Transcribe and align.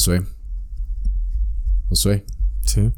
Josué. 0.00 0.22
Josué. 1.90 2.24
Sí. 2.62 2.90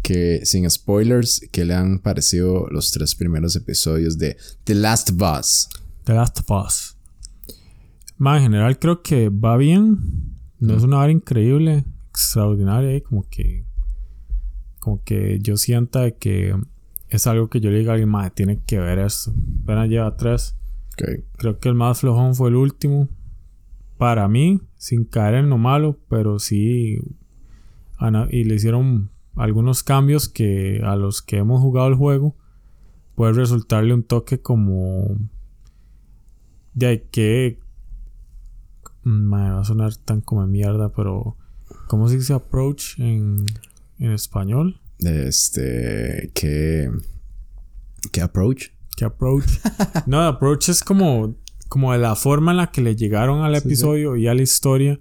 Que 0.00 0.46
sin 0.46 0.70
spoilers, 0.70 1.40
que 1.50 1.64
le 1.64 1.74
han 1.74 1.98
parecido 1.98 2.68
los 2.70 2.92
tres 2.92 3.16
primeros 3.16 3.56
episodios 3.56 4.16
de 4.16 4.36
The 4.62 4.76
Last 4.76 5.10
of 5.10 5.16
Us. 5.20 5.68
The 6.04 6.14
Last 6.14 6.38
of 6.38 6.50
Us. 6.64 6.96
Ma, 8.16 8.36
en 8.36 8.44
general 8.44 8.78
creo 8.78 9.02
que 9.02 9.28
va 9.28 9.56
bien. 9.56 9.98
No 10.60 10.76
es 10.76 10.84
una 10.84 11.00
hora 11.00 11.10
increíble, 11.10 11.84
extraordinaria 12.10 12.94
y 12.94 13.00
como 13.00 13.28
que. 13.28 13.64
Como 14.78 15.02
que 15.02 15.40
yo 15.42 15.56
sienta 15.56 16.12
que 16.12 16.54
es 17.08 17.26
algo 17.26 17.50
que 17.50 17.60
yo 17.60 17.70
le 17.70 17.78
diga 17.78 17.90
a 17.90 17.94
alguien, 17.94 18.08
más 18.08 18.32
tiene 18.32 18.60
que 18.64 18.78
ver 18.78 19.00
esto. 19.00 19.34
Apenas 19.64 19.88
lleva 19.88 20.16
tres. 20.16 20.54
Okay. 20.92 21.24
Creo 21.38 21.58
que 21.58 21.68
el 21.68 21.74
más 21.74 21.98
flojón 21.98 22.36
fue 22.36 22.50
el 22.50 22.54
último. 22.54 23.08
Para 24.00 24.28
mí, 24.28 24.62
sin 24.78 25.04
caer 25.04 25.34
en 25.34 25.50
lo 25.50 25.58
malo, 25.58 25.98
pero 26.08 26.38
sí. 26.38 26.98
Y 28.30 28.44
le 28.44 28.54
hicieron 28.54 29.10
algunos 29.36 29.82
cambios 29.82 30.26
que 30.26 30.80
a 30.82 30.96
los 30.96 31.20
que 31.20 31.36
hemos 31.36 31.60
jugado 31.60 31.88
el 31.88 31.96
juego 31.96 32.34
puede 33.14 33.34
resultarle 33.34 33.92
un 33.92 34.02
toque 34.02 34.40
como. 34.40 35.18
De 36.72 37.06
que. 37.10 37.58
Me 39.02 39.50
va 39.50 39.60
a 39.60 39.64
sonar 39.64 39.94
tan 39.96 40.22
como 40.22 40.46
mierda, 40.46 40.94
pero. 40.94 41.36
¿Cómo 41.86 42.08
se 42.08 42.16
dice 42.16 42.32
approach 42.32 42.98
en, 42.98 43.44
en 43.98 44.12
español? 44.12 44.80
Este. 45.00 46.30
¿Qué. 46.34 46.90
¿Qué 48.12 48.22
approach? 48.22 48.68
¿Qué 48.96 49.04
approach? 49.04 49.44
no, 50.06 50.22
approach 50.22 50.70
es 50.70 50.82
como. 50.82 51.36
Como 51.70 51.92
de 51.92 51.98
la 51.98 52.16
forma 52.16 52.50
en 52.50 52.58
la 52.58 52.70
que 52.70 52.82
le 52.82 52.96
llegaron 52.96 53.42
al 53.42 53.54
episodio 53.54 54.16
y 54.16 54.26
a 54.26 54.34
la 54.34 54.42
historia. 54.42 55.00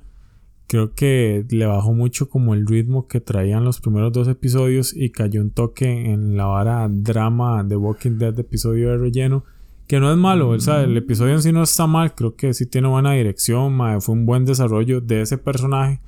Creo 0.68 0.94
que 0.94 1.46
le 1.50 1.66
bajó 1.66 1.94
mucho 1.94 2.30
como 2.30 2.54
el 2.54 2.66
ritmo 2.66 3.08
que 3.08 3.20
traían 3.20 3.66
los 3.66 3.82
primeros 3.82 4.14
dos 4.14 4.30
episodios 4.30 4.96
y 4.96 5.10
cayó 5.10 5.42
un 5.42 5.50
toque 5.50 6.12
en 6.12 6.38
la 6.38 6.46
vara 6.46 6.88
drama 6.90 7.64
de 7.64 7.76
Walking 7.76 8.20
Dead 8.20 8.34
de 8.34 8.42
episodio 8.44 8.92
de 8.92 8.98
relleno. 8.98 9.44
Que 9.88 10.00
no 10.00 10.10
es 10.12 10.18
malo, 10.18 10.50
o 10.50 10.60
sea, 10.60 10.84
el 10.84 10.96
episodio 10.96 11.34
en 11.34 11.42
sí 11.42 11.52
no 11.52 11.64
está 11.64 11.88
mal, 11.88 12.16
creo 12.16 12.36
que 12.36 12.54
sí 12.54 12.68
tiene 12.68 12.88
buena 12.88 13.14
dirección, 13.14 13.80
fue 14.00 14.14
un 14.14 14.26
buen 14.26 14.46
desarrollo 14.46 15.02
de 15.02 15.24
ese 15.24 15.38
personaje 15.38 16.00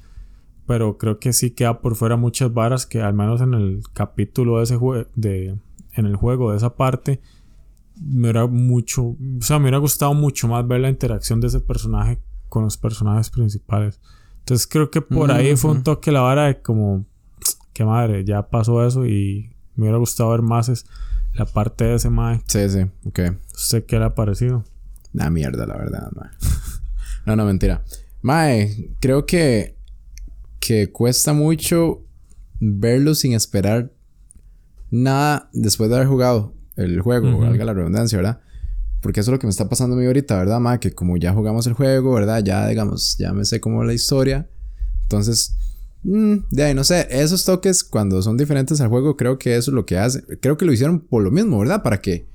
pero 0.71 0.97
creo 0.97 1.19
que 1.19 1.33
sí 1.33 1.51
queda 1.51 1.81
por 1.81 1.95
fuera 1.95 2.15
muchas 2.15 2.53
varas 2.53 2.85
que 2.85 3.01
al 3.01 3.13
menos 3.13 3.41
en 3.41 3.53
el 3.53 3.81
capítulo 3.91 4.57
de 4.57 4.63
ese 4.63 4.77
juego 4.77 5.05
de 5.15 5.57
en 5.93 6.05
el 6.05 6.15
juego 6.15 6.51
de 6.51 6.57
esa 6.57 6.77
parte 6.77 7.19
me 8.03 8.21
hubiera 8.21 8.47
mucho 8.47 9.03
o 9.03 9.17
sea 9.41 9.57
me 9.57 9.65
hubiera 9.65 9.77
gustado 9.77 10.13
mucho 10.13 10.47
más 10.47 10.67
ver 10.67 10.81
la 10.81 10.89
interacción 10.89 11.39
de 11.39 11.47
ese 11.47 11.59
personaje 11.59 12.19
con 12.49 12.63
los 12.63 12.77
personajes 12.77 13.29
principales. 13.29 13.99
Entonces 14.39 14.67
creo 14.67 14.89
que 14.89 15.01
por 15.01 15.31
ahí 15.31 15.55
fue 15.55 15.71
un 15.71 15.83
toque 15.83 16.11
la 16.11 16.21
vara 16.21 16.47
de 16.47 16.61
como 16.61 17.05
qué 17.73 17.85
madre 17.85 18.25
ya 18.25 18.49
pasó 18.49 18.85
eso 18.85 19.05
y 19.05 19.55
me 19.75 19.83
hubiera 19.83 19.97
gustado 19.97 20.31
ver 20.31 20.41
más 20.41 20.67
es 20.67 20.85
la 21.33 21.45
parte 21.45 21.85
de 21.85 21.95
ese 21.95 22.09
mae. 22.09 22.41
Sí 22.47 22.69
sí 22.69 22.85
ok. 23.05 23.19
¿usted 23.53 23.85
qué 23.85 23.99
le 23.99 24.05
ha 24.05 24.15
parecido? 24.15 24.63
una 25.13 25.29
mierda 25.29 25.65
la 25.65 25.77
verdad 25.77 26.11
mae. 26.15 26.29
no 27.25 27.35
no 27.35 27.45
mentira. 27.45 27.83
Mae 28.21 28.95
creo 28.99 29.25
que 29.25 29.77
que 30.59 30.91
cuesta 30.91 31.33
mucho 31.33 32.03
verlo 32.59 33.15
sin 33.15 33.33
esperar 33.33 33.91
nada 34.91 35.49
después 35.53 35.89
de 35.89 35.95
haber 35.95 36.07
jugado 36.07 36.53
el 36.83 37.01
juego, 37.01 37.37
valga 37.37 37.65
la 37.65 37.73
redundancia, 37.73 38.17
¿verdad? 38.17 38.41
Porque 39.01 39.19
eso 39.19 39.31
es 39.31 39.33
lo 39.33 39.39
que 39.39 39.47
me 39.47 39.51
está 39.51 39.67
pasando 39.67 39.95
a 39.95 39.99
mí 39.99 40.05
ahorita, 40.05 40.37
¿verdad, 40.37 40.59
ma? 40.59 40.79
Que 40.79 40.91
como 40.91 41.17
ya 41.17 41.33
jugamos 41.33 41.65
el 41.67 41.73
juego, 41.73 42.13
¿verdad? 42.13 42.43
Ya, 42.43 42.67
digamos, 42.67 43.17
ya 43.17 43.33
me 43.33 43.45
sé 43.45 43.59
cómo 43.59 43.83
la 43.83 43.93
historia. 43.93 44.47
Entonces, 45.03 45.55
mm, 46.03 46.35
de 46.51 46.63
ahí, 46.63 46.73
no 46.73 46.83
sé, 46.83 47.07
esos 47.09 47.43
toques 47.43 47.83
cuando 47.83 48.21
son 48.21 48.37
diferentes 48.37 48.79
al 48.79 48.89
juego, 48.89 49.17
creo 49.17 49.39
que 49.39 49.55
eso 49.55 49.71
es 49.71 49.75
lo 49.75 49.85
que 49.85 49.97
hace. 49.97 50.23
Creo 50.39 50.57
que 50.57 50.65
lo 50.65 50.73
hicieron 50.73 50.99
por 50.99 51.23
lo 51.23 51.31
mismo, 51.31 51.59
¿verdad? 51.59 51.81
Para 51.81 51.99
que 51.99 52.29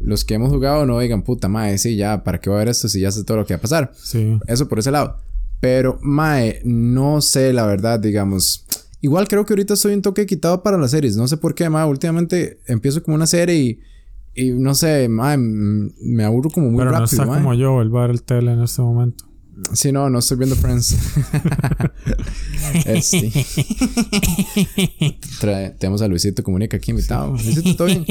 los 0.00 0.24
que 0.24 0.34
hemos 0.34 0.50
jugado 0.50 0.86
no 0.86 0.98
digan, 0.98 1.22
puta 1.22 1.48
madre, 1.48 1.76
sí, 1.78 1.96
ya, 1.96 2.24
¿para 2.24 2.40
qué 2.40 2.48
va 2.48 2.56
a 2.56 2.58
haber 2.60 2.68
esto 2.68 2.88
si 2.88 3.00
ya 3.00 3.10
sé 3.10 3.24
todo 3.24 3.38
lo 3.38 3.46
que 3.46 3.54
va 3.54 3.58
a 3.58 3.62
pasar? 3.62 3.92
Sí. 3.96 4.38
Eso 4.46 4.68
por 4.68 4.78
ese 4.78 4.90
lado. 4.90 5.18
Pero, 5.60 5.98
mae, 6.02 6.60
no 6.64 7.20
sé 7.20 7.52
la 7.52 7.66
verdad, 7.66 7.98
digamos. 7.98 8.64
Igual 9.00 9.28
creo 9.28 9.46
que 9.46 9.52
ahorita 9.52 9.74
estoy 9.74 9.94
un 9.94 10.02
toque 10.02 10.26
quitado 10.26 10.62
para 10.62 10.76
las 10.76 10.90
series. 10.90 11.16
No 11.16 11.28
sé 11.28 11.36
por 11.36 11.54
qué, 11.54 11.68
mae. 11.68 11.86
Últimamente 11.86 12.60
empiezo 12.66 13.02
como 13.02 13.14
una 13.14 13.26
serie 13.26 13.56
y. 13.56 13.80
Y 14.34 14.50
no 14.52 14.74
sé, 14.74 15.08
mae, 15.08 15.36
me 15.36 16.22
aburro 16.22 16.50
como 16.50 16.70
muy 16.70 16.78
Pero 16.78 16.92
rápido. 16.92 17.24
no 17.24 17.24
está 17.24 17.42
como 17.42 17.54
yo, 17.54 17.82
el 17.82 17.90
ver 17.90 18.10
el 18.10 18.22
tele 18.22 18.52
en 18.52 18.62
este 18.62 18.82
momento. 18.82 19.24
Sí, 19.72 19.90
no, 19.90 20.08
no 20.08 20.20
estoy 20.20 20.36
viendo 20.38 20.54
Friends. 20.54 20.96
este. 22.86 23.32
Trae, 25.40 25.70
tenemos 25.70 26.02
a 26.02 26.08
Luisito 26.08 26.44
Comunica 26.44 26.76
aquí 26.76 26.92
invitado. 26.92 27.32
Luisito, 27.32 27.74
¿todo 27.76 27.86
bien? 27.88 28.06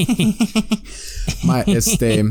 mae, 1.44 1.64
este. 1.68 2.26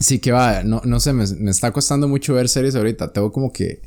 Sí, 0.00 0.18
que 0.18 0.32
va, 0.32 0.64
no, 0.64 0.80
no 0.84 0.98
sé, 0.98 1.12
me, 1.12 1.24
me, 1.38 1.50
está 1.50 1.72
costando 1.72 2.08
mucho 2.08 2.34
ver 2.34 2.48
series 2.48 2.74
ahorita. 2.74 3.12
Tengo 3.12 3.30
como 3.30 3.52
que, 3.52 3.82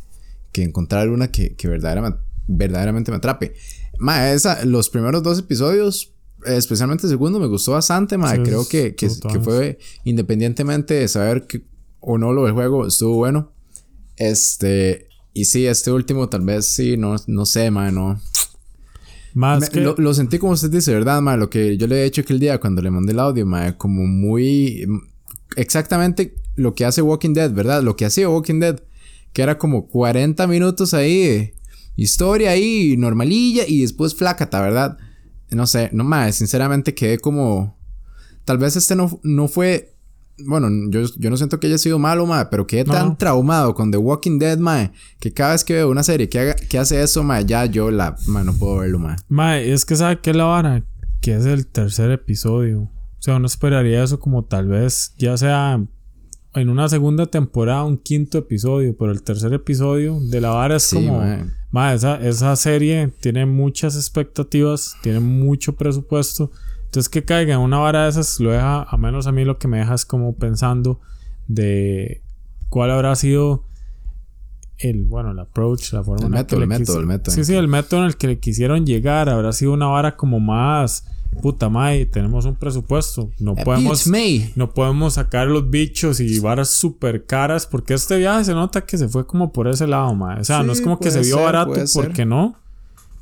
que 0.51 0.63
encontrar 0.63 1.09
una 1.09 1.29
que, 1.29 1.55
que 1.55 1.67
verdaderamente, 1.67 2.19
verdaderamente 2.47 3.11
me 3.11 3.17
atrape. 3.17 3.53
Ma, 3.97 4.31
esa, 4.31 4.65
los 4.65 4.89
primeros 4.89 5.23
dos 5.23 5.39
episodios, 5.39 6.13
especialmente 6.45 7.05
el 7.05 7.11
segundo, 7.11 7.39
me 7.39 7.47
gustó 7.47 7.73
bastante, 7.73 8.17
ma. 8.17 8.35
Sí, 8.35 8.41
Creo 8.43 8.67
que, 8.67 8.95
que, 8.95 9.07
que, 9.07 9.39
fue 9.39 9.79
independientemente 10.03 10.95
de 10.95 11.07
saber 11.07 11.47
que 11.47 11.63
o 11.99 12.17
no 12.17 12.33
lo 12.33 12.45
del 12.45 12.53
juego, 12.53 12.85
estuvo 12.87 13.15
bueno. 13.15 13.51
Este, 14.17 15.07
y 15.33 15.45
sí, 15.45 15.65
este 15.65 15.91
último 15.91 16.29
tal 16.29 16.41
vez 16.41 16.65
sí, 16.65 16.97
no, 16.97 17.15
no 17.27 17.45
sé, 17.45 17.71
ma, 17.71 17.91
no. 17.91 18.19
Más 19.33 19.61
Me- 19.61 19.69
que... 19.69 19.79
lo, 19.79 19.95
lo 19.97 20.13
sentí 20.13 20.37
como 20.37 20.53
usted 20.53 20.69
dice, 20.69 20.93
¿verdad, 20.93 21.21
ma? 21.21 21.37
Lo 21.37 21.49
que 21.49 21.77
yo 21.77 21.87
le 21.87 22.01
he 22.01 22.05
hecho 22.05 22.21
aquel 22.21 22.39
día 22.39 22.59
cuando 22.59 22.81
le 22.81 22.91
mandé 22.91 23.13
el 23.13 23.19
audio, 23.19 23.45
ma, 23.45 23.77
como 23.77 24.05
muy... 24.05 24.85
Exactamente 25.55 26.35
lo 26.55 26.75
que 26.75 26.85
hace 26.85 27.01
Walking 27.01 27.33
Dead, 27.33 27.51
¿verdad? 27.51 27.81
Lo 27.83 27.95
que 27.95 28.05
hacía 28.05 28.29
Walking 28.29 28.59
Dead, 28.59 28.81
que 29.31 29.41
era 29.41 29.57
como 29.57 29.87
40 29.87 30.45
minutos 30.47 30.93
ahí, 30.93 31.53
historia 31.95 32.51
ahí, 32.51 32.95
normalilla, 32.97 33.63
y 33.67 33.81
después 33.81 34.15
flácata, 34.15 34.61
¿verdad? 34.61 34.97
No 35.51 35.67
sé, 35.67 35.89
no 35.93 36.03
más, 36.03 36.35
sinceramente 36.35 36.93
quedé 36.95 37.19
como... 37.19 37.77
Tal 38.45 38.57
vez 38.57 38.75
este 38.75 38.95
no, 38.95 39.19
no 39.23 39.47
fue... 39.47 39.95
Bueno, 40.45 40.67
yo, 40.89 41.01
yo 41.17 41.29
no 41.29 41.37
siento 41.37 41.59
que 41.59 41.67
haya 41.67 41.77
sido 41.77 41.99
malo, 41.99 42.25
ma, 42.25 42.49
pero 42.49 42.65
quedé 42.65 42.83
No. 42.85 42.93
tan 42.93 43.17
traumado 43.17 43.75
con 43.75 43.91
The 43.91 43.97
Walking 43.97 44.39
Dead, 44.39 44.57
ma, 44.57 44.91
que 45.19 45.31
cada 45.31 45.51
vez 45.51 45.63
que 45.63 45.73
veo 45.73 45.89
una 45.91 46.01
serie 46.03 46.27
que, 46.27 46.39
haga, 46.39 46.55
que 46.55 46.79
hace 46.79 47.01
eso, 47.01 47.23
ma, 47.23 47.39
ya 47.41 47.65
yo 47.67 47.91
la... 47.91 48.15
Ma, 48.27 48.43
no 48.43 48.53
puedo 48.53 48.77
verlo, 48.77 48.97
ma. 48.99 49.15
Mae, 49.29 49.71
es 49.71 49.85
que 49.85 49.95
sabe 49.95 50.19
qué 50.21 50.31
es 50.31 50.35
la 50.35 50.45
vara, 50.45 50.83
que 51.21 51.35
es 51.35 51.45
el 51.45 51.67
tercer 51.67 52.09
episodio. 52.11 52.81
O 52.81 53.21
sea, 53.25 53.35
uno 53.35 53.45
esperaría 53.45 54.03
eso 54.03 54.19
como 54.19 54.43
tal 54.43 54.67
vez, 54.67 55.13
ya 55.17 55.37
sea 55.37 55.81
en 56.55 56.69
una 56.69 56.87
segunda 56.89 57.25
temporada, 57.25 57.83
un 57.83 57.97
quinto 57.97 58.37
episodio, 58.37 58.95
pero 58.97 59.11
el 59.11 59.23
tercer 59.23 59.53
episodio 59.53 60.19
de 60.19 60.41
la 60.41 60.49
vara 60.51 60.75
es 60.75 60.83
Sí, 60.83 60.95
como. 61.07 61.23
esa, 61.89 62.21
esa 62.21 62.55
serie 62.55 63.11
tiene 63.19 63.45
muchas 63.45 63.95
expectativas, 63.95 64.95
tiene 65.01 65.19
mucho 65.19 65.75
presupuesto. 65.75 66.51
Entonces 66.85 67.09
que 67.09 67.23
caiga 67.23 67.55
en 67.55 67.59
una 67.59 67.79
vara 67.79 68.03
de 68.03 68.09
esas 68.09 68.39
lo 68.39 68.51
deja, 68.51 68.83
a 68.83 68.97
menos 68.97 69.25
a 69.25 69.31
mí 69.31 69.43
lo 69.45 69.57
que 69.57 69.67
me 69.67 69.79
deja 69.79 69.95
es 69.95 70.05
como 70.05 70.35
pensando 70.35 70.99
de 71.47 72.21
cuál 72.69 72.91
habrá 72.91 73.15
sido 73.15 73.63
el, 74.77 75.03
bueno, 75.05 75.31
el 75.31 75.39
approach, 75.39 75.93
la 75.93 76.03
forma 76.03 76.21
El 76.21 76.25
en 76.27 76.31
método, 76.33 76.59
que 76.59 76.63
el 76.63 76.69
método, 76.69 76.99
el 76.99 77.05
método. 77.07 77.35
Sí, 77.35 77.43
sí, 77.43 77.55
el 77.55 77.67
método 77.67 78.01
en 78.01 78.05
el 78.07 78.17
que 78.17 78.27
le 78.27 78.39
quisieron 78.39 78.85
llegar 78.85 79.29
habrá 79.29 79.51
sido 79.53 79.73
una 79.73 79.87
vara 79.87 80.15
como 80.15 80.39
más 80.39 81.05
puta 81.33 81.69
madre, 81.69 82.05
tenemos 82.05 82.45
un 82.45 82.55
presupuesto, 82.55 83.29
no 83.39 83.55
podemos 83.55 84.01
It's 84.01 84.07
me. 84.07 84.51
no 84.55 84.71
podemos 84.71 85.15
sacar 85.15 85.47
los 85.47 85.69
bichos 85.69 86.19
y 86.19 86.39
varas 86.39 86.69
súper 86.69 87.25
caras 87.25 87.67
porque 87.67 87.93
este 87.93 88.17
viaje 88.17 88.45
se 88.45 88.53
nota 88.53 88.85
que 88.85 88.97
se 88.97 89.07
fue 89.07 89.27
como 89.27 89.51
por 89.51 89.67
ese 89.67 89.87
lado, 89.87 90.13
mae. 90.15 90.39
O 90.39 90.43
sea, 90.43 90.63
no 90.63 90.73
es 90.73 90.81
como 90.81 90.99
que 90.99 91.11
se 91.11 91.21
vio 91.21 91.35
ser, 91.35 91.45
barato 91.45 91.73
porque 91.93 92.25
no, 92.25 92.55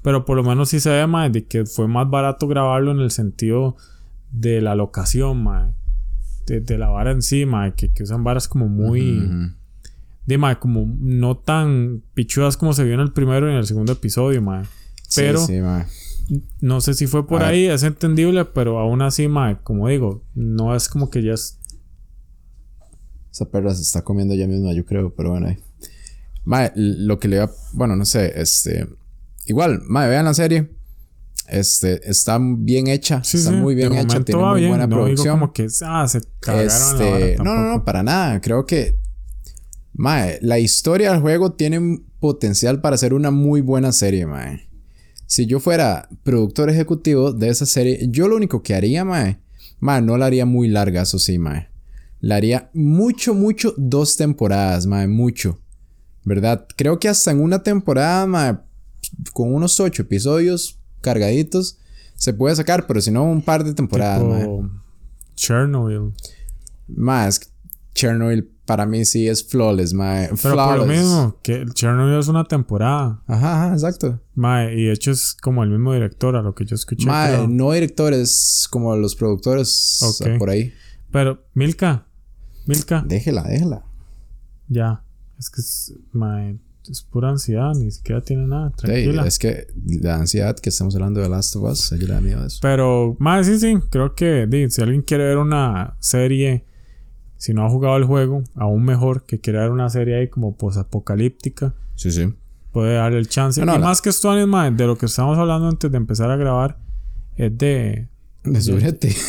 pero 0.02 0.26
por 0.26 0.38
lo 0.38 0.44
menos 0.44 0.70
sí 0.70 0.80
se 0.80 0.90
ve, 0.90 1.08
mae, 1.08 1.30
de 1.30 1.46
que 1.46 1.66
fue 1.66 1.88
más 1.88 2.10
barato 2.10 2.48
grabarlo 2.48 2.92
en 2.92 3.00
el 3.00 3.12
sentido 3.12 3.76
de 4.32 4.62
la 4.62 4.76
locación, 4.76 5.44
mae. 5.44 5.72
De, 6.48 6.60
de 6.60 6.78
la 6.78 6.90
vara 6.90 7.12
en 7.12 7.22
sí, 7.22 7.46
mae, 7.46 7.74
que, 7.74 7.94
que 7.94 8.04
usan 8.04 8.24
varas 8.24 8.48
como 8.48 8.68
muy... 8.68 9.20
Ujú. 9.20 9.54
De, 10.26 10.38
mae, 10.38 10.58
como 10.60 10.86
no 11.00 11.38
tan 11.38 12.04
pichudas 12.14 12.58
como 12.58 12.74
se 12.74 12.84
vio 12.84 12.94
en 12.94 13.00
el 13.00 13.12
primero 13.12 13.48
y 13.48 13.52
en 13.52 13.58
el 13.58 13.66
segundo 13.66 13.94
episodio. 13.94 14.42
Sí, 15.08 15.22
Pero 15.22 15.46
sí. 15.46 15.60
No 16.62 16.82
sé 16.82 16.94
si 16.94 17.08
fue 17.08 17.28
por 17.28 17.42
A 17.42 17.46
ver. 17.48 17.54
ahí, 17.54 17.66
es 17.66 17.84
entendible, 17.84 18.46
pero 18.46 18.80
aún 18.80 19.02
así, 19.02 19.28
mae, 19.28 19.58
como 19.64 19.88
digo, 19.88 20.24
no 20.34 20.76
es 20.76 20.88
como 20.88 21.10
que 21.10 21.24
ya 21.24 21.34
es 21.34 21.60
Esa 23.32 23.50
perra 23.50 23.74
se 23.74 23.82
está 23.82 24.04
comiendo 24.04 24.34
ella 24.34 24.48
misma, 24.48 24.74
yo 24.74 24.86
creo, 24.86 25.14
pero 25.14 25.32
bueno. 25.32 25.48
ahí. 25.48 25.58
Mae, 26.44 26.72
lo 26.76 27.20
que 27.20 27.28
le 27.28 27.40
va. 27.40 27.52
Bueno, 27.74 27.96
no 27.96 28.06
sé, 28.06 28.34
este. 28.40 28.88
Igual, 29.46 29.82
mae, 29.88 30.10
vean 30.10 30.26
la 30.26 30.34
serie. 30.34 30.72
Este, 31.48 32.10
está 32.10 32.40
bien 32.42 32.88
hecha. 32.88 33.24
Sí, 33.24 33.38
está 33.38 33.50
sí, 33.50 33.56
muy 33.58 33.76
bien 33.76 33.94
hecha. 33.94 34.24
Tiene 34.24 34.42
muy 34.42 34.60
bien, 34.62 34.70
buena 34.70 34.88
no 34.88 34.96
digo 34.96 35.06
producción. 35.06 35.40
como 35.40 35.54
que 35.54 35.68
ah, 35.84 36.08
se 36.08 36.20
en 36.20 36.56
la 36.56 36.64
Este, 36.64 37.36
no, 37.38 37.56
no, 37.56 37.74
no, 37.74 37.84
para 37.84 38.04
nada. 38.04 38.40
Creo 38.40 38.66
que. 38.66 38.98
Mae, 39.94 40.40
la 40.42 40.60
historia 40.60 41.12
del 41.12 41.20
juego 41.20 41.52
tiene 41.54 42.02
potencial 42.20 42.80
para 42.80 42.96
hacer 42.96 43.14
una 43.14 43.32
muy 43.32 43.60
buena 43.60 43.92
serie, 43.92 44.26
mae. 44.26 44.71
Si 45.32 45.46
yo 45.46 45.62
fuera 45.62 46.10
productor 46.24 46.70
ejecutivo 46.70 47.32
de 47.32 47.48
esa 47.48 47.66
serie, 47.66 48.06
yo 48.10 48.28
lo 48.28 48.36
único 48.36 48.62
que 48.62 48.76
haría, 48.76 49.06
mae, 49.06 49.40
mae, 49.80 50.02
no 50.02 50.18
la 50.18 50.26
haría 50.26 50.46
muy 50.46 50.68
larga, 50.68 51.04
eso 51.04 51.20
sí, 51.20 51.40
mae. 51.40 51.70
La 52.20 52.36
haría 52.36 52.70
mucho, 52.74 53.34
mucho, 53.34 53.74
dos 53.78 54.18
temporadas, 54.18 54.88
mae, 54.88 55.08
mucho. 55.08 55.58
¿Verdad? 56.26 56.68
Creo 56.76 57.00
que 57.00 57.08
hasta 57.08 57.32
en 57.32 57.40
una 57.40 57.64
temporada, 57.64 58.28
mae, 58.28 58.58
con 59.32 59.54
unos 59.54 59.80
ocho 59.80 60.02
episodios 60.02 60.78
cargaditos, 61.00 61.78
se 62.16 62.34
puede 62.34 62.54
sacar, 62.58 62.86
pero 62.86 63.00
si 63.00 63.10
no, 63.10 63.24
un 63.24 63.42
par 63.42 63.64
de 63.64 63.74
temporadas, 63.74 64.22
mae. 64.26 64.50
Chernobyl. 65.36 66.12
Más, 66.90 67.51
Chernobyl 67.94 68.50
para 68.66 68.86
mí 68.86 69.04
sí 69.06 69.28
es 69.28 69.44
flawless, 69.46 69.94
mae. 69.94 70.30
Pero 70.42 70.56
por 70.56 70.78
lo 70.78 70.86
mismo, 70.86 71.36
que 71.44 71.66
Chernobyl 71.74 72.20
es 72.20 72.28
una 72.30 72.46
temporada. 72.46 73.22
Ajá, 73.28 73.66
ajá, 73.66 73.74
exacto. 73.74 74.20
Mae, 74.36 74.74
y 74.80 74.86
de 74.86 74.94
hecho 74.94 75.12
es 75.12 75.34
como 75.42 75.64
el 75.64 75.70
mismo 75.70 75.94
director 75.94 76.36
a 76.36 76.42
lo 76.42 76.56
que 76.56 76.66
yo 76.66 76.76
escuché. 76.76 77.06
Mae, 77.06 77.48
no 77.48 77.72
directores, 77.74 78.68
como 78.72 78.96
los 78.96 79.16
productores 79.16 80.00
Ok. 80.04 80.38
por 80.40 80.50
ahí. 80.50 80.74
Pero, 81.12 81.44
Milka, 81.54 82.06
Milka, 82.66 83.04
Déjela, 83.06 83.44
déjela. 83.44 83.84
ya. 84.70 85.04
Es 85.38 85.50
que 85.50 85.60
es, 85.60 85.94
mae, 86.14 86.58
es 86.88 87.02
pura 87.02 87.30
ansiedad, 87.30 87.74
ni 87.76 87.90
siquiera 87.92 88.22
tiene 88.22 88.46
nada. 88.46 88.70
Sí, 88.78 88.86
Tranquila. 88.86 89.26
es 89.28 89.40
que 89.40 89.68
la 90.02 90.16
ansiedad 90.16 90.56
que 90.56 90.70
estamos 90.70 90.94
hablando 90.96 91.20
de 91.20 91.28
Last 91.28 91.56
of 91.56 91.64
Us, 91.64 91.92
a 91.92 91.96
ella 91.96 92.08
le 92.08 92.14
da 92.14 92.22
miedo 92.22 92.46
eso. 92.46 92.60
Pero, 92.62 93.18
más 93.20 93.48
sí, 93.48 93.60
sí, 93.60 93.76
creo 93.90 94.14
que 94.16 94.46
di, 94.48 94.70
si 94.70 94.82
alguien 94.82 95.02
quiere 95.02 95.26
ver 95.26 95.38
una 95.40 95.98
serie, 96.00 96.64
si 97.42 97.56
no 97.56 97.66
ha 97.66 97.70
jugado 97.72 97.98
el 97.98 98.04
juego, 98.06 98.44
aún 98.56 98.84
mejor, 98.86 99.24
que 99.26 99.40
quiere 99.40 99.58
ver 99.58 99.72
una 99.72 99.90
serie 99.90 100.16
ahí 100.20 100.28
como 100.30 100.56
posapocalíptica, 100.56 101.74
Sí, 101.96 102.12
sí. 102.12 102.32
puede 102.72 102.96
darle 102.96 103.18
el 103.18 103.28
chance. 103.28 103.60
No, 103.62 103.66
no, 103.66 103.76
y 103.78 103.80
la- 103.80 103.88
más 103.88 104.00
que 104.02 104.10
esto, 104.10 104.32
mae, 104.48 104.70
de 104.70 104.86
lo 104.86 104.96
que 104.96 105.08
estábamos 105.08 105.40
hablando 105.40 105.68
antes 105.68 105.92
de 105.92 105.98
empezar 105.98 106.30
a 106.30 106.36
grabar, 106.36 106.78
es 107.36 107.58
de. 107.58 108.08
De 108.44 108.62
su 108.62 108.76
brete. 108.76 109.16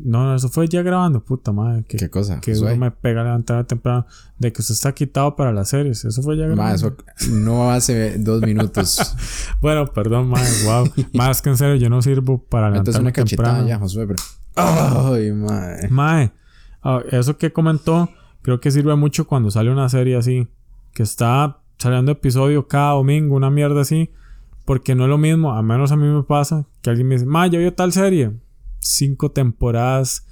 No, 0.00 0.22
no, 0.24 0.36
eso 0.36 0.48
fue 0.48 0.68
ya 0.68 0.80
grabando, 0.82 1.24
puta 1.24 1.50
madre. 1.50 1.82
Que, 1.82 1.96
¿Qué 1.96 2.08
cosa? 2.08 2.40
que 2.40 2.52
uno 2.56 2.76
me 2.76 2.92
pega 2.92 3.22
a 3.22 3.24
levantarme 3.24 3.64
temprano. 3.64 4.06
De 4.38 4.52
que 4.52 4.62
usted 4.62 4.74
está 4.74 4.92
quitado 4.92 5.34
para 5.34 5.52
las 5.52 5.70
series. 5.70 6.04
Eso 6.04 6.22
fue 6.22 6.36
ya 6.36 6.44
grabando. 6.46 6.62
Ma, 6.62 6.72
eso 6.72 6.96
no 7.32 7.68
hace 7.72 8.16
dos 8.18 8.40
minutos. 8.42 9.16
Bueno, 9.60 9.86
perdón, 9.92 10.28
madre, 10.28 10.48
wow. 10.66 10.86
más 11.14 11.42
que 11.42 11.48
en 11.50 11.56
serio, 11.56 11.74
yo 11.74 11.90
no 11.90 12.00
sirvo 12.00 12.38
para 12.44 12.68
Entonces 12.68 12.94
levantarme 12.94 13.08
una 13.08 13.12
cachetada 13.12 13.48
temprano. 13.58 13.68
ya, 13.68 13.78
Josué, 13.80 14.06
pero... 14.06 14.22
Ay, 14.54 15.32
mae. 15.32 15.88
Mae, 15.90 16.32
ah, 16.82 17.02
eso 17.10 17.38
que 17.38 17.52
comentó, 17.52 18.10
creo 18.42 18.60
que 18.60 18.70
sirve 18.70 18.94
mucho 18.96 19.26
cuando 19.26 19.50
sale 19.50 19.70
una 19.70 19.88
serie 19.88 20.16
así, 20.16 20.48
que 20.92 21.02
está 21.02 21.60
saliendo 21.78 22.12
episodio 22.12 22.66
cada 22.66 22.92
domingo, 22.92 23.36
una 23.36 23.50
mierda 23.50 23.80
así, 23.80 24.10
porque 24.64 24.94
no 24.94 25.04
es 25.04 25.10
lo 25.10 25.18
mismo, 25.18 25.52
a 25.52 25.62
menos 25.62 25.92
a 25.92 25.96
mí 25.96 26.06
me 26.06 26.22
pasa, 26.22 26.66
que 26.82 26.90
alguien 26.90 27.08
me 27.08 27.14
dice, 27.14 27.26
Mae, 27.26 27.50
yo 27.50 27.58
vi 27.58 27.70
tal 27.70 27.92
serie, 27.92 28.32
cinco 28.80 29.30
temporadas 29.30 30.26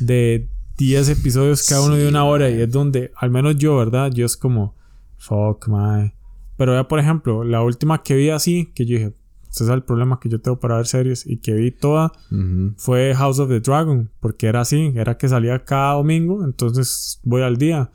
de 0.00 0.48
10 0.78 1.10
episodios 1.10 1.66
cada 1.68 1.82
uno 1.82 1.96
de 1.96 2.08
una 2.08 2.24
hora, 2.24 2.48
y 2.50 2.60
es 2.60 2.70
donde, 2.70 3.12
al 3.16 3.30
menos 3.30 3.56
yo, 3.56 3.76
¿verdad? 3.76 4.10
Yo 4.12 4.26
es 4.26 4.36
como, 4.36 4.74
fuck, 5.18 5.68
mae. 5.68 6.14
Pero 6.56 6.74
ya, 6.74 6.88
por 6.88 6.98
ejemplo, 6.98 7.44
la 7.44 7.62
última 7.62 8.02
que 8.02 8.14
vi 8.14 8.30
así, 8.30 8.72
que 8.74 8.86
yo 8.86 8.96
dije, 8.96 9.12
ese 9.52 9.64
es 9.64 9.70
el 9.70 9.82
problema 9.82 10.18
que 10.18 10.30
yo 10.30 10.40
tengo 10.40 10.58
para 10.58 10.76
ver 10.76 10.86
series, 10.86 11.26
y 11.26 11.36
que 11.36 11.52
vi 11.52 11.70
toda, 11.70 12.10
Ujú. 12.30 12.72
fue 12.78 13.14
House 13.14 13.38
of 13.38 13.50
the 13.50 13.60
Dragon, 13.60 14.10
porque 14.18 14.46
era 14.46 14.62
así, 14.62 14.92
era 14.96 15.18
que 15.18 15.28
salía 15.28 15.62
cada 15.64 15.92
domingo, 15.94 16.42
entonces 16.42 17.20
voy 17.22 17.42
al 17.42 17.58
día. 17.58 17.90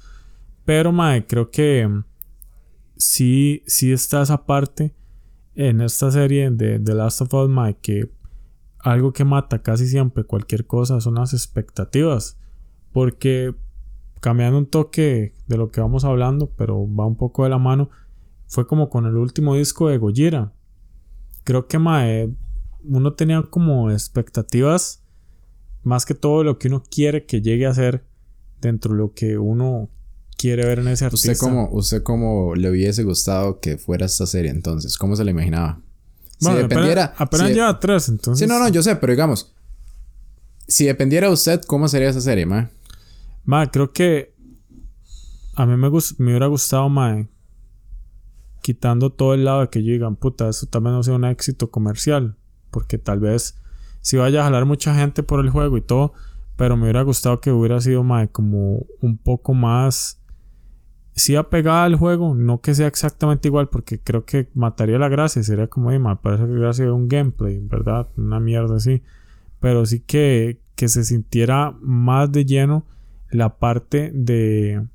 Pero, 0.66 0.92
mae, 0.92 1.26
creo 1.26 1.50
que 1.50 1.88
mm, 1.88 2.04
sí, 2.96 3.64
sí 3.66 3.92
está 3.92 4.22
esa 4.22 4.46
parte 4.46 4.94
en 5.56 5.82
esta 5.82 6.12
serie 6.12 6.52
de 6.52 6.80
The 6.80 6.94
Last 6.94 7.22
of 7.22 7.34
Us, 7.34 7.50
mae, 7.50 7.76
que 7.82 8.12
algo 8.80 9.12
que 9.12 9.26
mata 9.26 9.64
casi 9.64 9.88
siempre 9.88 10.24
cualquier 10.26 10.68
cosa 10.68 11.02
son 11.02 11.16
las 11.16 11.34
expectativas. 11.34 12.38
Porque, 12.92 13.56
cambiando 14.22 14.60
un 14.60 14.68
toque 14.68 15.34
de 15.48 15.58
lo 15.58 15.72
que 15.72 15.82
vamos 15.82 16.06
hablando, 16.06 16.52
pero 16.56 16.88
va 16.94 17.08
un 17.08 17.18
poco 17.18 17.44
de 17.46 17.50
la 17.50 17.58
mano, 17.58 17.90
fue 18.46 18.68
como 18.68 18.90
con 18.90 19.08
el 19.08 19.18
último 19.18 19.56
disco 19.56 19.90
de 19.90 19.98
Gojira. 19.98 20.54
Creo 21.48 21.66
que, 21.66 21.80
mae, 21.80 22.30
uno 22.84 23.14
tenía 23.14 23.42
como 23.42 23.90
expectativas 23.90 25.02
más 25.82 26.06
que 26.06 26.14
todo 26.14 26.44
lo 26.44 26.60
que 26.60 26.68
uno 26.68 26.84
quiere 26.84 27.26
que 27.26 27.42
llegue 27.42 27.66
a 27.66 27.74
ser 27.74 28.04
dentro 28.60 28.92
de 28.92 28.98
lo 28.98 29.14
que 29.14 29.38
uno 29.38 29.90
quiere 30.38 30.66
ver 30.66 30.80
en 30.80 30.90
ese 30.90 31.06
artista. 31.06 31.32
¿Usted 31.32 31.40
cómo, 31.40 31.70
¿Usted 31.72 32.04
cómo 32.04 32.54
le 32.54 32.70
hubiese 32.70 33.06
gustado 33.06 33.62
que 33.62 33.78
fuera 33.78 34.08
esta 34.08 34.28
serie 34.28 34.52
entonces? 34.52 34.98
¿Cómo 34.98 35.16
se 35.16 35.24
la 35.24 35.32
imaginaba? 35.32 35.80
Bueno, 36.42 36.58
si 36.58 36.64
dependiera... 36.64 37.04
apenas, 37.06 37.22
apenas 37.22 37.48
si- 37.48 37.54
lleva 37.54 37.80
tres, 37.80 38.10
entonces. 38.10 38.46
Sí, 38.46 38.54
no, 38.54 38.60
no, 38.60 38.68
yo 38.68 38.84
sé, 38.84 38.98
pero 38.98 39.14
digamos... 39.14 39.54
Si 40.68 40.84
dependiera 40.84 41.28
de 41.28 41.34
usted, 41.34 41.62
¿cómo 41.62 41.88
sería 41.88 42.10
esa 42.10 42.20
serie, 42.20 42.46
mae? 42.46 42.68
Ma, 43.46 43.72
creo 43.72 43.94
que 43.94 44.36
a 45.56 45.66
mí 45.66 45.78
me 45.78 45.88
hubiera 45.88 46.48
gustado, 46.48 46.90
ma, 46.90 47.26
quitando 48.68 49.12
todo 49.12 49.34
el 49.34 49.46
lado 49.46 49.62
de 49.62 49.70
que 49.70 49.82
yo 49.82 49.94
digan, 49.94 50.18
puta, 50.18 50.50
eso 50.50 50.66
también 50.66 50.94
no 50.94 51.02
sea 51.02 51.14
un 51.14 51.24
éxito 51.24 51.72
comercial, 51.72 52.36
porque 52.70 52.98
tal 52.98 53.22
vez 53.22 53.58
si 54.02 54.18
vaya 54.18 54.42
a 54.42 54.44
jalar 54.44 54.66
mucha 54.66 54.94
gente 54.94 55.24
por 55.24 55.40
el 55.40 55.50
juego 55.50 55.78
y 55.78 55.82
todo, 55.82 56.12
pero 56.58 56.76
me 56.76 56.84
hubiera 56.84 57.02
gustado 57.04 57.40
que 57.40 57.50
hubiera 57.50 57.80
sido, 57.80 58.04
ma, 58.04 58.28
como 58.28 58.86
un 59.00 59.18
poco 59.20 59.54
más, 59.54 60.22
sí 61.16 61.38
apegada 61.38 61.86
al 61.86 61.96
juego, 61.96 62.36
no 62.36 62.60
que 62.60 62.76
sea 62.76 62.88
exactamente 62.88 63.48
igual, 63.48 63.70
porque 63.70 64.02
creo 64.02 64.26
que 64.26 64.50
mataría 64.54 65.00
la 65.00 65.08
gracia, 65.08 65.42
sería 65.44 65.68
como, 65.68 65.92
"Ey, 65.92 66.00
ma, 66.00 66.22
parece 66.22 66.44
que 66.44 66.52
hubiera 66.52 66.74
sido 66.74 66.94
un 66.94 67.08
gameplay, 67.08 67.60
¿verdad? 67.62 68.10
Una 68.18 68.42
mierda 68.42 68.76
así, 68.76 69.02
pero 69.62 69.86
sí 69.86 70.02
que, 70.02 70.60
que 70.76 70.90
se 70.90 71.06
sintiera 71.06 71.74
más 71.80 72.34
de 72.34 72.44
lleno 72.44 72.86
la 73.32 73.60
parte 73.60 74.12
de 74.14 74.86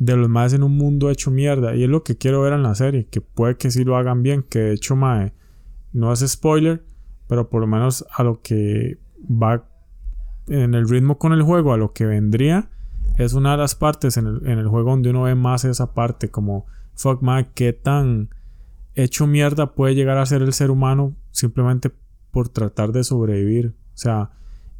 de 0.00 0.16
los 0.16 0.30
más 0.30 0.54
en 0.54 0.62
un 0.62 0.76
mundo 0.76 1.10
hecho 1.10 1.30
mierda. 1.30 1.76
Y 1.76 1.84
es 1.84 1.88
lo 1.88 2.02
que 2.02 2.16
quiero 2.16 2.40
ver 2.40 2.54
en 2.54 2.62
la 2.62 2.74
serie 2.74 3.06
que 3.06 3.20
puede 3.20 3.56
que 3.56 3.70
sí 3.70 3.84
lo 3.84 3.96
hagan 3.96 4.22
bien 4.22 4.42
que 4.42 4.58
de 4.58 4.72
hecho 4.72 4.96
no 4.96 6.12
es 6.12 6.20
spoiler 6.26 6.82
pero 7.28 7.48
por 7.48 7.60
lo 7.60 7.66
menos 7.66 8.04
a 8.10 8.24
lo 8.24 8.40
que 8.42 8.98
va 9.20 9.68
en 10.48 10.74
el 10.74 10.88
ritmo 10.88 11.18
con 11.18 11.32
el 11.32 11.42
juego 11.42 11.72
a 11.72 11.76
lo 11.76 11.92
que 11.92 12.06
vendría 12.06 12.70
es 13.18 13.34
una 13.34 13.52
de 13.52 13.58
las 13.58 13.74
partes 13.74 14.16
en 14.16 14.26
el, 14.26 14.46
en 14.46 14.58
el 14.58 14.68
juego 14.68 14.90
donde 14.90 15.10
uno 15.10 15.24
ve 15.24 15.34
más 15.34 15.64
esa 15.64 15.92
parte 15.92 16.30
como 16.30 16.66
fuck 16.94 17.22
mae 17.22 17.48
qué 17.54 17.72
tan 17.72 18.30
hecho 18.94 19.26
mierda 19.26 19.74
puede 19.74 19.94
llegar 19.94 20.16
a 20.16 20.26
ser 20.26 20.40
el 20.40 20.54
ser 20.54 20.70
humano 20.70 21.14
simplemente 21.30 21.92
por 22.30 22.48
tratar 22.48 22.92
de 22.92 23.04
sobrevivir. 23.04 23.74
O 23.94 23.98
sea 23.98 24.30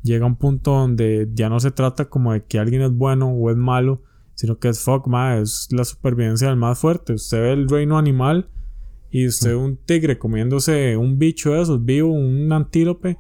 llega 0.03 0.25
un 0.25 0.37
punto 0.37 0.73
donde 0.73 1.29
ya 1.35 1.51
no 1.51 1.61
se 1.61 1.71
trata 1.71 2.07
como 2.07 2.33
de 2.33 2.45
que 2.45 2.59
alguien 2.59 2.81
es 2.81 2.93
bueno 2.93 3.31
o 3.31 3.51
es 3.51 3.57
malo, 3.57 4.03
sino 4.41 4.59
que 4.59 4.71
es 4.71 4.81
fuck, 4.81 5.07
ma, 5.07 5.37
es 5.37 5.69
la 5.71 5.85
supervivencia 5.85 6.49
del 6.49 6.57
más 6.57 6.79
fuerte. 6.79 7.13
Usted 7.13 7.43
ve 7.43 7.53
el 7.53 7.69
reino 7.69 7.99
animal 7.99 8.49
y 9.11 9.27
usted 9.27 9.51
ve 9.51 9.57
un 9.57 9.77
tigre 9.77 10.19
comiéndose 10.19 10.97
un 10.97 11.19
bicho 11.19 11.53
de 11.53 11.61
esos 11.61 11.85
vivo, 11.85 12.11
un 12.11 12.51
antílope. 12.51 13.19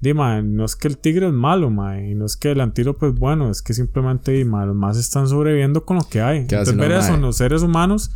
Dime, 0.00 0.42
no 0.42 0.64
es 0.64 0.74
que 0.74 0.88
el 0.88 0.98
tigre 0.98 1.28
es 1.28 1.32
malo, 1.32 1.70
ma, 1.70 2.00
y 2.00 2.16
no 2.16 2.26
es 2.26 2.36
que 2.36 2.50
el 2.50 2.60
antílope 2.60 3.06
es 3.06 3.14
bueno, 3.14 3.48
es 3.48 3.62
que 3.62 3.74
simplemente 3.74 4.32
di, 4.32 4.44
ma, 4.44 4.66
los 4.66 4.74
más 4.74 4.98
están 4.98 5.28
sobreviviendo 5.28 5.84
con 5.84 5.98
lo 5.98 6.08
que 6.08 6.20
hay. 6.20 6.38
¿Qué 6.48 6.56
Entonces, 6.56 6.74
hacen 6.74 6.80
ver 6.80 6.90
eso 6.90 7.14
en 7.14 7.20
los 7.20 7.36
seres 7.36 7.62
humanos, 7.62 8.10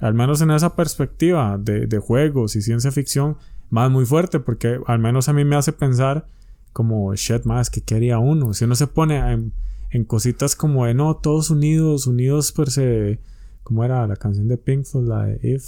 al 0.00 0.14
menos 0.14 0.40
en 0.40 0.50
esa 0.50 0.74
perspectiva 0.74 1.56
de, 1.56 1.86
de 1.86 1.98
juegos 2.00 2.56
y 2.56 2.62
ciencia 2.62 2.90
ficción, 2.90 3.36
más 3.70 3.92
muy 3.92 4.06
fuerte, 4.06 4.40
porque 4.40 4.80
al 4.88 4.98
menos 4.98 5.28
a 5.28 5.32
mí 5.32 5.44
me 5.44 5.54
hace 5.54 5.72
pensar 5.72 6.26
como 6.72 7.14
shit 7.14 7.44
más 7.44 7.70
que 7.70 7.80
quería 7.80 8.18
uno 8.18 8.54
si 8.54 8.64
uno 8.64 8.74
se 8.74 8.86
pone 8.86 9.52
en 9.92 10.04
cositas 10.04 10.56
como 10.56 10.86
de 10.86 10.94
no 10.94 11.16
todos 11.16 11.50
unidos 11.50 12.06
unidos 12.06 12.50
per 12.52 12.70
se 12.70 13.20
como 13.62 13.84
era 13.84 14.06
la 14.06 14.16
canción 14.16 14.48
de 14.48 14.56
Pink 14.56 14.84
Floyd 14.86 15.06
la 15.08 15.26
de 15.26 15.38
If 15.54 15.64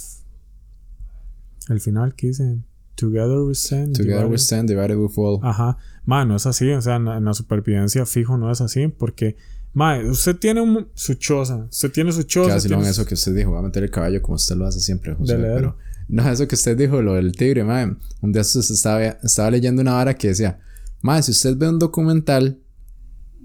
el 1.69 1.79
final 1.79 2.15
que 2.15 2.27
dicen 2.27 2.65
Together 2.95 3.39
we 3.39 3.53
stand 3.55 3.93
Together 3.95 4.19
divided- 4.23 4.31
we 4.31 4.37
stand, 4.37 4.69
divided 4.69 4.95
we 4.97 5.09
fall. 5.09 5.39
Ajá. 5.43 5.77
Ma, 6.05 6.23
no 6.23 6.37
es 6.37 6.45
así. 6.45 6.69
O 6.71 6.81
sea, 6.81 6.95
en, 6.95 7.03
la- 7.05 7.17
en 7.17 7.25
la 7.25 7.33
supervivencia 7.33 8.05
fijo 8.05 8.37
no 8.37 8.49
es 8.49 8.61
así. 8.61 8.87
Porque, 8.87 9.35
ma, 9.73 9.97
usted 9.99 10.37
tiene 10.37 10.61
un- 10.61 10.87
su 10.93 11.15
choza. 11.15 11.67
Usted 11.69 11.91
tiene 11.91 12.13
su 12.13 12.23
choza. 12.23 12.51
Casi 12.53 12.69
tiene 12.69 12.87
eso 12.87 13.05
que 13.05 13.15
usted 13.15 13.35
dijo, 13.35 13.51
va 13.51 13.59
a 13.59 13.63
meter 13.63 13.83
el 13.83 13.91
caballo 13.91 14.21
como 14.21 14.35
usted 14.35 14.55
lo 14.55 14.65
hace 14.65 14.79
siempre, 14.79 15.13
José. 15.13 15.35
Pero 15.35 15.75
no, 16.07 16.29
eso 16.31 16.47
que 16.47 16.55
usted 16.55 16.77
dijo, 16.77 17.01
lo 17.01 17.15
del 17.15 17.33
tigre, 17.33 17.65
mae. 17.65 17.93
Un 18.21 18.31
día 18.31 18.43
estos 18.43 18.71
estaba, 18.71 19.03
estaba 19.03 19.51
leyendo 19.51 19.81
una 19.81 19.91
vara 19.95 20.13
que 20.13 20.29
decía, 20.29 20.59
mae, 21.01 21.21
si 21.21 21.31
usted 21.31 21.57
ve 21.57 21.67
un 21.67 21.79
documental 21.79 22.61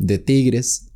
de 0.00 0.18
tigres, 0.18 0.88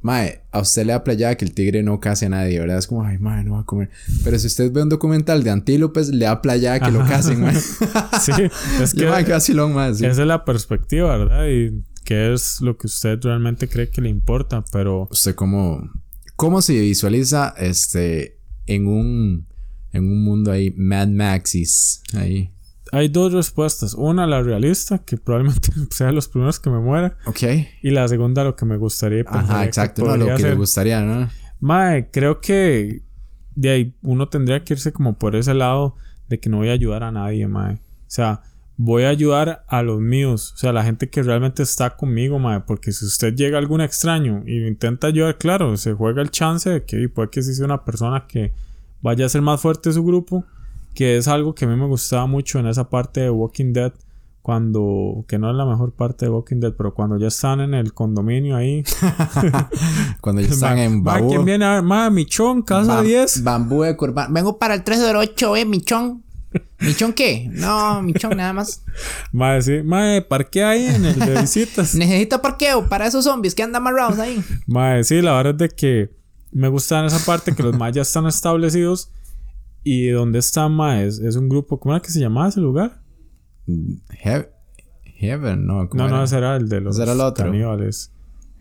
mae, 0.00 0.40
a 0.50 0.60
usted 0.60 0.86
le 0.86 0.92
da 0.92 1.04
playada 1.04 1.36
que 1.36 1.44
el 1.44 1.52
tigre 1.52 1.82
no 1.82 2.00
case 2.00 2.26
a 2.26 2.30
nadie, 2.30 2.58
¿verdad? 2.58 2.78
Es 2.78 2.86
como, 2.86 3.04
ay, 3.04 3.18
mae, 3.18 3.44
no 3.44 3.52
va 3.52 3.60
a 3.60 3.64
comer. 3.64 3.90
Pero 4.24 4.38
si 4.38 4.46
usted 4.46 4.72
ve 4.72 4.82
un 4.82 4.88
documental 4.88 5.44
de 5.44 5.50
antílopes, 5.50 6.08
le 6.08 6.24
da 6.24 6.40
playada 6.40 6.80
que 6.80 6.90
lo 6.90 7.06
casen, 7.06 7.40
mae. 7.40 7.54
Sí, 8.20 8.32
es 8.82 8.94
que 8.96 9.06
mae, 9.06 9.24
casi 9.24 9.52
lo 9.52 9.68
más, 9.68 9.98
sí. 9.98 10.06
esa 10.06 10.22
es 10.22 10.26
la 10.26 10.44
perspectiva, 10.44 11.16
¿verdad? 11.16 11.46
Y 11.48 11.84
qué 12.04 12.32
es 12.32 12.60
lo 12.62 12.76
que 12.78 12.86
usted 12.86 13.20
realmente 13.22 13.68
cree 13.68 13.90
que 13.90 14.00
le 14.00 14.08
importa. 14.08 14.64
Pero, 14.72 15.06
Usted 15.10 15.34
cómo, 15.34 15.90
cómo 16.36 16.62
se 16.62 16.80
visualiza 16.80 17.54
este 17.58 18.38
en 18.66 18.86
un, 18.88 19.46
en 19.92 20.04
un 20.04 20.24
mundo 20.24 20.50
ahí, 20.50 20.72
Mad 20.76 21.08
Maxis, 21.08 22.02
ahí. 22.14 22.50
Hay 22.92 23.08
dos 23.08 23.32
respuestas. 23.32 23.94
Una, 23.94 24.26
la 24.26 24.42
realista, 24.42 24.98
que 24.98 25.16
probablemente 25.16 25.70
sea 25.90 26.12
los 26.12 26.28
primeros 26.28 26.58
que 26.58 26.70
me 26.70 26.78
muera. 26.78 27.16
Ok. 27.26 27.42
Y 27.82 27.90
la 27.90 28.08
segunda, 28.08 28.44
lo 28.44 28.56
que 28.56 28.64
me 28.64 28.76
gustaría. 28.76 29.24
Ajá, 29.26 29.64
exacto, 29.64 30.04
no, 30.04 30.16
lo 30.16 30.36
que 30.36 30.42
le 30.42 30.54
gustaría, 30.54 31.00
¿no? 31.02 31.28
Mae, 31.60 32.10
creo 32.10 32.40
que 32.40 33.02
de 33.54 33.70
ahí 33.70 33.94
uno 34.02 34.28
tendría 34.28 34.64
que 34.64 34.74
irse 34.74 34.92
como 34.92 35.18
por 35.18 35.36
ese 35.36 35.52
lado 35.54 35.96
de 36.28 36.40
que 36.40 36.48
no 36.48 36.58
voy 36.58 36.70
a 36.70 36.72
ayudar 36.72 37.02
a 37.02 37.12
nadie, 37.12 37.46
mae. 37.46 37.74
O 37.74 37.78
sea, 38.06 38.42
voy 38.76 39.02
a 39.02 39.10
ayudar 39.10 39.64
a 39.68 39.82
los 39.82 40.00
míos, 40.00 40.52
o 40.54 40.56
sea, 40.56 40.72
la 40.72 40.82
gente 40.82 41.10
que 41.10 41.22
realmente 41.22 41.62
está 41.62 41.96
conmigo, 41.96 42.38
mae, 42.38 42.60
porque 42.60 42.92
si 42.92 43.04
usted 43.04 43.34
llega 43.34 43.58
a 43.58 43.60
algún 43.60 43.82
extraño 43.82 44.42
y 44.46 44.66
intenta 44.66 45.08
ayudar, 45.08 45.36
claro, 45.36 45.76
se 45.76 45.92
juega 45.92 46.22
el 46.22 46.30
chance 46.30 46.70
de 46.70 46.84
que 46.84 47.08
puede 47.10 47.28
que 47.28 47.42
sea 47.42 47.66
una 47.66 47.84
persona 47.84 48.26
que 48.26 48.54
vaya 49.02 49.26
a 49.26 49.28
ser 49.28 49.42
más 49.42 49.60
fuerte 49.60 49.90
de 49.90 49.94
su 49.94 50.04
grupo, 50.04 50.46
que 50.94 51.16
es 51.16 51.28
algo 51.28 51.54
que 51.54 51.64
a 51.64 51.68
mí 51.68 51.76
me 51.76 51.86
gustaba 51.86 52.26
mucho 52.26 52.58
en 52.58 52.66
esa 52.66 52.88
parte 52.88 53.20
de 53.20 53.30
Walking 53.30 53.72
Dead, 53.72 53.92
cuando, 54.42 55.24
que 55.28 55.38
no 55.38 55.50
es 55.50 55.56
la 55.56 55.66
mejor 55.66 55.92
parte 55.92 56.24
de 56.24 56.30
Walking 56.30 56.60
Dead, 56.60 56.72
pero 56.76 56.94
cuando 56.94 57.18
ya 57.18 57.28
están 57.28 57.60
en 57.60 57.74
el 57.74 57.92
condominio 57.92 58.56
ahí. 58.56 58.82
cuando 60.20 60.42
ya 60.42 60.48
están 60.48 60.78
en 60.78 61.04
Bambú. 61.04 61.28
¿Quién 61.28 61.44
viene 61.44 61.64
a 61.64 61.74
ver? 61.74 61.82
Ma, 61.82 62.10
Michón, 62.10 62.62
casa 62.62 63.02
10. 63.02 63.44
Bambú 63.44 63.82
de 63.82 63.96
curva. 63.96 64.28
Vengo 64.30 64.58
para 64.58 64.74
el 64.74 64.82
308, 64.82 65.56
eh, 65.56 65.64
Michón. 65.66 66.24
¿Michón 66.80 67.12
qué? 67.12 67.48
No, 67.52 68.02
Michón 68.02 68.36
nada 68.36 68.52
más. 68.52 68.82
Madre, 69.30 69.62
sí. 69.62 69.82
Madre, 69.84 70.22
parquea 70.22 70.70
ahí 70.70 70.86
en 70.86 71.04
el 71.04 71.18
de 71.18 71.40
visitas. 71.40 71.94
Necesito 71.94 72.40
parqueo 72.40 72.88
para 72.88 73.06
esos 73.06 73.24
zombies 73.24 73.54
que 73.54 73.62
andan 73.62 73.82
amarrados 73.82 74.18
ahí. 74.18 74.42
Madre, 74.66 75.04
sí, 75.04 75.20
la 75.20 75.34
verdad 75.34 75.52
es 75.52 75.58
de 75.58 75.68
que 75.68 76.10
me 76.52 76.68
gusta 76.68 76.98
en 77.00 77.06
esa 77.06 77.24
parte 77.24 77.54
que 77.54 77.62
los 77.62 77.76
mayas 77.76 78.08
están 78.08 78.26
establecidos. 78.26 79.10
Y 79.82 80.08
donde 80.08 80.40
están, 80.40 80.72
madre, 80.72 81.06
es, 81.06 81.18
es 81.18 81.36
un 81.36 81.48
grupo. 81.48 81.80
¿Cómo 81.80 81.94
era 81.94 82.02
que 82.02 82.10
se 82.10 82.20
llamaba 82.20 82.48
ese 82.48 82.60
lugar? 82.60 83.00
Heaven, 85.20 85.66
no. 85.66 85.88
No, 85.92 86.08
no, 86.08 86.22
ese 86.22 86.38
era 86.38 86.56
el 86.56 86.68
de 86.68 86.80
los 86.80 86.98
era 86.98 87.12
el 87.12 87.20
otro? 87.20 87.44
caníbales. 87.44 88.12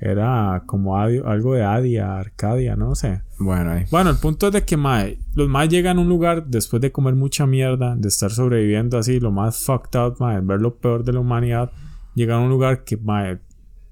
Era 0.02 0.64
como 0.66 0.98
algo 0.98 1.56
de 1.56 1.64
Adia, 1.64 2.18
Arcadia, 2.18 2.78
no 2.78 2.96
sé. 2.96 3.22
Bueno, 3.38 3.72
ahí. 3.72 3.86
Bueno, 3.92 4.10
el 4.12 4.16
punto 4.16 4.48
es 4.48 4.54
de 4.54 4.64
que 4.64 4.78
mae, 4.78 5.20
los 5.36 5.50
más 5.50 5.68
llegan 5.68 5.98
a 5.98 6.02
un 6.02 6.08
lugar 6.08 6.46
después 6.48 6.82
de 6.82 6.92
comer 6.92 7.16
mucha 7.16 7.46
mierda, 7.46 7.98
de 7.98 8.08
estar 8.08 8.32
sobreviviendo 8.32 8.98
así, 8.98 9.20
lo 9.20 9.32
más 9.32 9.66
fucked 9.66 10.00
up, 10.00 10.16
mae, 10.20 10.40
ver 10.40 10.62
lo 10.62 10.76
peor 10.76 11.04
de 11.04 11.12
la 11.12 11.20
humanidad, 11.20 11.72
llegan 12.16 12.40
a 12.40 12.44
un 12.44 12.50
lugar 12.50 12.86
que, 12.86 12.96
mae, 12.96 13.40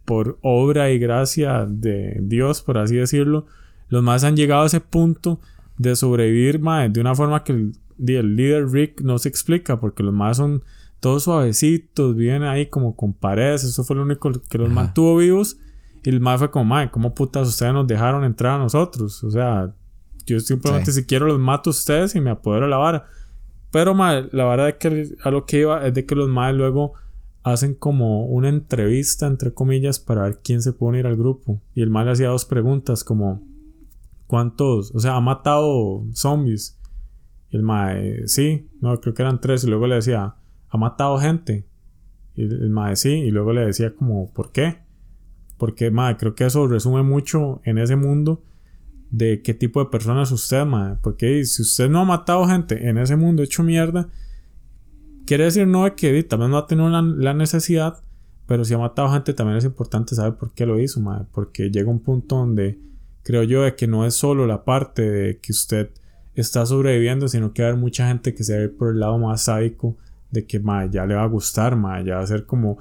por 0.05 0.38
obra 0.41 0.89
y 0.91 1.00
gracia 1.00 1.65
de 1.67 2.17
Dios, 2.22 2.62
por 2.62 2.77
así 2.77 2.96
decirlo, 2.96 3.46
los 3.89 4.01
más 4.01 4.24
han 4.24 4.38
llegado 4.38 4.63
a 4.63 4.67
ese 4.67 4.79
punto 4.79 5.41
de 5.77 5.96
sobrevivir, 5.96 6.60
mae, 6.60 6.89
de 6.89 7.01
una 7.01 7.15
forma 7.15 7.43
que 7.43 7.53
el, 7.53 7.72
el 8.07 8.36
líder 8.36 8.69
Rick 8.69 9.01
no 9.01 9.17
se 9.19 9.29
explica, 9.29 9.79
porque 9.79 10.03
los 10.03 10.13
más 10.13 10.38
son 10.38 10.63
todos 11.00 11.24
suavecitos, 11.24 12.15
viven 12.15 12.43
ahí 12.43 12.67
como 12.67 12.96
con 12.96 13.13
paredes, 13.13 13.63
eso 13.63 13.84
fue 13.84 13.96
lo 13.96 14.03
único 14.03 14.31
que 14.50 14.57
los 14.57 14.69
mantuvo 14.69 15.17
vivos 15.17 15.57
y 16.07 16.10
el 16.10 16.22
mae 16.22 16.38
fue 16.38 16.50
como, 16.50 16.63
mae, 16.63 16.89
¿cómo 16.89 17.13
putas 17.13 17.50
ustedes 17.50 17.74
nos 17.74 17.86
dejaron 17.86 18.24
entrar 18.24 18.53
a 18.53 18.63
nosotros? 18.63 19.24
O 19.25 19.29
sea, 19.29 19.74
yo 20.25 20.39
simplemente 20.39 20.93
si 20.93 21.05
quiero 21.05 21.27
los 21.27 21.38
mato 21.38 21.69
a 21.69 21.72
ustedes 21.72 22.15
y 22.15 22.22
me 22.22 22.29
apodero 22.29 22.65
de 22.65 22.69
la 22.69 22.77
vara. 22.77 23.07
Pero, 23.72 23.93
mae, 23.93 24.29
la 24.31 24.46
vara 24.46 24.65
de 24.67 24.77
que 24.77 25.15
a 25.22 25.31
lo 25.31 25.46
que 25.46 25.60
iba 25.60 25.86
es 25.86 25.93
de 25.93 26.05
que 26.05 26.15
los 26.15 26.29
maes 26.29 26.55
luego 26.55 26.93
hacen 27.43 27.74
como 27.74 28.25
una 28.25 28.48
entrevista, 28.48 29.27
entre 29.27 29.53
comillas, 29.53 30.00
para 30.00 30.24
ver 30.24 30.39
quién 30.41 30.62
se 30.62 30.72
puede 30.72 30.91
unir 30.91 31.07
al 31.07 31.17
grupo. 31.17 31.62
Y 31.75 31.81
el 31.81 31.89
mae 31.89 32.05
le 32.05 32.12
hacía 32.12 32.29
dos 32.29 32.46
preguntas 32.46 33.03
como, 33.03 33.41
¿cuántos? 34.27 34.93
O 34.93 35.00
sea, 35.00 35.15
¿ha 35.15 35.22
matado 35.22 36.05
zombies? 36.13 36.79
El 37.50 37.63
mae, 37.63 38.27
sí, 38.27 38.69
no, 38.81 39.00
creo 39.00 39.13
que 39.13 39.22
eran 39.22 39.41
tres. 39.41 39.63
Y 39.63 39.67
luego 39.67 39.88
le 39.88 39.96
decía, 39.96 40.36
¿ha 40.69 40.77
matado 40.77 41.17
gente? 41.17 41.65
El 42.36 42.69
mae, 42.69 42.96
sí. 42.96 43.10
Y 43.10 43.31
luego 43.31 43.53
le 43.53 43.65
decía 43.65 43.96
como, 43.96 44.31
¿por 44.34 44.51
qué? 44.51 44.79
Porque, 45.57 45.89
madre, 45.89 46.17
creo 46.17 46.36
que 46.36 46.46
eso 46.46 46.67
resume 46.67 47.03
mucho 47.03 47.62
en 47.63 47.77
ese 47.77 47.96
mundo 47.96 48.43
de 49.10 49.41
qué 49.41 49.53
tipo 49.53 49.84
de 49.84 49.89
persona 49.89 50.24
es 50.24 50.31
usted, 50.31 50.65
madre. 50.65 50.98
Porque 51.01 51.43
si 51.46 51.62
usted 51.62 51.89
no 51.89 52.00
ha 52.01 52.05
matado 52.05 52.46
gente 52.48 52.88
en 52.88 52.98
ese 52.98 53.15
mundo 53.15 53.41
hecho 53.41 53.63
mierda, 53.63 54.10
quiere 55.25 55.46
decir 55.46 55.67
no 55.67 55.86
de 55.86 55.96
que 55.96 56.24
también 56.24 56.51
no 56.51 56.57
ha 56.57 56.67
tenido 56.67 56.89
la, 56.89 57.34
necesidad, 57.34 58.03
pero 58.46 58.63
si 58.63 58.74
ha 58.74 58.77
matado 58.77 59.12
gente 59.12 59.34
también 59.34 59.57
es 59.57 59.65
importante 59.65 60.15
saber 60.15 60.36
por 60.36 60.53
qué 60.53 60.65
lo 60.65 60.79
hizo, 60.79 61.00
madre. 61.00 61.25
Porque 61.31 61.69
llega 61.69 61.89
un 61.89 62.00
punto 62.00 62.36
donde 62.36 62.79
creo 63.27 63.43
yo 63.43 63.63
de 63.63 63.75
que 63.75 63.88
no 63.88 64.05
es 64.05 64.13
solo 64.13 64.48
la 64.48 64.63
parte 64.63 65.01
de 65.01 65.39
que 65.39 65.51
usted 65.51 65.89
está 66.34 66.65
sobreviviendo, 66.65 67.27
sino 67.27 67.51
que 67.51 67.62
hay 67.62 67.75
mucha 67.75 68.07
gente 68.07 68.34
que 68.34 68.46
se 68.46 68.57
ve 68.57 68.69
por 68.69 68.93
el 68.93 69.01
lado 69.01 69.17
más 69.17 69.41
sádico 69.43 69.98
de 70.31 70.46
que, 70.46 70.62
madre, 70.62 70.91
ya 70.93 71.05
le 71.05 71.13
va 71.15 71.24
a 71.24 71.27
gustar, 71.27 71.75
madre, 71.75 72.05
ya 72.05 72.15
va 72.15 72.22
a 72.22 72.27
ser 72.27 72.46
como 72.46 72.77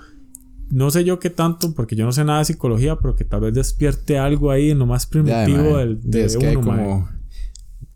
no 0.70 0.88
sé 0.92 1.02
yo 1.02 1.18
qué 1.18 1.30
tanto, 1.30 1.74
porque 1.74 1.96
yo 1.96 2.04
no 2.04 2.12
sé 2.12 2.24
nada 2.24 2.38
de 2.38 2.44
psicología, 2.44 2.94
pero 2.94 3.16
que 3.16 3.24
tal 3.24 3.40
vez 3.40 3.54
despierte 3.54 4.18
algo 4.18 4.52
ahí 4.52 4.70
en 4.70 4.78
lo 4.78 4.86
más 4.86 5.04
primitivo 5.06 5.78
del, 5.78 6.00
de, 6.00 6.26
es 6.26 6.36
que 6.36 6.46
hay 6.46 6.54
como 6.54 7.08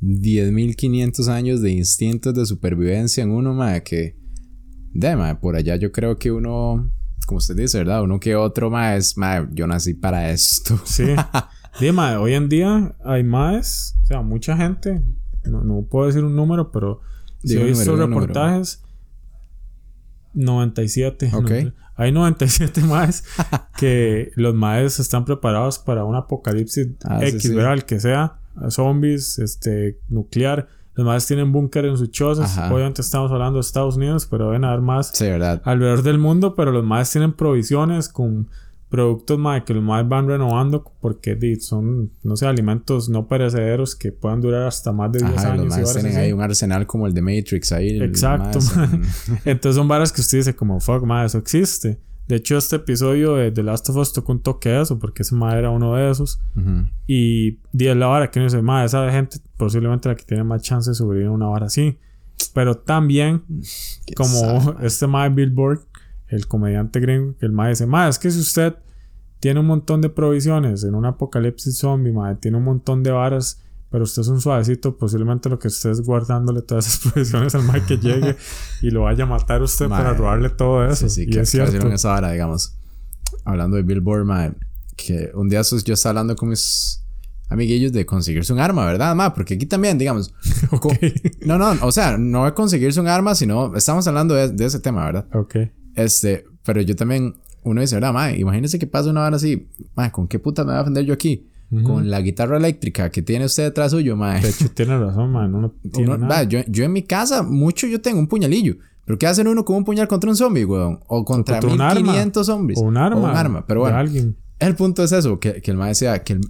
10.500 0.03 1.29
años 1.29 1.61
de 1.63 1.71
instintos 1.71 2.35
de 2.35 2.47
supervivencia 2.47 3.23
en 3.23 3.31
uno, 3.31 3.55
mae, 3.55 3.85
que... 3.85 4.17
De, 4.93 5.15
mae, 5.15 5.37
por 5.37 5.55
allá 5.55 5.77
yo 5.77 5.93
creo 5.93 6.19
que 6.19 6.33
uno... 6.33 6.91
Como 7.27 7.39
usted 7.39 7.55
dice, 7.55 7.79
¿verdad? 7.79 8.03
Uno 8.03 8.19
que 8.19 8.35
otro, 8.35 8.71
mae, 8.71 8.97
es... 8.97 9.17
Mae, 9.17 9.47
yo 9.53 9.69
nací 9.69 9.95
para 9.95 10.33
esto. 10.33 10.81
Sí. 10.85 11.05
Dime, 11.79 12.17
hoy 12.17 12.35
en 12.35 12.49
día 12.49 12.95
hay 13.05 13.23
más... 13.23 13.97
O 14.03 14.07
sea, 14.07 14.23
mucha 14.23 14.57
gente... 14.57 15.03
No, 15.45 15.87
puedo 15.89 16.07
decir 16.07 16.25
un 16.25 16.35
número, 16.35 16.71
pero... 16.73 17.01
Si 17.45 17.57
he 17.57 17.65
visto 17.65 17.97
reportajes... 17.97 18.83
97. 20.33 21.31
Ok. 21.35 21.51
Hay 21.97 22.13
97 22.13 22.81
más 22.83 23.25
que 23.79 24.33
los 24.37 24.55
maes 24.55 24.99
están 25.01 25.25
preparados 25.25 25.79
para 25.79 26.05
un 26.05 26.15
apocalipsis 26.15 26.89
ah, 27.05 27.21
X, 27.23 27.55
¿verdad? 27.55 27.75
El 27.75 27.85
que 27.85 28.01
sea, 28.01 28.39
zombies, 28.69 29.39
este, 29.39 29.99
nuclear. 30.09 30.69
Los 30.95 31.07
maes 31.07 31.27
tienen 31.27 31.53
búnker 31.53 31.85
en 31.85 31.97
sus 31.97 32.11
chozas. 32.11 32.57
Obviamente 32.71 33.03
estamos 33.03 33.31
hablando 33.31 33.57
de 33.57 33.61
Estados 33.61 33.97
Unidos, 33.97 34.27
pero 34.27 34.47
deben 34.47 34.65
haber 34.65 34.81
más 34.81 35.13
alrededor 35.65 36.03
del 36.03 36.19
mundo. 36.19 36.55
Pero 36.55 36.73
los 36.73 36.85
maes 36.85 37.11
tienen 37.11 37.33
provisiones 37.33 38.09
con 38.09 38.49
productos 38.91 39.39
más 39.39 39.63
que 39.63 39.73
los 39.73 39.83
más 39.83 40.07
van 40.07 40.27
renovando 40.27 40.85
porque 41.01 41.39
son, 41.61 42.11
no 42.25 42.37
sé, 42.37 42.47
alimentos 42.47 43.09
no 43.09 43.29
perecederos 43.29 43.95
que 43.95 44.11
puedan 44.11 44.41
durar 44.41 44.67
hasta 44.67 44.93
más 44.93 45.13
de 45.13 45.21
10 45.21 45.31
Ajá, 45.39 45.53
años. 45.53 45.67
Los 45.67 45.79
más 45.79 45.93
tienen 45.95 46.17
ahí 46.17 46.33
un 46.33 46.43
arsenal 46.43 46.87
como 46.87 47.07
el 47.07 47.15
de 47.15 47.23
Matrix 47.23 47.73
ahí. 47.73 48.03
Exacto. 48.03 48.59
Entonces 49.45 49.77
son 49.77 49.87
varas 49.87 50.13
que 50.13 50.21
usted 50.21 50.39
dice 50.39 50.57
como, 50.57 50.81
fuck, 50.81 51.05
más 51.05 51.31
eso 51.31 51.39
existe. 51.39 52.01
De 52.27 52.37
hecho, 52.37 52.59
este 52.59 52.77
episodio 52.77 53.37
de 53.37 53.51
The 53.51 53.63
Last 53.63 53.89
of 53.89 53.97
Us 53.97 54.13
tocó 54.13 54.33
un 54.33 54.41
toque 54.41 54.69
de 54.69 54.83
eso, 54.83 54.99
porque 54.99 55.23
ese 55.23 55.35
madre 55.35 55.61
era 55.61 55.71
uno 55.71 55.95
de 55.95 56.11
esos. 56.11 56.41
Y 57.07 57.59
di 57.73 57.93
la 57.95 58.07
vara 58.07 58.31
que 58.31 58.39
uno 58.39 58.47
dice, 58.47 58.63
madre, 58.63 58.87
esa 58.87 59.11
gente 59.11 59.39
posiblemente 59.57 60.09
la 60.09 60.15
que 60.15 60.25
tiene 60.25 60.45
más 60.45 60.63
chance 60.63 60.91
de 60.91 60.95
sobrevivir 60.95 61.27
en 61.27 61.33
una 61.33 61.47
vara 61.47 61.67
así. 61.67 61.99
Pero 62.55 62.77
también, 62.77 63.43
como 64.17 64.77
este 64.81 65.07
madre 65.07 65.31
Billboard, 65.31 65.81
el 66.31 66.47
comediante 66.47 67.01
gringo, 67.01 67.37
que 67.39 67.47
el 67.47 67.53
mae 67.53 67.71
dice, 67.71 67.87
mae, 67.87 68.09
es 68.09 68.19
que 68.19 68.31
si 68.31 68.41
usted 68.41 68.75
tiene 69.41 69.61
un 69.61 69.67
montón 69.67 70.01
de 70.01 70.09
provisiones 70.09 70.85
en 70.85 70.95
un 70.95 71.05
apocalipsis 71.07 71.79
zombie, 71.79 72.13
mae, 72.13 72.37
tiene 72.37 72.57
un 72.57 72.65
montón 72.65 73.03
de 73.03 73.11
varas, 73.11 73.61
pero 73.91 74.05
usted 74.05 74.23
es 74.23 74.29
un 74.29 74.41
suavecito, 74.41 74.97
posiblemente 74.97 75.49
lo 75.49 75.59
que 75.59 75.69
usted 75.69 75.91
es 75.91 76.03
guardándole 76.03 76.63
todas 76.63 76.87
esas 76.87 77.13
provisiones 77.13 77.55
al 77.55 77.65
mae 77.65 77.85
que 77.85 77.99
llegue 77.99 78.37
y 78.81 78.91
lo 78.91 79.03
vaya 79.03 79.25
a 79.25 79.27
matar 79.27 79.61
usted 79.63 79.89
para 79.89 80.15
robarle 80.15 80.51
todo 80.51 80.87
eso. 80.87 81.09
Sí, 81.09 81.25
sí, 81.25 81.31
y 81.31 81.39
es 81.39 81.51
cierto. 81.51 81.89
esa 81.89 82.11
vara, 82.11 82.31
digamos. 82.31 82.77
Hablando 83.45 83.77
de 83.77 83.83
Billboard, 83.83 84.25
mae, 84.25 84.53
que 84.97 85.33
un 85.35 85.49
día 85.49 85.63
yo 85.63 85.95
estaba 85.95 86.11
hablando 86.11 86.37
con 86.37 86.51
mis 86.51 87.05
amiguillos 87.49 87.93
de 87.93 88.07
conseguirse 88.07 88.53
un 88.53 88.61
arma, 88.61 88.87
¿verdad? 88.87 89.17
Ma, 89.17 89.35
porque 89.35 89.55
aquí 89.55 89.67
también, 89.67 89.99
digamos. 89.99 90.33
No, 91.45 91.59
no, 91.59 91.75
o 91.83 91.91
sea, 91.91 92.17
no 92.19 92.47
es 92.47 92.53
conseguirse 92.53 93.01
un 93.01 93.09
arma, 93.09 93.35
sino 93.35 93.75
estamos 93.75 94.07
hablando 94.07 94.35
de, 94.35 94.51
de 94.51 94.65
ese 94.67 94.79
tema, 94.79 95.05
¿verdad? 95.07 95.27
Ok. 95.33 95.57
Este, 95.95 96.45
pero 96.65 96.81
yo 96.81 96.95
también, 96.97 97.35
uno 97.63 97.81
dice, 97.81 97.97
¿verdad, 97.97 98.13
mae? 98.13 98.39
Imagínese 98.39 98.79
que 98.79 98.87
pasa 98.87 99.11
una 99.11 99.25
hora 99.25 99.37
así, 99.37 99.69
mae, 99.95 100.11
¿con 100.11 100.29
qué 100.29 100.39
puta 100.39 100.63
me 100.63 100.69
voy 100.69 100.77
a 100.77 100.79
defender 100.79 101.05
yo 101.05 101.15
aquí? 101.15 101.47
Con 101.85 102.11
la 102.11 102.21
guitarra 102.21 102.57
eléctrica 102.57 103.11
que 103.11 103.23
tiene 103.23 103.45
usted 103.45 103.63
detrás 103.63 103.93
suyo, 103.93 104.17
mae. 104.17 104.41
De 104.43 104.49
hecho, 104.49 104.69
tiene 104.75 104.99
razón, 104.99 105.31
mae. 105.31 105.49
No, 105.49 105.73
tiene 105.93 106.19
nada. 106.19 106.43
yo, 106.43 106.61
yo, 106.67 106.85
en 106.85 106.93
mi 106.93 107.03
casa, 107.03 107.45
mucho 107.45 107.87
yo 107.87 108.01
tengo 108.01 108.19
un 108.19 108.27
puñalillo. 108.27 108.77
Pero 109.05 109.19
¿qué 109.19 109.29
hacen 109.29 109.47
uno 109.47 109.65
con 109.65 109.77
un 109.77 109.85
puñal 109.85 110.09
contra 110.09 110.31
un 110.31 110.37
zombie, 110.37 110.65
weón? 110.65 110.99
O 111.07 111.25
contra, 111.25 111.61
1500 111.61 112.45
zombies. 112.45 112.79
O 112.79 112.83
un 112.83 112.97
arma. 112.97 113.21
O 113.21 113.25
un 113.25 113.37
arma. 113.37 113.67
Pero 113.69 113.81
bueno, 113.81 113.97
alguien. 113.97 114.37
el 114.59 114.75
punto 114.75 115.05
es 115.05 115.13
eso, 115.13 115.39
que, 115.39 115.63
que 115.63 115.71
el 115.71 115.77
mae 115.77 115.91
decía 115.91 116.25
que 116.25 116.33
el, 116.33 116.41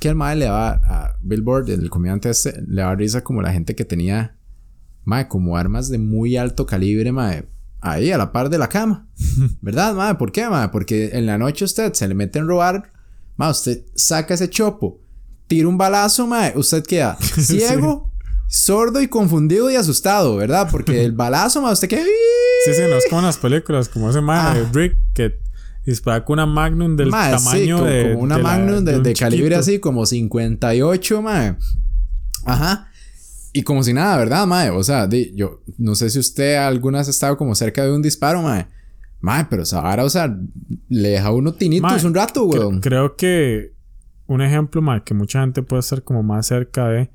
que 0.00 0.08
el 0.08 0.16
mae 0.16 0.34
le 0.34 0.48
va 0.48 0.70
a 0.70 1.16
Billboard, 1.22 1.70
el 1.70 1.88
comediante 1.88 2.28
este, 2.28 2.60
le 2.66 2.82
va 2.82 2.90
a 2.90 2.96
risa 2.96 3.22
como 3.22 3.42
la 3.42 3.52
gente 3.52 3.76
que 3.76 3.84
tenía, 3.84 4.36
mae, 5.04 5.28
como 5.28 5.56
armas 5.56 5.88
de 5.88 5.98
muy 5.98 6.36
alto 6.36 6.66
calibre, 6.66 7.12
mae 7.12 7.46
ahí 7.80 8.10
a 8.12 8.18
la 8.18 8.32
par 8.32 8.48
de 8.50 8.58
la 8.58 8.68
cama. 8.68 9.06
¿Verdad, 9.60 9.94
madre? 9.94 10.16
¿Por 10.18 10.32
qué, 10.32 10.48
madre? 10.48 10.68
Porque 10.72 11.10
en 11.12 11.26
la 11.26 11.38
noche 11.38 11.64
usted 11.64 11.92
se 11.94 12.06
le 12.08 12.14
mete 12.14 12.38
en 12.38 12.46
robar, 12.48 12.92
madre, 13.36 13.52
usted 13.52 13.82
saca 13.94 14.34
ese 14.34 14.48
chopo, 14.50 15.00
tira 15.46 15.68
un 15.68 15.78
balazo, 15.78 16.26
madre, 16.26 16.52
usted 16.56 16.84
queda 16.84 17.16
ciego 17.38 18.10
sordo 18.48 19.00
y 19.00 19.06
confundido 19.08 19.70
y 19.70 19.76
asustado, 19.76 20.36
¿verdad? 20.36 20.68
Porque 20.70 21.04
el 21.04 21.12
balazo, 21.16 21.62
mae, 21.62 21.72
usted 21.72 21.88
que... 21.88 21.98
Sí, 22.64 22.74
sí, 22.74 22.82
no 22.90 22.96
es 22.96 23.06
como 23.08 23.20
en 23.20 23.26
las 23.26 23.38
películas, 23.38 23.88
como 23.88 24.10
ese 24.10 24.20
mae 24.20 24.60
Ah. 24.60 24.70
Rick 24.72 24.96
que 25.14 25.38
dispara 25.86 26.24
con 26.24 26.34
una 26.34 26.46
Magnum 26.46 26.94
del 26.96 27.06
sí, 27.06 27.12
tamaño 27.12 27.76
como, 27.78 27.88
de. 27.88 28.02
como 28.12 28.18
una 28.24 28.36
de 28.36 28.42
la- 28.42 28.48
Magnum 28.48 28.84
de, 28.84 28.98
de 29.00 29.14
calibre 29.14 29.54
así, 29.54 29.78
como 29.78 30.04
58, 30.04 31.22
mae. 31.22 31.56
Ajá. 32.44 32.89
Y 33.52 33.62
como 33.62 33.82
si 33.82 33.92
nada, 33.92 34.16
¿verdad, 34.16 34.46
mae? 34.46 34.70
O 34.70 34.82
sea, 34.84 35.06
di- 35.06 35.32
yo 35.34 35.62
no 35.78 35.94
sé 35.94 36.08
si 36.10 36.18
usted 36.18 36.56
alguna 36.56 36.98
vez 36.98 37.08
ha 37.08 37.10
estado 37.10 37.36
como 37.36 37.54
cerca 37.54 37.84
de 37.84 37.92
un 37.92 38.02
disparo, 38.02 38.42
mae. 38.42 38.66
Mae, 39.20 39.46
pero 39.50 39.64
vara, 39.72 40.04
o 40.04 40.10
sea, 40.10 40.34
le 40.88 41.08
deja 41.10 41.30
uno 41.32 41.52
tinitos 41.54 41.90
Mae, 41.90 42.06
un 42.06 42.14
rato, 42.14 42.44
weón. 42.44 42.80
creo 42.80 43.16
que 43.16 43.74
un 44.26 44.40
ejemplo, 44.40 44.80
mae, 44.80 45.02
que 45.02 45.12
mucha 45.14 45.40
gente 45.40 45.62
puede 45.62 45.80
estar 45.80 46.02
como 46.04 46.22
más 46.22 46.46
cerca 46.46 46.88
de 46.88 47.10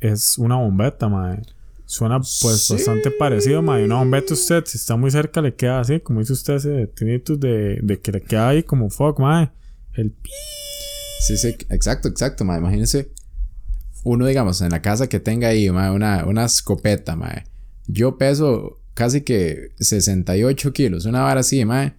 es 0.00 0.36
una 0.38 0.56
bombeta, 0.56 1.08
mae. 1.08 1.40
Suena 1.86 2.18
pues 2.18 2.64
Sí. 2.66 2.72
bastante 2.74 3.10
parecido, 3.12 3.62
mae. 3.62 3.84
Una 3.84 3.96
bombeta 3.96 4.34
usted, 4.34 4.64
si 4.66 4.76
está 4.76 4.96
muy 4.96 5.10
cerca, 5.10 5.40
le 5.40 5.54
queda 5.54 5.80
así, 5.80 6.00
como 6.00 6.20
dice 6.20 6.32
usted, 6.32 6.54
ese 6.54 6.86
tinnitus 6.88 7.38
de, 7.38 7.78
de 7.82 8.00
que 8.00 8.10
le 8.12 8.20
queda 8.22 8.48
ahí 8.48 8.62
como 8.64 8.90
fuck, 8.90 9.18
mae. 9.20 9.50
El 9.92 10.10
pi. 10.10 10.30
Sí, 11.20 11.36
sí, 11.38 11.56
exacto, 11.70 12.08
exacto, 12.08 12.44
mae. 12.44 12.58
Imagínense 12.58 13.12
uno, 14.04 14.26
digamos, 14.26 14.60
en 14.60 14.70
la 14.70 14.80
casa 14.82 15.08
que 15.08 15.18
tenga 15.18 15.48
ahí, 15.48 15.68
mae, 15.70 15.90
una, 15.90 16.24
una 16.26 16.44
escopeta, 16.44 17.16
mae. 17.16 17.44
Yo 17.86 18.16
peso 18.18 18.78
casi 18.94 19.22
que 19.22 19.70
68 19.80 20.72
kilos, 20.72 21.04
una 21.06 21.22
vara 21.22 21.40
así, 21.40 21.64
mae. 21.64 21.94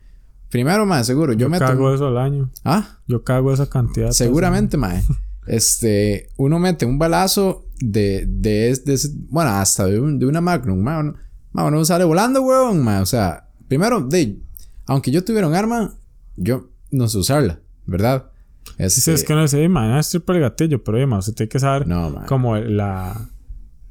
Primero, 0.49 0.85
mae, 0.85 1.03
seguro, 1.03 1.33
yo, 1.33 1.39
Yo 1.39 1.49
meto... 1.49 1.65
cago 1.65 1.93
eso 1.93 2.07
al 2.07 2.17
año. 2.17 2.49
Ah, 2.63 2.99
Yo 3.07 3.23
cago 3.23 3.51
esa 3.53 3.67
cantidad. 3.67 4.11
Seguramente, 4.11 4.77
mae. 4.77 5.03
Este, 5.47 6.29
uno 6.37 6.59
mete 6.59 6.85
un 6.85 6.97
balazo 6.97 7.65
de, 7.79 8.25
de, 8.27 8.79
de 8.85 8.93
ese- 8.93 9.11
bueno, 9.29 9.51
hasta 9.51 9.85
de, 9.85 9.99
un- 9.99 10.17
de 10.19 10.25
una 10.25 10.41
Magnum, 10.41 10.79
mae. 10.79 10.99
Uno, 11.01 11.15
mae, 11.51 11.67
uno 11.67 11.85
sale 11.85 12.03
volando, 12.03 12.41
weón, 12.41 12.83
mae. 12.83 13.01
O 13.01 13.05
sea, 13.05 13.49
primero, 13.67 14.01
de, 14.01 14.39
aunque 14.85 15.11
yo 15.11 15.23
tuviera 15.23 15.47
un 15.47 15.55
arma, 15.55 15.95
yo 16.35 16.69
no 16.91 17.07
sé 17.07 17.17
usarla, 17.17 17.59
¿verdad? 17.85 18.29
Sí, 18.65 18.73
sí, 18.77 18.83
Este, 18.83 19.13
es 19.13 19.23
que 19.23 19.33
no 19.35 19.47
sé, 19.47 19.67
man, 19.69 19.97
es 19.97 20.09
triple 20.09 20.39
gatillo, 20.39 20.83
pero 20.83 20.97
oye, 20.97 21.05
man, 21.05 21.19
usted 21.19 21.33
tiene 21.33 21.49
que 21.49 21.59
saber 21.59 21.87
No, 21.87 22.23
como 22.27 22.55
la. 22.57 23.29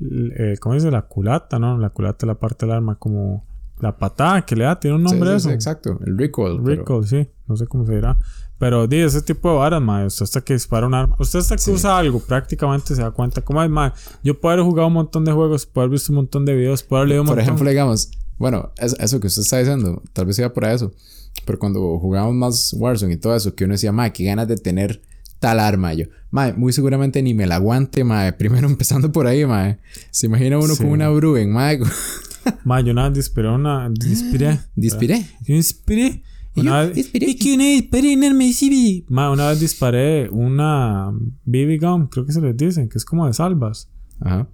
eh, 0.01 0.57
¿Cómo 0.61 0.75
dice? 0.75 0.91
La 0.91 1.03
culata, 1.03 1.59
¿no? 1.59 1.79
La 1.79 1.91
culata 1.91 2.27
es 2.27 2.29
la 2.29 2.35
parte 2.39 2.67
del 2.67 2.75
arma, 2.75 2.97
como 2.97 3.47
la 3.81 3.97
patada 3.97 4.45
que 4.45 4.57
le 4.57 4.65
da, 4.65 4.79
tiene 4.79 4.97
un 4.97 5.07
Sí, 5.09 5.13
nombre 5.15 5.31
sí, 5.31 5.37
eso. 5.37 5.49
sí, 5.49 5.55
exacto, 5.55 5.99
el 6.05 6.19
recoil. 6.19 6.61
pero- 6.65 6.77
Recoil, 6.77 7.07
sí, 7.07 7.29
no 7.47 7.57
sé 7.57 7.67
cómo 7.67 7.85
se 7.87 7.95
dirá. 7.95 8.17
Pero 8.59 8.87
di 8.87 8.99
ese 8.99 9.21
tipo 9.21 9.51
de 9.51 9.57
varas. 9.59 9.83
Usted 10.07 10.25
hasta 10.25 10.41
que 10.43 10.55
dispara 10.55 10.87
un 10.87 10.95
arma. 10.95 11.17
Usted 11.19 11.41
hasta 11.41 11.57
que 11.57 11.63
Sí. 11.63 11.71
usa 11.73 11.99
algo, 11.99 12.21
prácticamente 12.21 12.95
se 12.95 13.03
da 13.03 13.11
cuenta. 13.11 13.43
¿Cómo 13.43 13.63
es? 13.63 13.71
Yo 14.23 14.39
puedo 14.41 14.53
haber 14.55 14.65
jugado 14.65 14.89
un 14.89 14.95
montón 14.95 15.25
de 15.25 15.33
juegos, 15.33 15.67
puedo 15.67 15.85
haber 15.85 15.93
visto 15.93 16.13
un 16.13 16.17
montón 16.17 16.45
de 16.45 16.55
videos, 16.55 16.83
puedo 16.83 17.01
haber 17.01 17.09
leído 17.11 17.23
un 17.23 17.27
Por 17.27 17.37
montón. 17.37 17.49
ejemplo, 17.53 17.69
digamos, 17.71 18.11
bueno, 18.39 18.73
es- 18.79 18.97
eso 19.01 19.19
que 19.21 19.27
usted 19.27 19.43
está 19.43 19.59
diciendo, 19.59 20.03
tal 20.13 20.27
vez 20.27 20.39
iba 20.39 20.53
por 20.53 20.65
eso. 20.65 20.93
Pero 21.45 21.59
cuando 21.59 21.99
jugábamos 21.99 22.35
más 22.35 22.75
Warzone 22.79 23.15
y 23.15 23.17
todo 23.17 23.37
eso, 23.37 23.55
que 23.55 23.65
uno 23.65 23.73
decía, 23.75 23.93
mae, 23.93 24.13
qué 24.13 24.25
ganas 24.25 24.49
de 24.49 24.57
tener 24.57 25.03
tal 25.41 25.61
arma. 25.61 25.93
Yo, 25.95 26.07
mae, 26.31 26.53
muy 26.55 26.73
seguramente 26.73 27.23
ni 27.23 27.35
me 27.35 27.47
la 27.47 27.57
aguante, 27.57 28.03
mae. 28.05 28.33
Primero 28.39 28.67
empezando 28.67 29.13
por 29.13 29.27
ahí, 29.27 29.45
mae. 29.45 29.79
Se 30.11 30.27
imagina 30.27 30.59
uno 30.59 30.75
Sí. 30.75 30.83
con 30.83 30.93
una 30.93 31.09
Bruin, 31.11 31.51
mae. 31.53 31.79
Man, 32.65 32.85
yo 32.87 32.93
una 32.93 33.09
vez 33.09 33.17
disparé 33.19 33.49
una. 33.49 33.91
Disparé. 33.91 34.59
Dispiré. 34.75 35.27
Yo 35.47 35.55
disparé. 35.55 36.23
Y 36.57 36.61
Una 36.61 36.83
yo 36.83 36.87
vez, 36.89 36.97
disparé. 36.97 37.31
Es 37.31 37.37
que 37.37 37.55
una 37.55 37.65
disparé 37.65 38.13
en 38.13 38.23
el 38.25 38.35
una 39.33 39.49
vez 39.49 39.61
disparé 39.61 40.29
una 40.31 41.11
BB 41.45 41.81
gun, 41.81 42.07
creo 42.07 42.25
que 42.25 42.33
se 42.33 42.41
les 42.41 42.57
dicen, 42.57 42.89
que 42.89 42.97
es 42.99 43.05
como 43.05 43.27
de 43.27 43.33
salvas. 43.35 43.91
Ajá. 44.21 44.49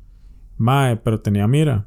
Mae, 0.57 0.97
pero 0.97 1.21
tenía 1.21 1.47
mira. 1.47 1.87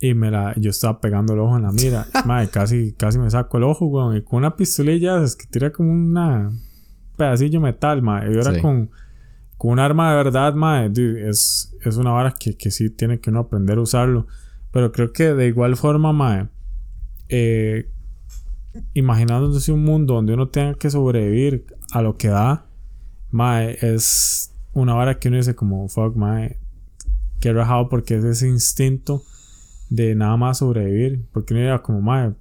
Y 0.00 0.14
me 0.14 0.30
la, 0.30 0.54
yo 0.56 0.70
estaba 0.70 0.98
pegando 1.00 1.34
el 1.34 1.40
ojo 1.40 1.56
en 1.56 1.62
la 1.64 1.72
mira. 1.72 2.06
Mae, 2.24 2.48
casi, 2.48 2.92
casi 2.92 3.18
me 3.18 3.30
saco 3.30 3.58
el 3.58 3.64
ojo, 3.64 3.86
weón. 3.86 4.16
Y 4.16 4.22
con 4.22 4.38
una 4.38 4.56
pistolilla 4.56 5.22
es 5.22 5.36
que 5.36 5.46
tira 5.46 5.70
como 5.72 5.92
una 5.92 6.50
pedacillo 7.16 7.60
de 7.60 7.64
metal, 7.66 8.00
mae. 8.00 8.32
Y 8.32 8.36
ahora 8.36 8.54
Sí. 8.54 8.60
con, 8.62 8.90
con 9.58 9.72
un 9.72 9.78
arma 9.78 10.10
de 10.10 10.16
verdad, 10.16 10.54
di- 10.90 11.20
es, 11.20 11.76
es 11.84 11.96
una 11.98 12.12
vara 12.12 12.32
que, 12.32 12.56
que 12.56 12.70
sí 12.70 12.88
tiene 12.88 13.20
que 13.20 13.28
uno 13.28 13.40
aprender 13.40 13.76
a 13.76 13.82
usarlo. 13.82 14.26
Pero 14.72 14.90
creo 14.90 15.12
que 15.12 15.34
de 15.34 15.48
igual 15.48 15.76
forma, 15.76 16.14
mae, 16.14 16.48
eh, 17.28 17.90
imaginándose 18.94 19.72
un 19.72 19.84
mundo 19.84 20.14
donde 20.14 20.34
uno 20.34 20.48
tenga 20.48 20.74
que 20.74 20.90
sobrevivir 20.90 21.66
a 21.92 22.02
lo 22.02 22.16
que 22.16 22.28
da, 22.28 22.66
mae, 23.30 23.76
es 23.82 24.54
una 24.72 24.94
vara 24.94 25.18
que 25.18 25.28
uno 25.28 25.36
dice 25.36 25.54
como, 25.54 25.88
fuck, 25.88 26.16
mae, 26.16 26.58
qué 27.40 27.52
rajado 27.52 27.88
porque 27.88 28.16
es 28.16 28.24
ese 28.24 28.48
instinto 28.48 29.22
de 29.90 30.14
nada 30.14 30.38
más 30.38 30.58
sobrevivir. 30.58 31.26
Porque 31.32 31.52
uno 31.52 31.60
diría 31.60 31.82
como, 31.82 32.00
mae, 32.00 32.32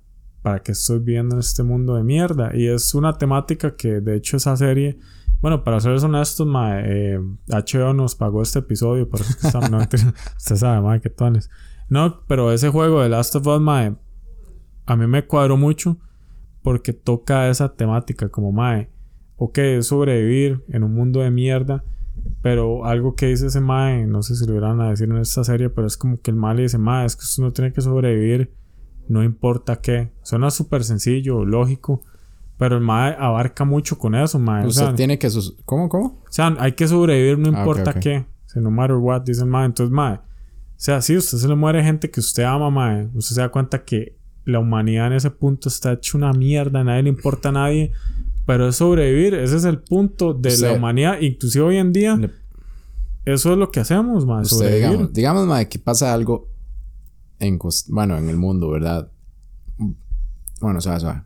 ¿para 0.41 0.59
qué 0.59 0.71
estoy 0.71 0.99
viviendo 0.99 1.35
en 1.35 1.39
este 1.39 1.63
mundo 1.63 1.95
de 1.95 2.03
mierda? 2.03 2.55
Y 2.55 2.67
es 2.67 2.95
una 2.95 3.17
temática 3.17 3.75
que 3.75 3.99
de 3.99 4.15
hecho 4.15 4.37
esa 4.37 4.55
serie... 4.55 4.97
Bueno, 5.41 5.63
para 5.63 5.79
serles 5.79 6.03
honestos, 6.03 6.45
mae, 6.45 6.83
eh, 6.85 7.19
HBO 7.47 7.93
nos 7.93 8.13
pagó 8.15 8.41
este 8.41 8.59
episodio, 8.59 9.09
por 9.09 9.21
eso 9.21 9.31
es 9.31 9.35
que 9.37 9.47
estamos... 9.47 9.69
no, 9.71 9.77
usted 10.37 10.55
sabe, 10.55 11.01
que 11.01 11.09
tones. 11.09 11.49
No, 11.87 12.21
pero 12.27 12.51
ese 12.51 12.69
juego 12.69 13.01
de 13.01 13.09
Last 13.09 13.35
of 13.35 13.47
Us, 13.47 13.61
mae, 13.61 13.95
a 14.85 14.95
mí 14.95 15.07
me 15.07 15.25
cuadró 15.25 15.55
mucho 15.55 15.97
porque 16.61 16.91
toca 16.91 17.49
esa 17.49 17.73
temática 17.73 18.27
como, 18.29 18.51
mae, 18.51 18.89
ok, 19.37 19.59
sobrevivir 19.81 20.63
en 20.67 20.83
un 20.83 20.93
mundo 20.93 21.21
de 21.21 21.31
mierda, 21.31 21.85
pero 22.41 22.85
algo 22.85 23.15
que 23.15 23.27
dice 23.27 23.47
ese 23.47 23.59
mae, 23.61 24.05
no 24.05 24.21
sé 24.23 24.35
si 24.35 24.45
lo 24.45 24.55
irán 24.55 24.79
a 24.81 24.89
decir 24.89 25.09
en 25.09 25.17
esta 25.17 25.43
serie, 25.43 25.69
pero 25.69 25.87
es 25.87 25.97
como 25.97 26.21
que 26.21 26.31
el 26.31 26.37
mae 26.37 26.55
le 26.55 26.61
dice, 26.63 26.77
mae, 26.77 27.05
es 27.05 27.15
que 27.15 27.23
usted 27.23 27.43
no 27.43 27.51
tiene 27.51 27.73
que 27.73 27.81
sobrevivir, 27.81 28.53
no 29.07 29.23
importa 29.23 29.81
qué. 29.81 30.11
Suena 30.23 30.51
súper 30.51 30.83
sencillo, 30.83 31.43
lógico, 31.45 32.01
pero 32.57 32.75
el 32.77 32.81
mae 32.81 33.15
abarca 33.19 33.65
mucho 33.65 33.97
con 33.97 34.15
eso, 34.15 34.39
mae. 34.39 34.65
O 34.65 34.67
Usted 34.67 34.85
sea, 34.85 34.95
tiene 34.95 35.17
que... 35.19 35.29
sus- 35.29 35.55
¿Cómo, 35.65 35.89
cómo? 35.89 36.05
o 36.07 36.31
sea, 36.31 36.55
hay 36.59 36.73
que 36.73 36.87
sobrevivir, 36.87 37.37
no 37.39 37.55
Ah, 37.55 37.59
importa 37.61 37.93
qué. 37.93 38.25
O 38.45 38.49
sea, 38.49 38.61
no 38.61 38.71
matter 38.71 38.95
what, 38.97 39.21
dice 39.23 39.41
el 39.43 39.47
mae. 39.49 39.65
Entonces, 39.65 39.91
mae, 39.93 40.15
o 40.15 40.21
sea, 40.75 41.01
sí, 41.01 41.15
usted 41.17 41.37
se 41.37 41.47
le 41.47 41.55
muere 41.55 41.83
gente 41.83 42.09
que 42.09 42.19
usted 42.19 42.43
ama, 42.43 42.69
mae. 42.69 43.09
Usted 43.13 43.35
se 43.35 43.41
da 43.41 43.49
cuenta 43.49 43.83
que 43.83 44.15
la 44.45 44.59
humanidad 44.59 45.07
en 45.07 45.13
ese 45.13 45.29
punto 45.29 45.69
está 45.69 45.93
hecha 45.93 46.17
una 46.17 46.31
mierda, 46.33 46.79
a 46.79 46.83
nadie 46.83 47.03
le 47.03 47.09
importa 47.09 47.49
a 47.49 47.51
nadie. 47.51 47.91
Pero 48.49 48.67
es 48.69 48.77
sobrevivir, 48.77 49.35
ese 49.35 49.57
es 49.57 49.63
el 49.63 49.77
punto 49.79 50.33
de 50.33 50.57
la 50.57 50.73
humanidad. 50.73 51.21
Inclusive 51.21 51.63
hoy 51.65 51.77
en 51.77 51.93
día, 51.93 52.15
Le- 52.15 52.31
eso 53.25 53.51
es 53.51 53.59
lo 53.59 53.69
que 53.69 53.79
hacemos, 53.79 54.23
sobrevivir. 54.49 54.87
digamos, 55.13 55.13
digamos, 55.13 55.65
que 55.67 55.77
pasa 55.77 56.11
algo 56.15 56.49
en... 57.37 57.59
Bueno, 57.89 58.17
en 58.17 58.27
el 58.27 58.37
mundo, 58.37 58.71
¿verdad? 58.71 59.11
Bueno, 60.61 60.81
suave, 60.81 60.99
suave. 60.99 61.21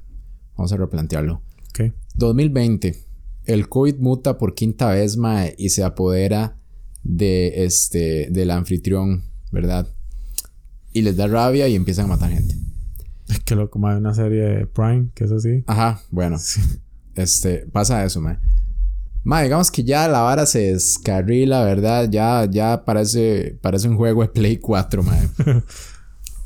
Vamos 0.58 0.74
a 0.74 0.76
replantearlo. 0.76 1.42
Ok. 1.70 1.94
2020. 2.16 3.02
El 3.46 3.70
COVID 3.70 3.96
muta 4.00 4.38
por 4.38 4.54
quinta 4.54 4.90
vez, 4.90 5.16
mae, 5.16 5.56
y 5.58 5.70
se 5.70 5.86
apodera 5.86 6.58
de 7.04 7.64
este 7.64 8.28
del 8.32 8.52
anfitrión, 8.52 9.24
¿verdad? 9.50 9.88
Y 10.92 11.04
les 11.04 11.16
da 11.16 11.28
rabia 11.28 11.70
y 11.70 11.76
empiezan 11.76 12.06
a 12.06 12.08
matar 12.10 12.32
gente. 12.32 12.54
Que 13.46 13.56
loco, 13.56 13.80
mae, 13.80 13.96
una 13.98 14.14
serie 14.14 14.42
de 14.44 14.68
Prime, 14.68 15.08
que 15.16 15.24
es 15.24 15.32
así. 15.32 15.64
Ajá, 15.68 16.02
bueno. 16.12 16.38
Este, 17.16 17.68
pasa 17.72 18.04
eso, 18.06 18.22
mae. 18.22 18.38
Mae, 19.24 19.44
digamos 19.46 19.72
que 19.72 19.84
ya 19.84 20.08
la 20.08 20.22
vara 20.22 20.46
se 20.46 20.74
descarrila, 20.74 21.64
¿verdad? 21.64 22.10
Ya, 22.10 22.46
ya 22.50 22.84
parece, 22.84 23.58
parece 23.62 23.88
un 23.88 23.96
juego 23.96 24.22
de 24.22 24.28
Play 24.30 24.58
4, 24.58 25.02
mae. 25.04 25.30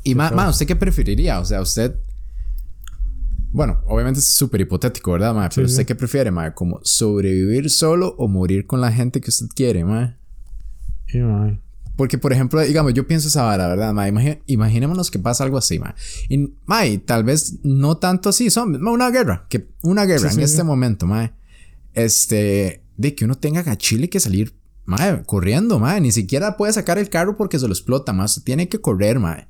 y 0.04 0.14
ma, 0.14 0.30
ma, 0.30 0.48
¿usted 0.48 0.66
qué 0.66 0.76
preferiría? 0.76 1.40
O 1.40 1.44
sea, 1.44 1.60
usted. 1.60 1.96
Bueno, 3.50 3.80
obviamente 3.86 4.20
es 4.20 4.28
súper 4.28 4.60
hipotético, 4.60 5.12
¿verdad, 5.12 5.34
mae? 5.34 5.48
Pero 5.54 5.66
Sí, 5.66 5.72
¿usted 5.72 5.82
sí. 5.82 5.86
qué 5.86 5.94
prefiere, 5.94 6.30
mae? 6.30 6.52
¿Como 6.54 6.80
sobrevivir 6.84 7.70
solo 7.70 8.14
o 8.18 8.28
morir 8.28 8.66
con 8.66 8.80
la 8.80 8.92
gente 8.92 9.20
que 9.20 9.30
usted 9.30 9.46
quiere, 9.54 9.84
mae? 9.84 10.16
Y, 11.12 11.18
mae, 11.18 11.58
Porque, 11.98 12.16
por 12.16 12.32
ejemplo, 12.32 12.60
digamos, 12.62 12.94
yo 12.94 13.06
pienso 13.06 13.26
esa 13.28 13.42
vara, 13.42 13.66
¿verdad? 13.68 13.92
Ma? 13.92 14.08
Imagi- 14.08 14.38
imaginémonos 14.46 15.10
que 15.10 15.18
pasa 15.18 15.42
algo 15.44 15.58
así, 15.58 15.78
ma. 15.80 15.94
Y, 16.30 16.54
ma, 16.64 16.86
y 16.86 16.96
tal 16.98 17.24
vez 17.24 17.58
no 17.64 17.96
tanto 17.98 18.28
así, 18.28 18.48
son 18.50 18.80
ma, 18.80 18.90
una 18.92 19.10
guerra, 19.10 19.46
que 19.50 19.68
una 19.82 20.06
guerra 20.06 20.30
Sí, 20.30 20.36
en 20.36 20.46
sí, 20.46 20.52
este 20.52 20.58
sí. 20.58 20.64
momento, 20.64 21.06
ma. 21.06 21.34
Este, 21.94 22.84
de 22.96 23.14
que 23.16 23.24
uno 23.24 23.34
tenga 23.34 23.60
a 23.68 23.76
Chile 23.76 24.08
que 24.08 24.20
salir, 24.20 24.54
ma, 24.84 25.22
corriendo, 25.24 25.80
ma. 25.80 25.98
Ni 25.98 26.12
siquiera 26.12 26.56
puede 26.56 26.72
sacar 26.72 26.98
el 26.98 27.08
carro 27.10 27.36
porque 27.36 27.58
se 27.58 27.66
lo 27.66 27.72
explota, 27.72 28.12
ma. 28.12 28.28
Se 28.28 28.40
tiene 28.42 28.68
que 28.68 28.80
correr, 28.80 29.18
ma. 29.18 29.48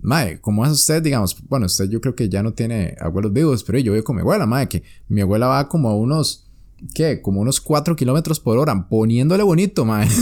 Ma, 0.00 0.38
como 0.40 0.64
es 0.64 0.72
usted, 0.72 1.02
digamos, 1.02 1.36
bueno, 1.46 1.66
usted 1.66 1.90
yo 1.90 2.00
creo 2.00 2.14
que 2.14 2.30
ya 2.30 2.42
no 2.42 2.54
tiene 2.54 2.96
abuelos 2.98 3.34
vivos, 3.34 3.62
pero 3.64 3.78
yo 3.80 3.92
veo 3.92 4.02
con 4.02 4.16
mi 4.16 4.22
abuela, 4.22 4.46
ma, 4.46 4.64
que 4.64 4.82
mi 5.08 5.20
abuela 5.20 5.46
va 5.46 5.68
como 5.68 5.90
a 5.90 5.94
unos, 5.94 6.50
¿qué? 6.94 7.20
Como 7.20 7.42
unos 7.42 7.60
4 7.60 7.94
kilómetros 7.96 8.40
por 8.40 8.56
hora, 8.56 8.88
poniéndole 8.88 9.42
bonito, 9.42 9.84
ma. 9.84 10.06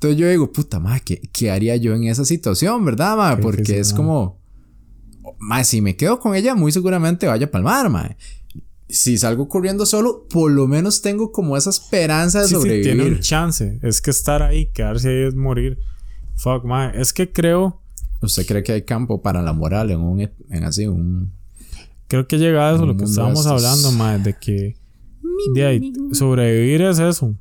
Entonces 0.00 0.18
yo 0.18 0.30
digo, 0.30 0.50
puta 0.50 0.80
madre, 0.80 1.02
¿qué, 1.04 1.20
qué 1.30 1.50
haría 1.50 1.76
yo 1.76 1.94
en 1.94 2.04
esa 2.04 2.24
situación, 2.24 2.82
verdad, 2.86 3.18
madre? 3.18 3.42
Porque 3.42 3.78
es 3.78 3.92
como, 3.92 4.40
madre, 5.38 5.64
si 5.64 5.82
me 5.82 5.94
quedo 5.94 6.18
con 6.18 6.34
ella, 6.34 6.54
muy 6.54 6.72
seguramente 6.72 7.26
vaya 7.26 7.44
a 7.46 7.50
palmar, 7.50 7.90
madre. 7.90 8.16
si 8.88 9.18
salgo 9.18 9.46
corriendo 9.46 9.84
solo, 9.84 10.26
por 10.30 10.50
lo 10.50 10.66
menos 10.66 11.02
tengo 11.02 11.30
como 11.32 11.54
esa 11.54 11.68
esperanza 11.68 12.40
de 12.40 12.46
Sí, 12.48 12.54
sí, 12.54 12.60
sobrevivir. 12.60 12.84
tiene 12.86 13.04
un 13.04 13.20
chance. 13.20 13.78
Es 13.82 14.00
que 14.00 14.10
estar 14.10 14.42
ahí, 14.42 14.70
quedarse 14.72 15.10
ahí 15.10 15.28
es 15.28 15.34
morir. 15.34 15.78
Fuck, 16.36 16.64
mae. 16.64 16.98
Es 16.98 17.12
que 17.12 17.30
creo, 17.30 17.82
¿Usted 18.22 18.46
cree 18.46 18.62
que 18.62 18.72
hay 18.72 18.82
campo 18.82 19.20
para 19.20 19.42
la 19.42 19.52
moral 19.52 19.90
en 19.90 20.00
un 20.00 20.20
en 20.20 20.64
así 20.64 20.86
un 20.86 21.30
creo 22.08 22.26
que 22.26 22.38
llega 22.38 22.68
a 22.70 22.74
eso 22.74 22.86
lo 22.86 22.96
que 22.96 23.04
estábamos 23.04 23.46
hablando, 23.46 23.92
mae, 23.92 24.18
de 24.18 24.34
que 24.38 24.76
de 25.54 25.66
ahí, 25.66 25.92
sobrevivir 26.12 26.80
es 26.82 26.98
eso. 26.98 27.34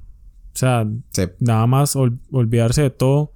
O 0.59 0.61
sea, 0.61 0.85
sí, 1.11 1.21
nada 1.39 1.65
más 1.67 1.95
ol- 1.95 2.19
olvidarse 2.31 2.81
de 2.81 2.89
todo 2.89 3.31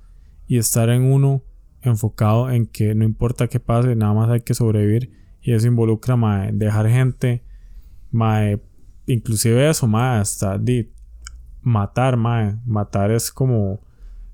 y 0.46 0.58
estar 0.58 0.90
en 0.90 1.04
uno 1.04 1.42
enfocado 1.82 2.52
en 2.52 2.66
que 2.66 2.96
no 2.96 3.06
importa 3.06 3.48
qué 3.48 3.62
pase, 3.62 3.96
nada 3.96 4.14
más 4.14 4.30
hay 4.30 4.42
que 4.42 4.54
sobrevivir. 4.54 5.10
Y 5.42 5.54
eso 5.54 5.68
involucra 5.68 6.18
mae, 6.18 6.52
dejar 6.52 6.90
gente, 6.90 7.46
mae, 8.12 8.62
inclusive 9.06 9.70
eso, 9.70 9.88
mae, 9.88 10.20
hasta 10.20 10.58
di, 10.58 10.92
matar, 11.62 12.18
mae, 12.18 12.58
matar 12.66 13.10
es 13.12 13.32
como 13.32 13.80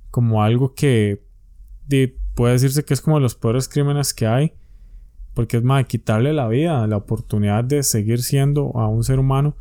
como 0.09 0.41
algo 0.41 0.73
que 0.73 1.23
puede 2.33 2.53
decirse 2.53 2.83
que 2.83 2.95
es 2.95 3.01
como 3.01 3.17
de 3.17 3.21
los 3.21 3.35
peores 3.35 3.69
crímenes 3.69 4.15
que 4.15 4.25
hay 4.25 4.53
porque 5.35 5.57
es 5.57 5.63
mae, 5.63 5.85
quitarle 5.85 6.33
la 6.33 6.47
vida, 6.47 6.87
la 6.87 6.97
oportunidad 6.97 7.63
de 7.63 7.83
seguir 7.83 8.23
siendo 8.23 8.75
a 8.75 8.87
un 8.87 9.03
ser 9.03 9.19
humano 9.19 9.55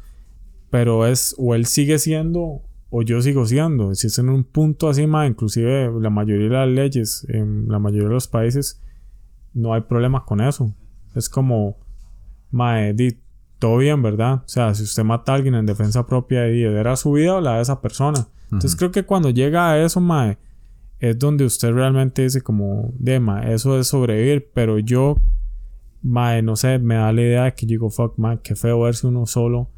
pero 0.70 1.06
es 1.06 1.34
o 1.36 1.54
él 1.54 1.66
sigue 1.66 1.98
siendo 1.98 2.62
o 2.90 3.02
yo 3.02 3.20
sigo 3.20 3.46
siendo. 3.46 3.94
Si 3.94 4.06
es 4.06 4.18
en 4.18 4.28
un 4.28 4.44
punto 4.44 4.88
así, 4.88 5.06
más 5.06 5.28
inclusive 5.28 5.90
la 6.00 6.10
mayoría 6.10 6.48
de 6.48 6.54
las 6.54 6.68
leyes 6.68 7.26
en 7.28 7.68
la 7.68 7.78
mayoría 7.78 8.08
de 8.08 8.14
los 8.14 8.28
países 8.28 8.82
no 9.54 9.74
hay 9.74 9.82
problema 9.82 10.24
con 10.24 10.40
eso. 10.40 10.74
Es 11.14 11.28
como, 11.28 11.78
mae, 12.50 12.92
di, 12.94 13.18
todo 13.58 13.78
bien, 13.78 14.02
¿verdad? 14.02 14.34
O 14.44 14.48
sea, 14.48 14.74
si 14.74 14.84
usted 14.84 15.04
mata 15.04 15.32
a 15.32 15.34
alguien 15.34 15.54
en 15.54 15.66
defensa 15.66 16.06
propia, 16.06 16.44
di, 16.44 16.62
era 16.62 16.96
su 16.96 17.12
vida 17.12 17.36
o 17.36 17.40
la 17.40 17.56
de 17.56 17.62
esa 17.62 17.80
persona. 17.80 18.28
Entonces 18.44 18.76
creo 18.76 18.90
que 18.90 19.04
cuando 19.04 19.30
llega 19.30 19.70
a 19.70 19.78
eso, 19.82 20.00
mae, 20.00 20.38
es 21.00 21.18
donde 21.18 21.44
usted 21.44 21.72
realmente 21.72 22.22
dice 22.22 22.40
como, 22.40 22.92
de, 22.98 23.20
mae, 23.20 23.52
eso 23.52 23.78
es 23.78 23.88
sobrevivir, 23.88 24.50
pero 24.54 24.78
yo, 24.78 25.16
mae, 26.02 26.40
no 26.42 26.56
sé, 26.56 26.78
me 26.78 26.94
da 26.94 27.12
la 27.12 27.20
idea 27.20 27.44
de 27.44 27.54
que 27.54 27.66
yo 27.66 27.70
digo, 27.70 27.90
fuck, 27.90 28.16
mae, 28.16 28.38
qué 28.42 28.54
feo 28.54 28.80
verse 28.80 29.06
uno 29.06 29.26
solo 29.26 29.68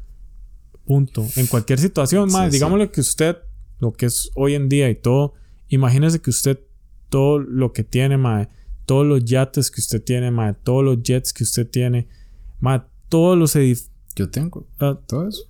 Punto. 0.91 1.25
En 1.37 1.47
cualquier 1.47 1.79
situación, 1.79 2.29
más, 2.29 2.47
sí. 2.47 2.57
digámosle 2.57 2.91
que 2.91 2.99
usted, 2.99 3.37
lo 3.79 3.93
que 3.93 4.07
es 4.07 4.29
hoy 4.35 4.55
en 4.55 4.67
día 4.67 4.89
y 4.89 4.95
todo, 4.95 5.35
imagínese 5.69 6.19
que 6.19 6.31
usted, 6.31 6.59
todo 7.07 7.39
lo 7.39 7.71
que 7.71 7.85
tiene, 7.85 8.17
mae, 8.17 8.49
todos 8.85 9.07
los 9.07 9.23
yates 9.23 9.71
que 9.71 9.79
usted 9.79 10.03
tiene, 10.03 10.31
mae, 10.31 10.53
todos 10.53 10.83
los 10.83 11.01
jets 11.01 11.31
que 11.31 11.45
usted 11.45 11.65
tiene, 11.65 12.09
mae, 12.59 12.81
todos 13.07 13.37
los 13.37 13.55
edificios. 13.55 13.89
yo 14.17 14.29
tengo 14.29 14.67
todo 15.07 15.29
eso. 15.29 15.43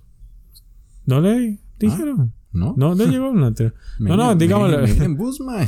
¿No 1.06 1.20
le 1.20 1.58
dijeron? 1.76 2.32
¿No? 2.52 2.74
No 2.76 2.94
le 2.94 3.08
llegó 3.08 3.30
una 3.30 3.52
No, 3.98 4.16
no, 4.16 4.36
digámosle. 4.36 5.04
en 5.04 5.16
bus, 5.16 5.40
mae. 5.40 5.66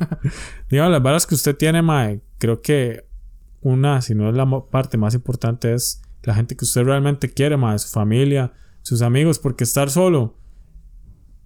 Digamos, 0.70 0.90
las 0.90 1.02
balas 1.02 1.26
que 1.26 1.34
usted 1.34 1.54
tiene, 1.54 1.82
mae, 1.82 2.22
creo 2.38 2.62
que 2.62 3.04
una, 3.60 4.00
si 4.00 4.14
no 4.14 4.30
es 4.30 4.34
la 4.34 4.48
parte 4.70 4.96
más 4.96 5.12
importante, 5.12 5.74
es 5.74 6.00
la 6.22 6.34
gente 6.34 6.56
que 6.56 6.64
usted 6.64 6.82
realmente 6.84 7.28
quiere, 7.30 7.58
mae, 7.58 7.78
su 7.78 7.90
familia, 7.90 8.54
sus 8.82 9.02
amigos, 9.02 9.38
porque 9.38 9.64
estar 9.64 9.90
solo, 9.90 10.36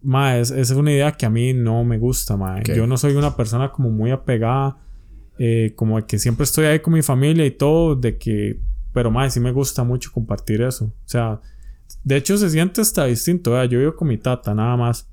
mae, 0.03 0.41
es, 0.41 0.51
es 0.51 0.71
una 0.71 0.93
idea 0.93 1.13
que 1.13 1.27
a 1.27 1.31
mí 1.31 1.53
no 1.53 1.85
me 1.85 1.99
gusta, 1.99 2.37
mae. 2.37 2.61
Ok. 2.61 2.73
Yo 2.77 2.87
no 2.87 2.97
soy 2.97 3.15
una 3.15 3.37
persona 3.37 3.73
como 3.73 3.91
muy 3.91 4.11
apegada, 4.11 4.79
eh, 5.39 5.73
como 5.77 5.97
de 5.97 6.07
que 6.07 6.19
siempre 6.19 6.45
estoy 6.45 6.67
ahí 6.67 6.81
con 6.81 6.95
mi 6.95 7.03
familia 7.03 7.45
y 7.45 7.51
todo, 7.51 7.95
de 7.97 8.17
que, 8.19 8.61
pero 8.93 9.11
mae, 9.11 9.31
sí 9.31 9.41
me 9.41 9.53
gusta 9.53 9.85
mucho 9.85 10.11
compartir 10.13 10.63
eso. 10.63 10.87
O 10.87 10.93
sea, 11.09 11.41
de 12.05 12.17
hecho 12.17 12.37
se 12.39 12.51
siente 12.51 12.81
hasta 12.81 13.05
distinto, 13.05 13.53
vea, 13.53 13.65
yo 13.67 13.79
vivo 13.79 13.95
con 13.97 14.09
mi 14.09 14.19
tata, 14.19 14.55
nada 14.55 14.77
más. 14.77 15.09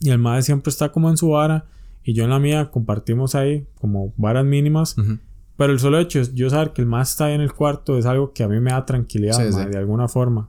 Y 0.00 0.10
el 0.10 0.18
mae 0.18 0.42
siempre 0.42 0.70
está 0.70 0.90
como 0.92 1.10
en 1.10 1.16
su 1.16 1.28
vara 1.30 1.66
y 2.02 2.14
yo 2.14 2.24
en 2.24 2.30
la 2.30 2.38
mía 2.38 2.70
compartimos 2.70 3.34
ahí 3.34 3.66
como 3.74 4.12
varas 4.16 4.44
mínimas. 4.44 4.96
Ujú. 4.96 5.18
Pero 5.56 5.72
el 5.74 5.78
solo 5.78 5.98
hecho 5.98 6.20
es 6.20 6.34
yo 6.34 6.48
saber 6.48 6.72
que 6.72 6.80
el 6.80 6.88
más 6.88 7.10
está 7.10 7.26
ahí 7.26 7.34
en 7.34 7.42
el 7.42 7.52
cuarto 7.52 7.98
es 7.98 8.06
algo 8.06 8.32
que 8.32 8.42
a 8.42 8.48
mí 8.48 8.58
me 8.60 8.70
da 8.70 8.86
tranquilidad, 8.86 9.34
Sí, 9.36 9.52
sí. 9.52 9.64
de 9.66 9.76
alguna 9.76 10.08
forma. 10.08 10.48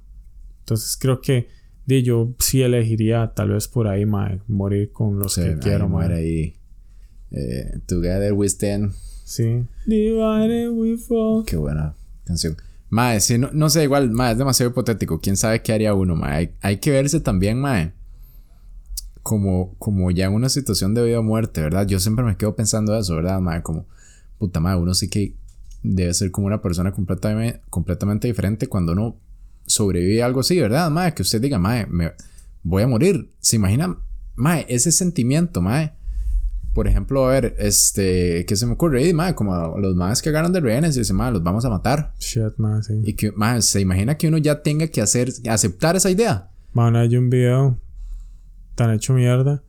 Entonces 0.62 0.98
creo 1.00 1.22
que 1.22 1.48
yo 1.86 2.34
sí 2.40 2.62
elegiría 2.62 3.34
tal 3.36 3.50
vez 3.50 3.68
por 3.68 3.88
ahí, 3.88 4.06
mae, 4.06 4.40
morir 4.48 4.92
con 4.94 5.20
los 5.20 5.34
Sí, 5.34 5.42
que 5.42 5.50
ahí 5.50 5.56
quiero, 5.60 5.90
mae. 5.90 6.14
ahí. 6.14 6.54
Eh, 7.32 7.80
Together 7.86 8.32
we 8.34 8.48
stand. 8.48 8.94
Sí. 9.26 9.66
Divided 9.86 10.70
we 10.72 10.98
fall. 10.98 11.44
Qué 11.46 11.58
buena 11.58 11.94
canción. 12.24 12.56
Mae, 12.90 13.20
sí, 13.20 13.38
no, 13.38 13.50
no 13.54 13.70
sé, 13.70 13.84
igual, 13.84 14.10
mae, 14.12 14.34
es 14.34 14.38
demasiado 14.38 14.72
hipotético. 14.72 15.20
¿Quién 15.20 15.36
sabe 15.38 15.62
qué 15.62 15.74
haría 15.74 15.94
uno, 15.94 16.16
mae? 16.16 16.34
Hay, 16.36 16.52
hay 16.62 16.78
que 16.78 16.92
verse 16.92 17.20
también, 17.20 17.60
mae. 17.60 17.94
Como, 19.24 19.76
como 19.78 20.10
ya 20.12 20.26
en 20.26 20.34
una 20.34 20.50
situación 20.50 20.94
de 20.94 21.04
vida 21.04 21.20
o 21.20 21.24
muerte, 21.24 21.62
¿verdad? 21.62 21.86
Yo 21.88 22.00
siempre 22.00 22.26
me 22.26 22.38
quedo 22.38 22.56
pensando 22.56 22.98
eso, 22.98 23.16
¿verdad, 23.16 23.40
mae? 23.40 23.62
Como, 23.62 23.86
puta 24.38 24.60
madre, 24.60 24.80
uno 24.82 24.94
sí 24.94 25.10
que 25.10 25.36
debe 25.84 26.14
ser 26.14 26.32
como 26.32 26.48
una 26.48 26.62
persona 26.62 26.92
completamente, 26.92 27.62
completamente 27.70 28.28
diferente 28.28 28.68
cuando 28.68 28.94
uno 28.94 29.18
sobrevive 29.72 30.22
a 30.22 30.26
algo 30.26 30.42
así, 30.42 30.60
¿verdad, 30.60 30.90
mae? 30.90 31.14
Que 31.14 31.22
usted 31.22 31.42
diga, 31.42 31.60
mae, 31.60 31.86
me 31.88 32.12
voy 32.64 32.84
a 32.84 32.88
morir. 32.88 33.34
¿Se 33.40 33.56
imagina, 33.56 33.98
mae, 34.36 34.66
ese 34.70 34.92
sentimiento, 34.92 35.62
mae? 35.62 35.94
Por 36.74 36.88
ejemplo, 36.88 37.26
a 37.26 37.32
ver, 37.32 37.56
este, 37.60 38.46
¿qué 38.46 38.56
se 38.56 38.66
me 38.66 38.74
ocurre? 38.74 39.06
Y, 39.08 39.14
mae, 39.14 39.36
como 39.36 39.78
los 39.78 39.96
más 39.96 40.22
que 40.22 40.30
agarran 40.30 40.54
de 40.54 40.62
rehenes 40.62 40.96
y 40.96 41.00
dicen, 41.00 41.18
mae, 41.18 41.32
los 41.32 41.44
vamos 41.44 41.66
a 41.66 41.70
matar. 41.70 42.14
Shit, 42.20 42.58
mae, 42.58 42.82
sí. 42.84 43.02
Y 43.04 43.14
que, 43.14 43.32
mae, 43.32 43.62
se 43.62 43.82
imagina 43.82 44.18
que 44.18 44.28
uno 44.28 44.38
ya 44.38 44.62
tenga 44.62 44.88
que 44.88 45.02
hacer, 45.02 45.30
aceptar 45.50 45.96
esa 45.96 46.10
idea. 46.10 46.50
Mano, 46.74 47.00
hay 47.00 47.18
un 47.18 47.30
video 47.30 47.78
tan 48.76 48.92
hecho 48.92 49.14
mierda. 49.14 49.64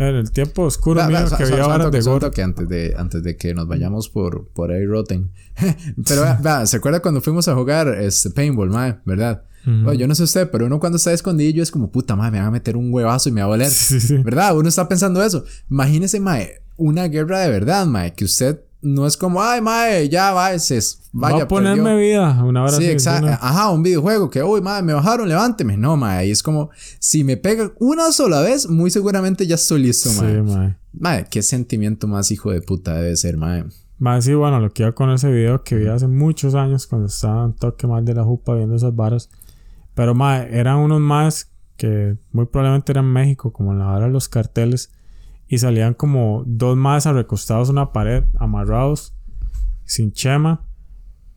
En 0.00 0.16
el 0.16 0.30
tiempo 0.30 0.62
oscuro 0.62 1.06
mío 1.06 1.18
que 1.36 1.44
había 1.44 1.66
varas 1.66 1.92
de 1.92 2.00
gordo. 2.00 2.30
que 2.30 2.42
antes 2.42 2.66
de, 2.66 2.94
antes 2.96 3.22
de 3.22 3.36
que 3.36 3.52
nos 3.52 3.68
vayamos 3.68 4.08
por, 4.08 4.48
por 4.48 4.72
ahí 4.72 4.86
roten. 4.86 5.30
pero 6.08 6.22
vea, 6.42 6.64
¿se 6.64 6.78
acuerda 6.78 7.00
cuando 7.00 7.20
fuimos 7.20 7.48
a 7.48 7.54
jugar 7.54 7.88
este 7.88 8.30
paintball, 8.30 8.70
mae? 8.70 8.96
¿Verdad? 9.04 9.42
Bueno, 9.66 9.92
yo 9.92 10.08
no 10.08 10.14
sé 10.14 10.22
usted, 10.22 10.50
pero 10.50 10.64
uno 10.64 10.80
cuando 10.80 10.96
está 10.96 11.12
escondido 11.12 11.62
es 11.62 11.70
como, 11.70 11.92
puta, 11.92 12.16
mae, 12.16 12.30
me 12.30 12.38
van 12.38 12.46
a 12.46 12.50
meter 12.50 12.78
un 12.78 12.90
huevazo 12.90 13.28
y 13.28 13.32
me 13.32 13.42
va 13.42 13.48
a 13.48 13.50
doler. 13.50 13.70
Sí, 13.70 14.00
sí. 14.00 14.16
¿Verdad? 14.16 14.56
Uno 14.56 14.70
está 14.70 14.88
pensando 14.88 15.22
eso. 15.22 15.44
Imagínese, 15.70 16.18
mae, 16.18 16.62
una 16.78 17.06
guerra 17.08 17.40
de 17.40 17.50
verdad, 17.50 17.84
mae, 17.84 18.14
que 18.14 18.24
usted 18.24 18.58
no 18.82 19.06
es 19.06 19.16
como, 19.16 19.42
ay, 19.42 19.60
mae, 19.60 20.08
ya 20.08 20.32
va, 20.32 20.50
vaya. 20.50 21.36
Va 21.36 21.42
a 21.42 21.48
ponerme 21.48 21.82
perdió". 21.82 21.98
vida. 21.98 22.44
Una 22.44 22.62
hora 22.62 22.72
Sí, 22.72 22.84
exacto. 22.84 23.26
Ajá, 23.28 23.70
un 23.70 23.82
videojuego 23.82 24.30
que, 24.30 24.42
uy, 24.42 24.60
madre, 24.60 24.82
me 24.82 24.94
bajaron, 24.94 25.28
levánteme. 25.28 25.76
No, 25.76 25.96
madre, 25.96 26.18
ahí 26.18 26.30
es 26.30 26.42
como, 26.42 26.70
si 26.98 27.24
me 27.24 27.36
pega 27.36 27.72
una 27.78 28.12
sola 28.12 28.40
vez, 28.40 28.68
muy 28.68 28.90
seguramente 28.90 29.46
ya 29.46 29.56
estoy 29.56 29.82
listo, 29.82 30.08
Sí, 30.08 30.20
madre. 30.20 30.42
mae. 30.42 30.76
Madre, 30.92 31.26
qué 31.30 31.42
sentimiento 31.42 32.06
más 32.08 32.30
hijo 32.30 32.50
de 32.50 32.60
puta 32.62 32.94
debe 32.94 33.16
ser, 33.16 33.36
madre. 33.36 33.66
Más 33.98 34.24
sí, 34.24 34.32
bueno, 34.34 34.60
lo 34.60 34.70
que 34.70 34.82
iba 34.84 34.92
con 34.92 35.10
ese 35.10 35.30
video 35.30 35.62
que 35.62 35.76
vi 35.76 35.86
hace 35.86 36.06
muchos 36.06 36.54
años 36.54 36.86
cuando 36.86 37.08
estaba 37.08 37.44
un 37.44 37.54
toque 37.54 37.86
más 37.86 38.02
de 38.04 38.14
la 38.14 38.24
jupa 38.24 38.54
viendo 38.54 38.74
esas 38.76 38.96
varas. 38.96 39.28
Pero 39.94 40.14
más, 40.14 40.46
eran 40.50 40.78
unos 40.78 41.00
más 41.00 41.50
que 41.76 42.16
muy 42.32 42.46
probablemente 42.46 42.92
eran 42.92 43.04
en 43.04 43.12
México, 43.12 43.52
como 43.52 43.72
en 43.72 43.78
la 43.80 43.90
hora 43.92 44.06
de 44.06 44.12
los 44.12 44.28
carteles. 44.28 44.90
Y 45.52 45.58
salían 45.58 45.94
como 45.94 46.44
dos 46.46 46.76
más 46.76 47.04
recostados 47.06 47.68
a 47.68 47.72
una 47.72 47.92
pared, 47.92 48.22
amarrados, 48.38 49.14
sin 49.84 50.12
chema. 50.12 50.64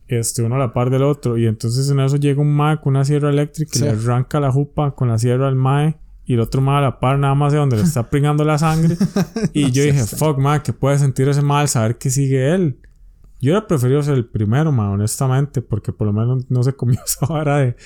Este, 0.06 0.42
uno 0.42 0.54
a 0.54 0.58
la 0.58 0.72
par 0.72 0.88
del 0.90 1.02
otro. 1.02 1.36
Y 1.36 1.46
entonces 1.46 1.90
en 1.90 1.98
eso 1.98 2.16
llega 2.16 2.40
un 2.40 2.54
mae 2.54 2.80
con 2.80 2.94
una 2.94 3.04
sierra 3.04 3.30
eléctrica 3.30 3.72
y 3.74 3.78
Sí. 3.80 3.84
le 3.84 3.90
arranca 3.90 4.38
la 4.38 4.52
jupa 4.52 4.94
con 4.94 5.08
la 5.08 5.18
sierra 5.18 5.48
al 5.48 5.56
mae. 5.56 5.98
Y 6.26 6.34
el 6.34 6.40
otro 6.40 6.60
mae 6.60 6.78
a 6.78 6.80
la 6.82 7.00
par, 7.00 7.18
nada 7.18 7.34
más 7.34 7.52
de 7.52 7.58
donde 7.58 7.76
le 7.76 7.82
está 7.82 8.02
pringando 8.10 8.44
la 8.44 8.56
sangre. 8.56 8.96
Y 9.52 9.72
yo 9.72 9.82
dije, 9.82 10.04
fuck, 10.06 10.38
mae, 10.38 10.62
que 10.62 10.72
puede 10.72 10.96
sentir 10.98 11.28
ese 11.28 11.42
mal 11.42 11.66
saber 11.68 11.98
que 11.98 12.08
sigue 12.08 12.54
él. 12.54 12.78
Yo 13.40 13.50
hubiera 13.50 13.66
preferido 13.66 14.00
ser 14.02 14.14
el 14.14 14.26
primero, 14.26 14.70
mae, 14.70 14.88
honestamente, 14.90 15.60
porque 15.60 15.92
por 15.92 16.06
lo 16.06 16.12
menos 16.12 16.48
no 16.50 16.62
se 16.62 16.72
comió 16.74 17.00
esa 17.04 17.26
vara 17.26 17.58
de. 17.58 17.76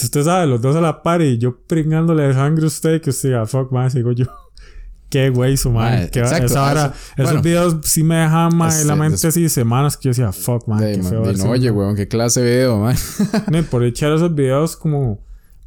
Usted 0.00 0.22
sabe, 0.22 0.46
los 0.46 0.62
dos 0.62 0.76
a 0.76 0.80
la 0.80 1.02
par 1.02 1.20
y 1.22 1.36
yo 1.38 1.58
pringándole 1.66 2.22
de 2.22 2.34
sangre 2.34 2.64
a 2.64 2.68
usted, 2.68 3.02
que 3.02 3.10
usted 3.10 3.30
diga, 3.30 3.44
fuck, 3.46 3.72
mae, 3.72 3.90
sigo 3.90 4.12
yo. 4.12 4.26
Qué 5.10 5.28
güey 5.30 5.56
su 5.56 5.70
madre. 5.72 5.96
Mae, 5.96 6.04
exacto, 6.06 6.46
esa 6.46 6.60
vara, 6.60 6.80
eso- 6.86 6.94
esos 7.16 7.24
bueno. 7.32 7.42
videos 7.42 7.76
sí 7.82 8.02
me 8.04 8.14
dejaban 8.16 8.56
mae, 8.56 8.80
en 8.80 8.86
la 8.86 8.94
mente 8.96 9.26
así 9.26 9.48
semanas 9.48 9.96
que 9.96 10.04
yo 10.04 10.10
decía, 10.10 10.32
fuck, 10.32 10.66
man, 10.68 10.78
De- 10.80 10.92
qué 10.92 11.02
man, 11.02 11.10
feo. 11.10 11.22
de- 11.26 11.34
no, 11.34 11.50
oye, 11.50 11.70
uno". 11.70 11.80
weón, 11.80 11.96
qué 11.96 12.06
clase 12.08 12.40
de 12.40 12.50
video. 12.50 12.86
No, 13.50 13.58
y 13.58 13.62
por 13.62 13.82
echar 13.84 14.12
esos 14.12 14.32
videos 14.34 14.76
como 14.76 15.18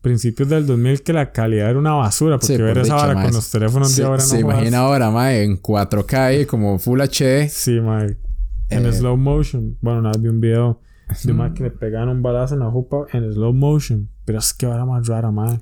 principios 0.01 0.49
del 0.49 0.65
2000 0.65 1.01
que 1.03 1.13
la 1.13 1.31
calidad 1.31 1.69
era 1.69 1.79
una 1.79 1.91
basura, 1.93 2.37
porque 2.37 2.47
Sí, 2.47 2.57
por 2.57 2.65
ver 2.67 2.77
esa 2.79 2.95
mae. 3.13 3.23
con 3.25 3.33
los 3.33 3.51
teléfonos 3.51 3.91
Se, 3.91 4.01
de 4.01 4.07
ahora 4.07 4.21
se 4.21 4.35
no 4.39 4.41
jodas. 4.45 4.57
imagina 4.59 4.77
ahora, 4.79 5.11
madre, 5.11 5.43
en 5.43 5.57
4K 5.61 6.25
ahí, 6.25 6.45
como 6.45 6.79
Full 6.79 7.01
HD. 7.01 7.49
Sí, 7.49 7.79
mae. 7.81 8.17
En 8.69 8.85
Eh. 8.85 8.93
slow 8.93 9.17
motion. 9.17 9.77
Bueno, 9.81 9.99
una 9.99 10.11
vez 10.11 10.21
vi 10.21 10.29
un 10.29 10.39
video 10.41 10.79
de 11.23 11.31
un 11.31 11.37
mae 11.37 11.53
que 11.53 11.63
le 11.63 11.69
pegaban 11.71 12.09
un 12.09 12.21
balazo 12.23 12.53
en 12.55 12.61
la 12.61 12.69
jupa 12.71 13.05
en 13.13 13.31
slow 13.33 13.53
motion. 13.53 14.09
Pero 14.25 14.39
es 14.39 14.53
que 14.53 14.65
vara 14.65 14.85
más 14.85 15.05
rara, 15.07 15.31
mae. 15.31 15.59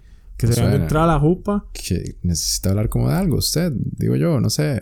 Que 0.47 0.53
se 0.53 0.61
vean 0.61 0.81
entrar 0.81 1.03
a 1.03 1.07
la 1.13 1.19
jupa. 1.19 1.65
Que 1.73 2.15
necesita 2.23 2.69
hablar 2.71 2.89
como 2.89 3.09
de 3.09 3.15
algo, 3.15 3.37
usted, 3.37 3.71
digo 3.97 4.15
yo, 4.15 4.39
no 4.39 4.49
sé. 4.49 4.81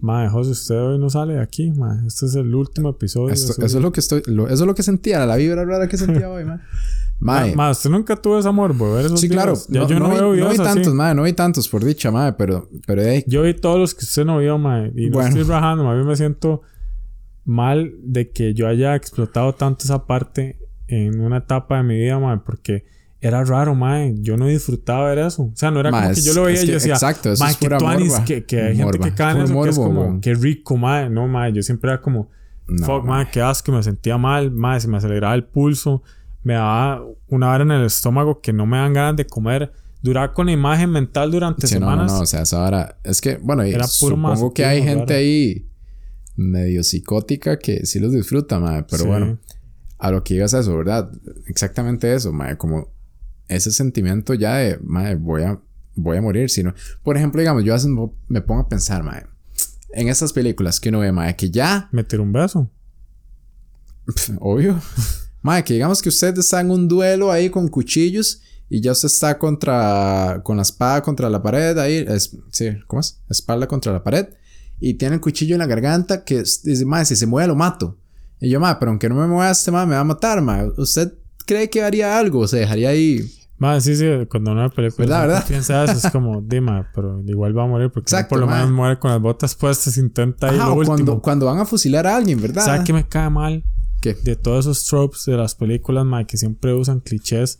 Mae, 0.00 0.28
José, 0.28 0.50
usted 0.52 0.76
hoy 0.80 0.98
no 0.98 1.10
sale 1.10 1.34
de 1.34 1.40
aquí, 1.42 1.72
mae. 1.72 2.06
Este 2.06 2.26
es 2.26 2.34
el 2.36 2.54
último 2.54 2.90
episodio. 2.90 3.34
Esto- 3.34 3.60
eso 3.64 3.78
es 3.78 3.82
lo 3.82 3.90
que 3.90 3.98
estoy... 4.00 4.22
lo- 4.26 4.46
eso 4.46 4.62
es 4.62 4.66
lo 4.66 4.74
que 4.74 4.84
sentía, 4.84 5.26
la 5.26 5.34
vibra 5.36 5.64
rara 5.64 5.88
que 5.88 5.96
sentía 5.96 6.30
hoy, 6.30 6.44
mae. 6.44 6.58
Mae. 7.20 7.56
Mae, 7.56 7.72
usted 7.72 7.90
nunca 7.90 8.14
tuvo 8.14 8.38
ese 8.38 8.48
amor 8.48 8.76
por 8.78 8.94
ver 8.94 9.06
esos 9.06 9.20
Sí, 9.20 9.28
claro. 9.28 9.54
Ya 9.68 9.80
No, 9.80 9.88
yo 9.88 9.98
no, 9.98 10.06
no 10.06 10.30
vi, 10.30 10.36
veo 10.38 10.44
no 10.44 10.50
vi 10.50 10.56
tantos, 10.56 10.94
mae. 10.94 11.14
No 11.16 11.24
vi 11.24 11.32
tantos, 11.32 11.68
por 11.68 11.84
dicha, 11.84 12.12
mae. 12.12 12.32
Pero... 12.34 12.68
Pero 12.86 13.02
ahí... 13.02 13.24
Yo 13.26 13.42
vi 13.42 13.54
todos 13.54 13.76
los 13.80 13.92
que 13.94 14.04
usted 14.04 14.24
no 14.24 14.38
vio, 14.38 14.56
mae. 14.56 14.92
Y 14.94 15.10
Bueno. 15.10 15.30
no 15.30 15.40
estoy 15.40 15.52
rajando, 15.52 15.82
mae. 15.82 15.96
A 15.96 16.00
mí 16.00 16.06
me 16.06 16.14
siento 16.14 16.62
mal 17.44 17.92
de 18.04 18.30
que 18.30 18.54
yo 18.54 18.68
haya 18.68 18.94
explotado 18.94 19.52
tanto 19.56 19.84
esa 19.84 20.06
parte 20.06 20.58
en 20.86 21.20
una 21.20 21.38
etapa 21.38 21.78
de 21.78 21.82
mi 21.82 21.96
vida, 21.96 22.20
mae. 22.20 22.38
Porque 22.38 22.84
era 23.20 23.42
raro, 23.44 23.74
mae. 23.74 24.14
Yo 24.20 24.36
no 24.36 24.46
disfrutaba 24.46 25.08
ver 25.08 25.18
eso. 25.18 25.42
O 25.44 25.52
sea, 25.56 25.70
no 25.70 25.80
era 25.80 25.90
Mae, 25.90 26.02
como 26.02 26.14
que 26.14 26.20
es- 26.20 26.24
yo 26.26 26.34
lo 26.34 26.42
veía 26.44 26.56
y 26.58 26.60
que- 26.60 26.66
yo 26.68 26.72
decía... 26.74 26.94
exacto, 26.94 27.32
eso 27.32 27.42
mae, 27.42 27.52
es 27.52 27.58
que 27.58 27.68
tuanis, 27.68 28.20
que, 28.20 28.44
que 28.44 28.62
hay 28.62 28.76
gente 28.76 28.98
que 28.98 29.12
cae 29.14 29.36
en 29.36 29.42
eso, 29.42 29.62
que 29.62 29.68
es 29.70 29.78
morbo, 29.78 29.94
como... 30.04 30.20
Qué 30.20 30.34
rico, 30.34 30.76
mae. 30.76 31.08
No, 31.10 31.26
mae. 31.26 31.52
Yo 31.52 31.62
siempre 31.62 31.90
era 31.90 32.00
como... 32.00 32.28
No, 32.68 32.84
Fuck, 32.86 33.04
mae. 33.04 33.28
qué 33.32 33.40
asco, 33.40 33.72
me 33.72 33.82
sentía 33.82 34.18
mal, 34.18 34.50
mae, 34.50 34.80
se 34.80 34.88
me 34.88 34.98
aceleraba 34.98 35.34
el 35.34 35.44
pulso, 35.44 36.02
me 36.42 36.52
daba 36.54 37.02
una 37.28 37.46
vara 37.48 37.64
en 37.64 37.70
el 37.72 37.86
estómago 37.86 38.40
que 38.40 38.52
no 38.52 38.66
me 38.66 38.76
dan 38.76 38.92
ganas 38.92 39.16
de 39.16 39.26
comer. 39.26 39.72
Duraba 40.02 40.32
con 40.32 40.46
la 40.46 40.52
imagen 40.52 40.90
mental 40.90 41.30
durante 41.32 41.66
Sí, 41.66 41.74
no, 41.74 41.80
no, 41.80 41.86
semanas. 41.92 42.12
no, 42.12 42.20
o 42.20 42.26
sea, 42.26 42.42
esa 42.42 42.58
vara... 42.58 42.98
Es 43.02 43.20
que, 43.20 43.36
bueno, 43.38 43.62
Era 43.62 43.86
supongo 43.86 44.52
que 44.54 44.64
hay 44.64 44.82
gente 44.82 45.14
ahí 45.14 45.66
medio 46.36 46.84
psicótica 46.84 47.58
que 47.58 47.84
sí 47.84 47.98
los 47.98 48.12
disfruta, 48.12 48.60
mae. 48.60 48.84
Pero 48.84 49.02
Sí. 49.02 49.08
bueno, 49.08 49.38
a 49.98 50.10
lo 50.12 50.22
que 50.22 50.34
ibas 50.34 50.54
a 50.54 50.60
eso, 50.60 50.76
¿verdad? 50.76 51.10
Exactamente 51.46 52.14
eso, 52.14 52.32
mae. 52.32 52.56
Como 52.56 52.92
ese 53.48 53.70
sentimiento 53.72 54.34
ya 54.34 54.56
de, 54.56 54.78
mae, 54.82 55.14
voy 55.16 55.42
a, 55.42 55.60
voy 55.94 56.16
a 56.16 56.22
morir. 56.22 56.50
Si 56.50 56.62
no... 56.62 56.74
Por 57.02 57.16
ejemplo, 57.16 57.40
digamos, 57.40 57.64
yo 57.64 57.74
me- 58.28 58.40
pongo 58.42 58.60
a 58.62 58.68
pensar, 58.68 59.02
mae. 59.02 59.24
En 59.92 60.08
estas 60.08 60.32
películas 60.32 60.78
que 60.80 60.90
uno 60.90 61.00
ve, 61.00 61.12
mae, 61.12 61.34
que 61.34 61.50
ya 61.50 61.88
Me 61.92 62.04
tiró 62.04 62.22
un 62.22 62.32
beso. 62.32 62.70
Obvio. 64.40 64.80
Mae, 65.42 65.62
que 65.64 65.74
digamos 65.74 66.02
que 66.02 66.08
usted 66.08 66.36
está 66.38 66.60
en 66.60 66.70
un 66.70 66.88
duelo 66.88 67.30
ahí 67.30 67.50
con 67.50 67.68
cuchillos 67.68 68.42
y 68.68 68.80
ya 68.80 68.92
usted 68.92 69.06
está 69.06 69.38
contra. 69.38 70.40
con 70.44 70.56
la 70.56 70.62
espada 70.62 71.02
contra 71.02 71.30
la 71.30 71.42
pared 71.42 71.76
ahí. 71.78 72.04
Es, 72.06 72.36
sí, 72.50 72.70
¿cómo 72.86 73.00
es? 73.00 73.20
Espalda 73.30 73.66
contra 73.66 73.92
la 73.92 74.02
pared. 74.02 74.28
Y 74.80 74.94
tiene 74.94 75.16
el 75.16 75.20
cuchillo 75.20 75.54
en 75.54 75.60
la 75.60 75.66
garganta 75.66 76.24
que 76.24 76.38
dice, 76.40 76.84
mae, 76.84 77.04
si 77.04 77.16
se 77.16 77.26
mueve 77.26 77.48
lo 77.48 77.56
mato. 77.56 77.98
Y 78.40 78.50
yo, 78.50 78.60
mae, 78.60 78.76
pero 78.78 78.90
aunque 78.90 79.08
no 79.08 79.14
me 79.16 79.26
mueva 79.26 79.50
este 79.50 79.70
mae, 79.70 79.86
me 79.86 79.94
va 79.94 80.00
a 80.00 80.04
matar, 80.04 80.40
mae. 80.42 80.68
¿Usted 80.76 81.14
cree 81.46 81.68
que 81.70 81.82
haría 81.82 82.18
algo? 82.18 82.46
¿Se 82.46 82.58
dejaría 82.58 82.90
ahí? 82.90 83.28
Mae, 83.58 83.80
sí, 83.80 83.96
sí, 83.96 84.06
cuando 84.30 84.52
una 84.52 84.68
película 84.68 85.26
¿Verdad, 85.26 85.44
verdad? 85.48 85.90
es 85.90 86.12
como, 86.12 86.40
dime, 86.46 86.86
pero 86.94 87.20
igual 87.26 87.58
va 87.58 87.64
a 87.64 87.66
morir 87.66 87.90
porque 87.90 88.04
Exacto, 88.06 88.30
por 88.30 88.38
lo 88.38 88.46
menos 88.46 88.70
muere 88.70 89.00
con 89.00 89.10
las 89.10 89.20
botas 89.20 89.56
puestas, 89.56 89.98
intenta 89.98 90.48
Ajá, 90.48 90.66
lo 90.66 90.74
último. 90.74 90.86
cuando, 90.86 91.20
cuando 91.20 91.46
van 91.46 91.58
a 91.58 91.64
fusilar 91.64 92.06
a 92.06 92.16
alguien, 92.16 92.40
¿verdad? 92.40 92.64
¿Sabes 92.64 92.82
qué 92.82 92.92
me 92.92 93.08
cae 93.08 93.30
mal? 93.30 93.64
¿Qué? 94.00 94.14
de 94.14 94.36
todos 94.36 94.66
esos 94.66 94.84
tropes 94.84 95.24
de 95.26 95.36
las 95.36 95.56
películas, 95.56 96.04
mae, 96.04 96.24
que 96.24 96.36
siempre 96.36 96.72
usan 96.72 97.00
clichés, 97.00 97.58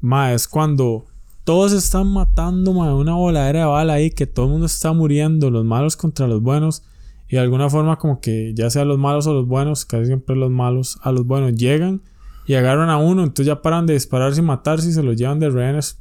mae, 0.00 0.34
es 0.34 0.48
cuando 0.48 1.06
todos 1.44 1.72
están 1.72 2.08
matando, 2.08 2.72
mae, 2.72 2.92
una 2.92 3.14
voladera 3.14 3.60
de 3.60 3.66
bala 3.66 3.92
ahí, 3.92 4.10
que 4.10 4.26
todo 4.26 4.46
el 4.46 4.52
mundo 4.52 4.66
está 4.66 4.92
muriendo, 4.92 5.52
los 5.52 5.64
malos 5.64 5.96
contra 5.96 6.26
los 6.26 6.42
buenos, 6.42 6.82
y 7.28 7.36
de 7.36 7.42
alguna 7.42 7.70
forma 7.70 7.96
como 7.96 8.20
que 8.20 8.54
ya 8.56 8.70
sea 8.70 8.84
los 8.84 8.98
malos 8.98 9.28
o 9.28 9.34
los 9.34 9.46
buenos, 9.46 9.84
casi 9.84 10.06
siempre 10.06 10.34
los 10.34 10.50
malos 10.50 10.98
a 11.02 11.12
los 11.12 11.24
buenos 11.24 11.54
llegan 11.54 12.02
y 12.46 12.54
agarran 12.54 12.90
a 12.90 12.96
uno, 12.98 13.22
entonces 13.22 13.46
ya 13.46 13.62
paran 13.62 13.86
de 13.86 13.94
dispararse 13.94 14.40
y 14.40 14.44
matarse 14.44 14.88
y 14.88 14.92
se 14.92 15.02
los 15.02 15.16
llevan 15.16 15.38
de 15.40 15.50
rehenes 15.50 16.00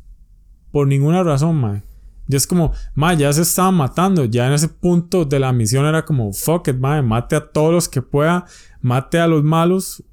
por 0.71 0.88
ninguna 0.88 1.23
razón, 1.23 1.58
mae. 1.58 1.84
Ya 2.27 2.38
es 2.38 2.47
como, 2.47 2.71
mae, 2.95 3.17
ya 3.17 3.34
se 3.34 3.41
estaban 3.41 3.75
matando. 3.75 4.23
Ya 4.25 4.47
en 4.47 4.54
ese 4.54 4.69
punto 4.69 5.25
de 5.25 5.38
la 5.39 5.51
misión 5.51 5.86
era 5.86 6.06
como, 6.06 6.32
fuck 6.32 6.69
it, 6.69 6.77
mae, 6.77 7.01
mate 7.01 7.36
a 7.36 7.51
todos 7.51 7.73
los 7.73 7.89
que 7.89 8.01
pueda, 8.01 8.45
mate 8.82 9.19
a 9.19 9.27
los 9.27 9.43
malos. 9.43 10.04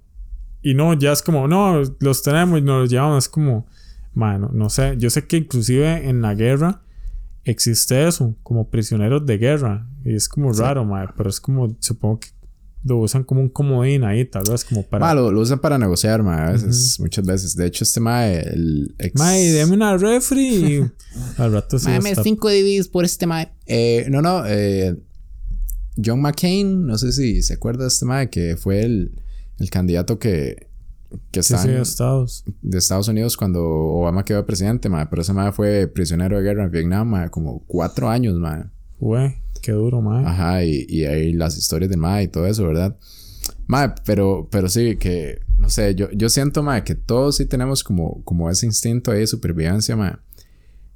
Y 0.60 0.74
no, 0.74 0.94
ya 0.94 1.12
es 1.12 1.22
como, 1.22 1.46
no, 1.46 1.80
los 2.00 2.22
tenemos 2.22 2.58
y 2.58 2.62
nos 2.62 2.80
los 2.82 2.90
llevamos. 2.90 3.24
Es 3.24 3.28
como, 3.28 3.66
mae, 4.14 4.38
no, 4.38 4.50
no 4.52 4.68
sé. 4.68 4.96
Yo 4.98 5.10
sé 5.10 5.26
que 5.28 5.36
inclusive 5.36 6.08
en 6.08 6.20
la 6.20 6.34
guerra 6.34 6.82
existe 7.44 8.08
eso, 8.08 8.34
como 8.42 8.68
prisioneros 8.68 9.24
de 9.24 9.38
guerra. 9.38 9.86
Y 10.04 10.14
es 10.14 10.28
como 10.28 10.52
Sí. 10.52 10.60
raro, 10.60 10.84
mae, 10.84 11.06
pero 11.16 11.30
es 11.30 11.40
como, 11.40 11.68
supongo 11.78 12.18
que 12.20 12.28
lo 12.88 12.96
usan 12.98 13.22
como 13.24 13.40
un 13.40 13.48
comodín 13.48 14.02
ahí, 14.04 14.24
tal 14.24 14.42
vez 14.50 14.64
como 14.64 14.82
para. 14.82 15.04
Mae, 15.04 15.14
lo, 15.14 15.30
lo 15.30 15.40
usan 15.40 15.60
para 15.60 15.78
negociar, 15.78 16.22
mae, 16.22 16.48
a 16.48 16.50
veces, 16.52 16.98
muchas 16.98 17.24
veces. 17.26 17.54
De 17.56 17.66
hecho, 17.66 17.84
este 17.84 18.00
mae, 18.00 18.40
el 18.40 18.94
ex... 18.98 19.14
Mae, 19.16 19.52
deme 19.52 19.74
una 19.74 19.96
refri 19.96 20.46
y 20.48 20.90
al 21.40 21.52
rato 21.52 21.78
sí 21.78 21.86
Mae, 21.88 22.00
me 22.00 22.10
está- 22.10 22.22
cinco 22.22 22.48
DVDs 22.48 22.88
por 22.88 23.04
este 23.04 23.26
mae. 23.26 23.52
Eh, 23.66 24.06
no, 24.10 24.22
no, 24.22 24.42
eh, 24.46 24.96
John 26.02 26.20
McCain, 26.20 26.86
no 26.86 26.96
sé 26.98 27.12
si 27.12 27.42
se 27.42 27.54
acuerda 27.54 27.82
de 27.84 27.88
este 27.88 28.04
mae, 28.06 28.30
que 28.30 28.56
fue 28.56 28.82
el, 28.82 29.20
el 29.58 29.68
candidato 29.70 30.18
que, 30.18 30.68
que 31.30 31.42
Sí, 31.42 31.54
está 31.54 31.62
sí, 31.64 31.68
en- 31.70 31.78
Estados. 31.82 32.44
de 32.62 32.78
Estados 32.78 33.08
Unidos 33.08 33.36
cuando 33.36 33.64
Obama 33.64 34.24
quedó 34.24 34.44
presidente, 34.46 34.88
mae. 34.88 35.06
Pero 35.06 35.22
ese 35.22 35.32
mae 35.32 35.52
fue 35.52 35.86
prisionero 35.88 36.36
de 36.36 36.42
guerra 36.44 36.64
en 36.64 36.70
Vietnam, 36.70 37.08
mae, 37.08 37.30
como 37.30 37.64
cuatro 37.66 38.08
años, 38.08 38.36
mae. 38.38 38.64
Güey, 39.00 39.36
qué 39.62 39.72
duro, 39.72 40.00
mae. 40.00 40.24
Ajá, 40.24 40.64
y, 40.64 40.86
y 40.88 41.04
ahí 41.04 41.32
las 41.32 41.56
historias 41.56 41.90
del 41.90 42.00
mae 42.00 42.24
y 42.24 42.28
todo 42.28 42.46
eso, 42.46 42.66
¿verdad? 42.66 42.96
Mae, 43.66 43.92
pero, 44.04 44.48
pero 44.50 44.68
sí, 44.68 44.96
que, 44.96 45.40
no 45.58 45.68
sé, 45.68 45.94
yo, 45.94 46.10
yo 46.12 46.28
siento, 46.28 46.62
mae, 46.62 46.84
que 46.84 46.94
todos 46.94 47.36
sí 47.36 47.46
tenemos 47.46 47.84
como, 47.84 48.22
como 48.24 48.50
ese 48.50 48.66
instinto 48.66 49.10
ahí 49.10 49.20
de 49.20 49.26
supervivencia, 49.26 49.96
mae. 49.96 50.14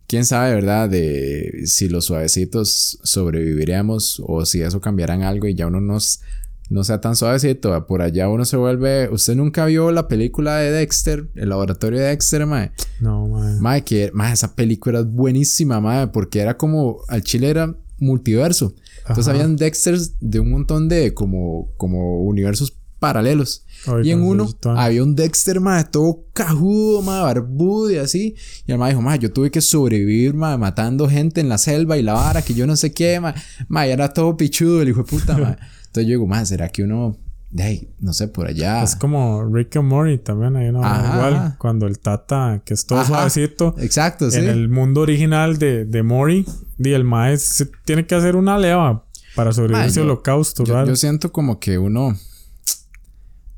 Quién 0.07 0.25
sabe, 0.25 0.55
¿verdad? 0.55 0.91
De 0.91 1.63
si 1.65 1.89
los 1.89 2.07
suavecitos 2.07 2.99
sobreviviremos 3.03 4.23
o 4.27 4.45
si 4.45 4.61
eso 4.61 4.81
cambiará 4.81 5.15
en 5.15 5.23
algo 5.23 5.47
y 5.47 5.55
ya 5.55 5.67
uno 5.67 5.81
nos, 5.81 6.21
no 6.69 6.85
sea 6.85 7.01
tan 7.01 7.17
suavecito. 7.17 7.87
Por 7.87 8.03
allá 8.03 8.29
uno 8.29 8.45
se 8.45 8.57
vuelve. 8.57 9.09
¿Usted 9.11 9.37
nunca 9.37 9.65
vio 9.67 9.91
la 9.91 10.09
película 10.09 10.57
de 10.57 10.71
Dexter? 10.71 11.29
El 11.35 11.49
laboratorio 11.49 11.99
de 11.99 12.07
Dexter, 12.07 12.45
mae. 12.47 12.73
No, 13.01 13.27
mae. 13.27 13.61
Mae, 13.61 13.85
que 13.85 14.11
mae, 14.13 14.33
esa 14.33 14.55
película 14.55 15.01
es 15.01 15.07
buenísima, 15.07 15.81
mae, 15.81 16.09
porque 16.09 16.41
era 16.41 16.57
como 16.57 16.99
al 17.09 17.23
chile 17.23 17.49
era 17.49 17.75
multiverso. 18.03 18.75
Entonces 19.01 19.29
Ajá. 19.29 19.37
habían 19.37 19.57
Dexters 19.57 20.15
de 20.21 20.41
un 20.41 20.51
montón 20.51 20.89
de 20.89 21.15
como 21.15 21.73
como 21.77 22.23
universos 22.23 22.79
paralelos. 23.03 23.65
Y 24.05 24.13
en 24.13 24.23
uno 24.23 24.49
había 24.77 25.03
un 25.03 25.17
Dexter, 25.17 25.59
mae, 25.59 25.83
todo 25.83 26.27
cajudo, 26.33 27.03
mae, 27.03 27.21
barbudo 27.21 27.91
y 27.91 27.97
así. 27.97 28.37
Y 28.65 28.71
el 28.71 28.79
mae 28.79 28.91
dijo, 28.91 29.03
mae, 29.03 29.19
yo 29.19 29.33
tuve 29.33 29.51
que 29.51 29.61
sobrevivir, 29.61 30.35
mae, 30.35 30.57
matando 30.57 31.09
gente 31.09 31.41
en 31.41 31.49
la 31.49 31.59
selva 31.59 31.99
y 31.99 32.03
la 32.03 32.13
vara, 32.13 32.43
que 32.43 32.55
yo 32.55 32.65
no 32.65 32.77
sé 32.77 32.93
qué, 32.93 33.19
mae. 33.19 33.35
Mae, 33.67 33.91
era 33.91 34.13
todo 34.13 34.37
pichudo 34.37 34.83
el 34.83 34.91
hijo 34.91 35.03
de 35.03 35.11
puta, 35.11 35.37
mae. 35.37 35.57
Entonces 35.87 36.05
yo 36.05 36.11
digo, 36.11 36.27
mae, 36.29 36.47
¿será 36.47 36.69
que 36.69 36.85
uno, 36.85 37.19
de 37.53 37.63
ahí, 37.63 37.95
no 38.01 38.15
sé, 38.15 38.29
por 38.29 38.47
allá? 38.47 38.83
Es 38.83 38.97
como 38.97 39.45
Rick 39.45 39.77
and 39.77 39.87
Morty 39.87 40.17
también. 40.17 40.57
Hay 40.57 40.69
una 40.71 40.81
Ajá, 40.81 41.15
igual. 41.15 41.55
Cuando 41.59 41.87
el 41.87 41.99
Tata, 41.99 42.63
que 42.65 42.73
es 42.73 42.87
todo 42.87 43.01
Ajá. 43.01 43.09
suavecito. 43.09 43.75
Exacto, 43.79 44.31
sí. 44.31 44.39
En 44.39 44.49
el 44.49 44.71
mundo 44.71 45.03
original 45.03 45.59
de, 45.59 45.85
de 45.85 46.03
Mori, 46.03 46.47
y 46.79 46.93
el 46.93 47.05
mae 47.05 47.37
se 47.37 47.67
tiene 47.85 48.07
que 48.07 48.15
hacer 48.15 48.37
una 48.37 48.59
leva 48.59 49.05
para 49.37 49.53
sobrevivir 49.53 49.87
ese 49.87 50.01
holocausto, 50.01 50.65
Yo, 50.65 50.87
yo 50.87 50.97
siento 50.97 51.31
como 51.31 51.61
que 51.61 51.79
uno. 51.79 52.17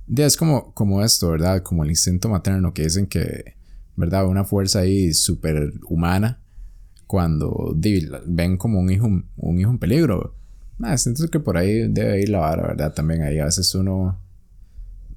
Ya, 0.07 0.27
es 0.27 0.37
como, 0.37 0.75
como 0.75 1.03
esto, 1.03 1.31
¿verdad? 1.31 1.63
Como 1.63 1.85
el 1.85 1.91
instinto 1.91 2.29
materno 2.29 2.75
que 2.75 2.83
dicen 2.83 3.07
que, 3.07 3.55
¿verdad? 3.95 4.27
Una 4.27 4.45
fuerza 4.45 4.81
ahí 4.81 5.15
súper 5.15 5.73
humana 5.89 6.41
cuando 7.07 7.75
ven 8.27 8.57
como 8.57 8.81
un 8.81 8.91
hijo, 8.91 9.07
un 9.37 9.61
hijo 9.61 9.71
en 9.71 9.79
peligro. 9.79 10.35
Nada, 10.79 10.97
siento 10.99 11.29
que 11.29 11.41
por 11.41 11.57
ahí 11.57 11.89
debe 11.89 12.21
ir 12.21 12.29
la 12.29 12.41
vara, 12.41 12.69
¿verdad? 12.69 12.93
También 12.93 13.23
ahí 13.23 13.39
a 13.39 13.45
veces 13.45 13.75
uno. 13.75 14.19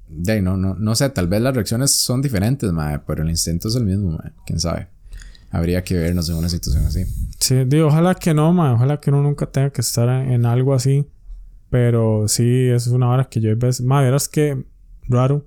De 0.08 0.32
ahí, 0.32 0.42
no, 0.42 0.56
no, 0.56 0.74
no 0.74 0.94
sé, 0.94 1.10
tal 1.10 1.28
vez 1.28 1.42
las 1.42 1.54
reacciones 1.54 1.90
son 1.90 2.22
diferentes, 2.22 2.72
madre, 2.72 3.00
pero 3.06 3.22
el 3.22 3.28
instinto 3.28 3.68
es 3.68 3.74
el 3.74 3.84
mismo, 3.84 4.12
madre. 4.12 4.32
Quién 4.46 4.58
sabe. 4.58 4.88
Habría 5.50 5.82
que 5.82 5.94
vernos 5.96 6.28
en 6.28 6.36
una 6.36 6.48
situación 6.48 6.84
así. 6.84 7.04
Sí, 7.40 7.64
digo, 7.66 7.88
ojalá 7.88 8.14
que 8.14 8.34
no, 8.34 8.52
mae. 8.52 8.74
Ojalá 8.74 9.00
que 9.00 9.10
uno 9.10 9.22
nunca 9.22 9.46
tenga 9.46 9.70
que 9.70 9.80
estar 9.80 10.08
en, 10.08 10.44
algo 10.44 10.74
así. 10.74 11.06
Pero 11.70 12.28
sí, 12.28 12.66
eso 12.68 12.90
es 12.90 12.94
una 12.94 13.08
hora 13.08 13.28
que 13.28 13.40
yo 13.40 13.48
hay 13.48 13.54
veces. 13.54 13.84
Mae, 13.84 14.04
verás 14.04 14.28
que 14.28 14.64
raro. 15.08 15.46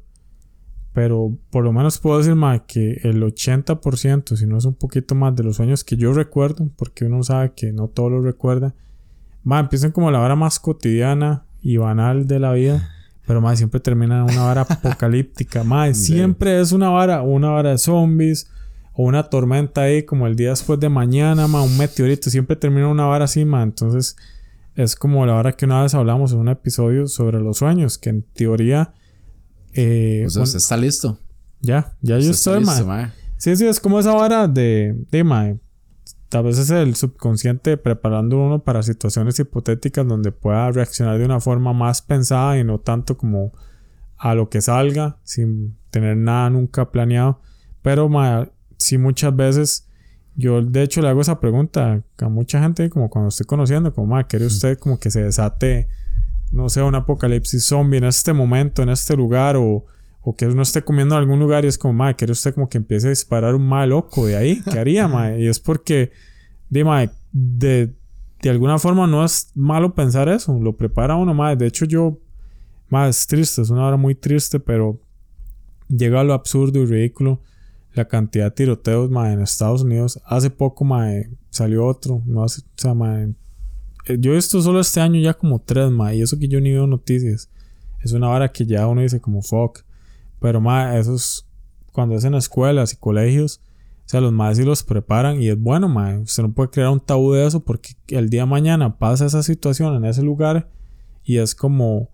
Pero 0.94 1.38
por 1.52 1.64
lo 1.64 1.72
menos 1.72 2.00
puedo 2.00 2.18
decir, 2.18 2.36
mae, 2.36 2.64
que 2.68 3.00
el 3.04 3.22
80%, 3.22 4.36
si 4.36 4.46
no 4.46 4.58
es 4.58 4.66
un 4.66 4.76
poquito 4.76 5.16
más 5.16 5.36
de 5.36 5.44
los 5.44 5.56
sueños 5.56 5.84
que 5.84 5.96
yo 5.96 6.14
recuerdo, 6.14 6.70
porque 6.76 7.06
uno 7.06 7.24
sabe 7.24 7.54
que 7.56 7.72
no 7.72 7.88
todo 7.88 8.10
lo 8.10 8.22
recuerda, 8.22 8.76
mae, 9.44 9.62
empiezan 9.62 9.92
como 9.92 10.12
la 10.12 10.20
hora 10.22 10.36
más 10.36 10.60
cotidiana 10.60 11.44
y 11.62 11.78
banal 11.78 12.28
de 12.28 12.40
la 12.40 12.54
vida. 12.54 12.90
Pero 13.28 13.40
mae, 13.42 13.56
siempre 13.56 13.80
termina 13.80 14.18
en 14.18 14.24
una 14.24 14.44
vara 14.44 14.62
apocalíptica. 14.62 15.64
Mae, 15.64 15.94
siempre 15.96 16.60
es 16.60 16.72
una 16.72 16.90
vara, 16.90 17.22
una 17.22 17.50
vara 17.50 17.70
de 17.72 17.78
zombies 17.78 18.50
o 18.94 19.04
una 19.04 19.24
tormenta 19.24 19.82
ahí 19.82 20.04
como 20.04 20.28
el 20.28 20.36
día 20.36 20.50
después 20.50 20.80
de 20.80 20.90
mañana, 20.90 21.48
ma, 21.48 21.62
un 21.62 21.78
meteorito, 21.78 22.30
siempre 22.30 22.56
termina 22.56 22.88
una 22.88 23.06
vara 23.06 23.26
así, 23.26 23.46
ma. 23.46 23.64
Entonces, 23.64 24.18
es 24.76 24.96
como 24.96 25.26
la 25.26 25.36
hora 25.36 25.54
que 25.54 25.66
una 25.66 25.84
vez 25.84 25.94
hablamos 25.94 26.34
en 26.34 26.40
un 26.40 26.50
episodio 26.50 27.08
sobre 27.08 27.40
los 27.40 27.58
sueños, 27.58 27.98
que 27.98 28.10
en 28.10 28.24
teoría. 28.34 28.94
eh, 29.74 30.24
O 30.26 30.30
sea, 30.30 30.40
bueno, 30.42 30.44
usted 30.46 30.58
está 30.58 30.78
listo. 30.78 31.18
ya, 31.62 31.94
ya 32.02 32.18
yo 32.20 32.32
estoy, 32.32 32.64
ma. 32.64 32.72
listo, 32.74 32.88
mae. 32.88 33.12
Sí, 33.38 33.56
sí, 33.56 33.66
es 33.66 33.80
como 33.80 34.00
esa 34.00 34.14
vara 34.14 34.48
de, 34.48 34.96
de 35.10 35.24
ma, 35.24 35.54
tal 36.32 36.44
vez 36.46 36.58
es 36.58 36.70
el 36.70 36.96
subconsciente 36.96 37.76
preparando 37.76 38.40
uno 38.40 38.64
para 38.64 38.84
situaciones 38.84 39.38
hipotéticas 39.38 40.08
donde 40.08 40.32
pueda 40.32 40.72
reaccionar 40.72 41.20
de 41.20 41.26
una 41.26 41.42
forma 41.42 41.74
más 41.74 42.02
pensada 42.02 42.58
y 42.58 42.64
no 42.64 42.80
tanto 42.80 43.18
como 43.18 43.52
a 44.18 44.34
lo 44.34 44.50
que 44.50 44.62
salga 44.62 45.18
sin 45.26 45.76
tener 45.90 46.16
nada 46.16 46.50
nunca 46.50 46.90
planeado. 46.90 47.42
Pero 47.82 48.10
sí 48.78 48.98
muchas 48.98 49.36
veces 49.36 49.90
yo 50.36 50.62
de 50.62 50.84
hecho 50.84 51.02
le 51.02 51.10
hago 51.10 51.20
esa 51.20 51.42
pregunta 51.42 52.02
a 52.18 52.30
mucha 52.30 52.62
gente 52.62 52.90
como 52.90 53.10
cuando 53.10 53.28
estoy 53.28 53.46
conociendo, 53.46 53.94
como, 53.94 54.08
ma, 54.08 54.24
¿quiere 54.24 54.46
usted 54.46 54.80
como 54.80 55.00
que 55.02 55.12
se 55.12 55.24
desate, 55.24 55.90
no 56.50 56.70
sé, 56.70 56.82
un 56.82 56.96
apocalipsis 56.96 57.66
zombie 57.66 57.98
en 57.98 58.06
este 58.06 58.32
momento, 58.32 58.84
en 58.84 58.88
este 58.90 59.18
lugar 59.18 59.58
o 59.58 59.86
o 60.22 60.36
que 60.36 60.46
uno 60.46 60.62
esté 60.62 60.84
comiendo 60.84 61.16
en 61.16 61.22
algún 61.22 61.40
lugar 61.40 61.66
y 61.66 61.68
es 61.68 61.78
como, 61.78 61.94
madre, 61.94 62.16
quiere 62.16 62.34
usted 62.34 62.54
como 62.54 62.70
que 62.70 62.78
empiece 62.78 63.08
a 63.08 63.10
disparar 63.10 63.56
un 63.56 63.68
mal 63.68 63.90
loco 63.90 64.26
de 64.28 64.38
ahí, 64.38 64.62
¿qué 64.72 64.78
haría, 64.78 65.08
madre? 65.08 65.42
Y 65.42 65.48
es 65.48 65.60
porque, 65.60 66.12
de, 66.70 67.10
de, 67.32 67.94
de 68.42 68.50
alguna 68.50 68.78
forma 68.78 69.08
no 69.08 69.26
es 69.26 69.52
malo 69.56 69.96
pensar 69.96 70.30
eso, 70.30 70.58
lo 70.60 70.78
prepara 70.78 71.16
uno, 71.16 71.34
madre. 71.34 71.56
De 71.58 71.68
hecho, 71.68 71.86
yo, 71.86 72.20
más 72.90 73.18
es 73.18 73.28
triste, 73.28 73.62
es 73.62 73.70
una 73.72 73.86
hora 73.86 73.98
muy 73.98 74.14
triste, 74.14 74.60
pero 74.60 75.00
llega 75.88 76.22
a 76.22 76.24
lo 76.24 76.34
absurdo 76.34 76.80
y 76.80 76.86
ridículo 76.86 77.42
la 77.94 78.08
cantidad 78.08 78.46
de 78.46 78.52
tiroteos, 78.52 79.10
madre, 79.10 79.34
en 79.34 79.42
Estados 79.42 79.82
Unidos. 79.82 80.22
Hace 80.26 80.50
poco, 80.50 80.86
madre, 80.86 81.32
salió 81.50 81.86
otro, 81.86 82.22
no 82.26 82.44
hace, 82.44 82.62
o 82.62 82.66
sea, 82.76 82.94
madre, 82.94 83.34
eh, 84.06 84.18
yo 84.20 84.32
he 84.32 84.36
visto 84.36 84.62
solo 84.62 84.80
este 84.80 85.02
año 85.02 85.20
ya 85.20 85.34
como 85.34 85.60
tres, 85.60 85.90
madre, 85.90 86.18
y 86.18 86.22
eso 86.22 86.38
que 86.38 86.48
yo 86.48 86.62
ni 86.62 86.72
veo 86.72 86.88
noticias. 86.88 87.50
Es 88.02 88.14
una 88.14 88.30
hora 88.30 88.52
que 88.52 88.66
ya 88.66 88.88
uno 88.88 89.02
dice 89.02 89.20
como 89.20 89.42
fuck. 89.42 89.84
Pero 90.42 90.60
más, 90.60 90.96
esos, 90.96 91.48
cuando 91.92 92.16
es 92.16 92.24
en 92.26 92.34
escuelas 92.34 92.94
y 92.94 92.98
colegios, 92.98 93.62
o 94.06 94.10
sea, 94.12 94.22
los 94.22 94.34
más 94.34 94.58
sí 94.58 94.64
los 94.64 94.84
preparan 94.84 95.40
y 95.40 95.50
es 95.50 95.58
bueno, 95.58 95.88
ma. 95.88 96.18
Usted 96.18 96.44
no 96.44 96.52
puede 96.52 96.72
crear 96.72 96.90
un 96.90 97.00
tabú 97.00 97.34
de 97.34 97.46
eso 97.46 97.64
porque 97.64 97.92
el 98.08 98.30
día 98.30 98.42
de 98.42 98.48
mañana 98.48 98.98
pasa 98.98 99.28
esa 99.28 99.44
situación 99.44 99.96
en 99.96 100.06
ese 100.06 100.24
lugar 100.24 100.68
y 101.24 101.38
es 101.38 101.54
como, 101.54 102.10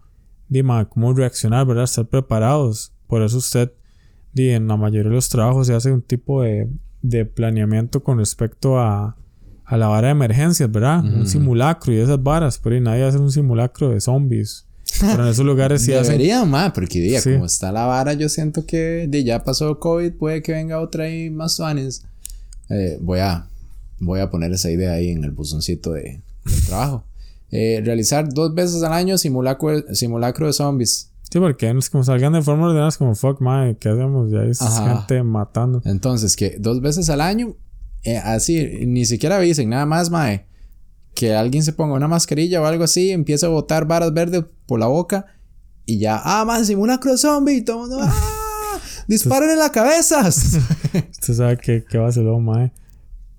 dime, 0.49 0.85
cómo 0.89 1.13
reaccionar, 1.13 1.65
¿verdad? 1.65 1.85
Estar 1.85 2.05
preparados. 2.05 2.93
Por 3.07 3.21
eso 3.23 3.37
usted, 3.37 3.71
di, 4.33 4.49
en 4.49 4.67
la 4.67 4.75
mayoría 4.75 5.09
de 5.09 5.15
los 5.15 5.29
trabajos 5.29 5.67
se 5.67 5.73
hace 5.73 5.93
un 5.93 6.01
tipo 6.01 6.43
de, 6.43 6.69
de 7.01 7.25
planeamiento 7.25 8.03
con 8.03 8.17
respecto 8.17 8.77
a, 8.77 9.15
a 9.63 9.77
la 9.77 9.87
vara 9.87 10.07
de 10.07 10.11
emergencias, 10.11 10.69
¿verdad? 10.69 11.03
Un 11.03 11.25
simulacro 11.25 11.93
y 11.93 11.97
esas 11.97 12.21
varas, 12.21 12.59
pero 12.59 12.77
nadie 12.81 13.05
hace 13.05 13.17
un 13.17 13.31
simulacro 13.31 13.89
de 13.89 14.01
zombies 14.01 14.66
pero 14.99 15.23
en 15.23 15.29
esos 15.29 15.45
lugares 15.45 15.81
sí 15.81 15.91
Debería 15.93 16.45
más, 16.45 16.71
porque 16.71 16.99
día, 16.99 17.21
como 17.21 17.45
está 17.45 17.71
la 17.71 17.85
vara, 17.85 18.13
yo 18.13 18.29
siento 18.29 18.65
que 18.65 19.07
de 19.07 19.23
ya 19.23 19.43
pasó 19.43 19.79
COVID, 19.79 20.13
puede 20.13 20.41
que 20.41 20.53
venga 20.53 20.79
otra 20.79 21.09
y 21.09 21.29
más 21.29 21.57
fans. 21.57 22.03
Eh, 22.69 22.97
voy 23.01 23.19
a 23.19 23.47
voy 23.99 24.19
a 24.19 24.29
poner 24.29 24.51
esa 24.51 24.69
idea 24.69 24.93
ahí 24.93 25.09
en 25.09 25.23
el 25.23 25.31
buzoncito 25.31 25.93
de, 25.93 26.21
trabajo. 26.67 27.03
Eh, 27.49 27.81
realizar 27.83 28.27
dos 28.31 28.53
veces 28.53 28.83
al 28.83 28.93
año 28.93 29.17
simulacro, 29.17 29.83
simulacro 29.93 30.47
de 30.47 30.53
zombies. 30.53 31.11
Sí, 31.31 31.39
porque 31.39 31.73
como 31.91 32.03
salgan 32.03 32.33
de 32.33 32.41
forma 32.41 32.67
ordenada, 32.67 32.91
como 32.97 33.15
fuck, 33.15 33.41
madre, 33.41 33.77
¿qué 33.79 33.89
hacemos? 33.89 34.31
Ya 34.31 34.41
hay 34.41 34.53
gente 34.53 35.23
matando. 35.23 35.81
Entonces, 35.83 36.35
que 36.35 36.57
dos 36.57 36.81
veces 36.81 37.09
al 37.09 37.21
año, 37.21 37.55
eh, 38.03 38.17
así, 38.17 38.85
ni 38.85 39.05
siquiera 39.05 39.37
avisen, 39.37 39.69
nada 39.69 39.85
más, 39.85 40.09
mae 40.09 40.45
que 41.17 41.33
alguien 41.33 41.63
se 41.63 41.73
ponga 41.73 41.95
una 41.95 42.07
mascarilla 42.07 42.61
o 42.61 42.65
algo 42.65 42.83
así, 42.83 43.09
empieza 43.09 43.47
a 43.47 43.49
botar 43.49 43.87
varas 43.87 44.13
verdes 44.13 44.43
por 44.67 44.79
la 44.79 44.85
boca 44.85 45.25
y 45.83 45.97
ya, 45.97 46.21
ah, 46.23 46.45
man, 46.45 46.63
simulacro 46.63 47.17
zombie, 47.17 47.63
todo 47.63 47.79
mundo, 47.79 47.97
ah, 47.99 48.79
disparen 49.07 49.49
en 49.49 49.57
la 49.57 49.71
cabeza. 49.71 50.27
Usted 50.29 51.33
sabe 51.33 51.57
que, 51.57 51.83
que 51.83 51.97
va 51.97 52.07
a 52.07 52.11
ser 52.11 52.23
lo 52.23 52.39
mae. 52.39 52.71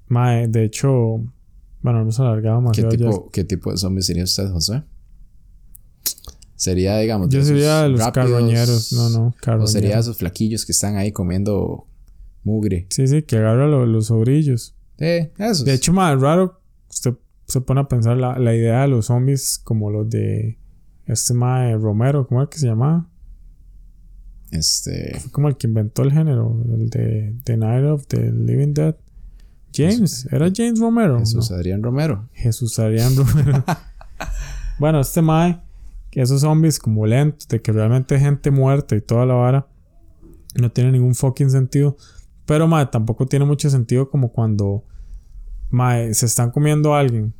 Mae, 0.09 0.49
de 0.49 0.64
hecho, 0.64 1.23
bueno, 1.81 2.01
hemos 2.01 2.19
alargado 2.19 2.61
más. 2.61 2.77
¿Qué 2.77 2.83
tipo, 2.83 3.31
¿Qué 3.31 3.45
tipo 3.45 3.71
de 3.71 3.77
zombie 3.77 4.03
sería 4.03 4.25
usted, 4.25 4.51
José? 4.51 4.83
Sería, 6.57 6.99
digamos, 6.99 7.29
yo 7.29 7.45
sería 7.45 7.83
de 7.83 7.91
los 7.91 8.11
carroñeros, 8.11 8.93
no, 8.93 9.09
no, 9.11 9.35
carroñeros. 9.41 9.71
O 9.71 9.73
sería 9.73 10.01
esos 10.01 10.17
flaquillos 10.17 10.67
que 10.67 10.73
están 10.73 10.97
ahí 10.97 11.12
comiendo 11.12 11.87
mugre. 12.43 12.88
Sí, 12.91 13.07
sí, 13.07 13.23
que 13.23 13.37
agarra 13.37 13.69
los 13.69 14.07
sobrillos. 14.07 14.75
Sí, 14.99 15.31
esos. 15.38 15.64
De 15.64 15.75
hecho, 15.75 15.93
más 15.93 16.21
raro, 16.21 16.58
se 17.49 17.61
pone 17.63 17.81
a 17.81 17.89
pensar 17.89 18.17
la, 18.19 18.39
la 18.39 18.55
idea 18.55 18.83
de 18.83 18.89
los 18.89 19.07
zombies 19.07 19.59
como 19.65 19.91
los 19.91 20.09
de 20.09 20.59
este 21.07 21.33
mae 21.33 21.77
Romero, 21.77 22.27
¿cómo 22.27 22.43
es 22.43 22.49
que 22.51 22.59
se 22.59 22.67
llamaba? 22.67 23.09
Este. 24.51 25.19
Fue 25.19 25.31
como 25.31 25.49
el 25.49 25.57
que 25.57 25.67
inventó 25.67 26.03
el 26.03 26.13
género, 26.13 26.63
el 26.75 26.91
de 26.91 27.35
The 27.45 27.57
Night 27.57 27.85
of 27.87 28.07
the 28.07 28.31
Living 28.31 28.75
Dead. 28.75 28.95
James, 29.75 30.29
¿era 30.31 30.51
James 30.55 30.79
Romero? 30.79 31.19
Jesús 31.19 31.51
Adrián 31.51 31.83
Romero. 31.83 32.29
Jesús 32.33 32.79
Adrián 32.79 33.15
Romero. 33.17 33.65
bueno, 34.79 35.01
este 35.01 35.23
mae, 35.23 35.61
esos 36.13 36.41
zombies 36.43 36.79
como 36.79 37.07
lentos, 37.07 37.49
de 37.49 37.61
que 37.61 37.73
realmente 37.73 38.15
hay 38.15 38.21
gente 38.21 38.51
muerta 38.51 38.97
y 38.97 39.01
toda 39.01 39.25
la 39.27 39.35
vara, 39.35 39.69
no 40.55 40.71
tiene 40.71 40.93
ningún 40.93 41.15
fucking 41.15 41.51
sentido. 41.51 41.97
Pero 42.45 42.67
mae, 42.67 42.87
tampoco 42.87 43.27
tiene 43.27 43.45
mucho 43.45 43.71
sentido 43.71 44.11
como 44.11 44.33
cuando 44.33 44.85
mae, 45.71 46.15
se 46.15 46.27
están 46.27 46.51
comiendo 46.51 46.95
a 46.95 47.01
alguien 47.01 47.35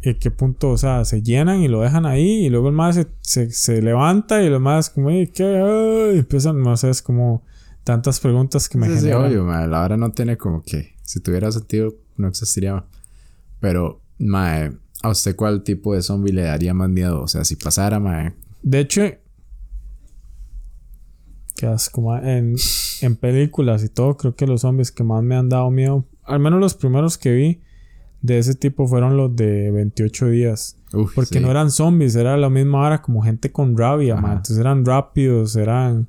¿Y 0.00 0.14
qué 0.14 0.30
punto? 0.30 0.70
O 0.70 0.78
sea, 0.78 1.04
se 1.04 1.22
llenan 1.22 1.60
y 1.60 1.68
lo 1.68 1.80
dejan 1.80 2.06
ahí 2.06 2.46
y 2.46 2.50
luego 2.50 2.68
el 2.68 2.74
más 2.74 3.00
se, 3.20 3.50
se, 3.50 3.82
levanta 3.82 4.42
y 4.42 4.48
lo 4.48 4.60
más 4.60 4.90
como, 4.90 5.08
¿qué? 5.08 6.12
Y 6.14 6.18
empiezan, 6.18 6.62
no 6.62 6.76
sé, 6.76 6.90
es 6.90 7.02
como 7.02 7.42
tantas 7.82 8.20
preguntas 8.20 8.68
que 8.68 8.78
me 8.78 8.86
sí, 8.86 8.94
generan. 8.94 9.30
Sí, 9.30 9.36
obvio, 9.36 9.66
la 9.66 9.82
hora 9.82 9.96
no 9.96 10.12
tiene 10.12 10.36
como 10.36 10.62
que, 10.62 10.94
si 11.02 11.20
tuviera 11.20 11.50
sentido, 11.50 11.94
no 12.16 12.28
existiría. 12.28 12.84
Pero, 13.58 14.00
mae, 14.18 14.72
¿a 15.02 15.08
usted 15.08 15.34
cuál 15.34 15.64
tipo 15.64 15.94
de 15.94 16.02
zombie 16.02 16.32
le 16.32 16.42
daría 16.42 16.74
más 16.74 16.88
miedo? 16.88 17.20
O 17.20 17.26
sea, 17.26 17.44
si 17.44 17.56
pasara, 17.56 17.98
mae. 17.98 18.34
De 18.62 18.78
hecho, 18.78 19.02
que 21.56 21.76
como 21.90 22.16
en, 22.16 22.54
en 23.00 23.16
películas 23.16 23.82
y 23.82 23.88
todo, 23.88 24.16
creo 24.16 24.36
que 24.36 24.46
los 24.46 24.60
zombies 24.60 24.92
que 24.92 25.02
más 25.02 25.24
me 25.24 25.34
han 25.34 25.48
dado 25.48 25.72
miedo, 25.72 26.04
al 26.28 26.38
menos 26.40 26.60
los 26.60 26.74
primeros 26.74 27.18
que 27.18 27.32
vi, 27.32 27.60
de 28.20 28.38
ese 28.38 28.54
tipo 28.54 28.86
fueron 28.86 29.16
los 29.16 29.34
de 29.34 29.70
28 29.70 30.28
días. 30.28 30.76
porque 31.14 31.40
no 31.40 31.50
eran 31.50 31.70
zombies, 31.70 32.16
era 32.16 32.36
la 32.36 32.50
misma 32.50 32.86
hora 32.86 33.02
como 33.02 33.22
gente 33.22 33.52
con 33.52 33.76
rabia, 33.76 34.16
Entonces 34.16 34.58
eran 34.58 34.84
rápidos, 34.84 35.56
eran. 35.56 36.08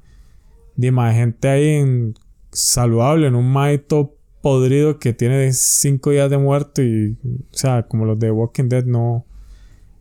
Dime, 0.76 1.14
gente 1.14 1.48
ahí 1.50 1.68
en, 1.68 2.16
saludable, 2.52 3.28
en 3.28 3.36
un 3.36 3.52
maito 3.52 4.16
podrido 4.42 4.98
que 4.98 5.12
tiene 5.14 5.52
5 5.52 6.12
días 6.12 6.30
de 6.30 6.38
muerto 6.38 6.82
y. 6.82 7.18
O 7.52 7.58
sea, 7.58 7.84
como 7.84 8.06
los 8.06 8.20
de 8.20 8.32
Walking 8.32 8.70
Dead 8.70 8.86
no. 8.86 9.26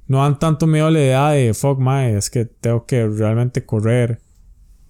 No 0.06 0.22
dan 0.22 0.38
tanto 0.38 0.66
miedo 0.66 0.86
a 0.86 0.90
la 0.90 1.00
idea 1.00 1.28
de 1.30 1.52
fuck, 1.52 1.78
mae, 1.78 2.16
es 2.16 2.30
que 2.30 2.46
tengo 2.46 2.86
que 2.86 3.06
realmente 3.06 3.66
correr. 3.66 4.22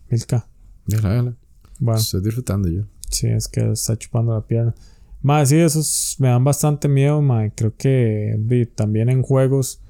Milka. 0.08 0.46
Déjala, 0.86 1.08
déjala. 1.08 1.36
Bueno. 1.80 1.98
Estoy 1.98 2.22
disfrutando 2.22 2.68
yo. 2.68 2.84
Sí, 3.10 3.26
es 3.26 3.48
que 3.48 3.72
está 3.72 3.96
chupando 3.96 4.32
la 4.32 4.42
pierna. 4.42 4.76
Más 5.20 5.48
sí, 5.48 5.56
esos 5.56 6.16
me 6.18 6.28
dan 6.28 6.44
bastante 6.44 6.88
miedo, 6.88 7.20
ma. 7.20 7.50
Creo 7.50 7.74
que 7.76 8.38
también 8.74 9.08
en 9.08 9.22
juegos 9.22 9.82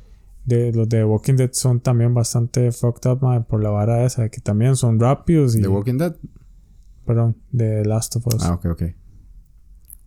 de 0.44 0.72
los 0.72 0.88
de 0.88 1.04
Walking 1.04 1.34
Dead 1.34 1.50
son 1.52 1.80
también 1.80 2.14
bastante 2.14 2.72
fucked 2.72 3.10
up, 3.10 3.22
ma, 3.22 3.46
por 3.46 3.62
la 3.62 3.70
vara 3.70 4.04
esa, 4.04 4.30
que 4.30 4.40
también 4.40 4.76
son 4.76 4.98
rápidos 4.98 5.54
y... 5.54 5.60
¿De 5.60 5.68
Walking 5.68 5.98
Dead? 5.98 6.16
Perdón, 7.04 7.36
de 7.50 7.84
Last 7.84 8.16
of 8.16 8.26
Us. 8.28 8.42
Ah, 8.42 8.54
ok, 8.54 8.66
ok. 8.66 8.82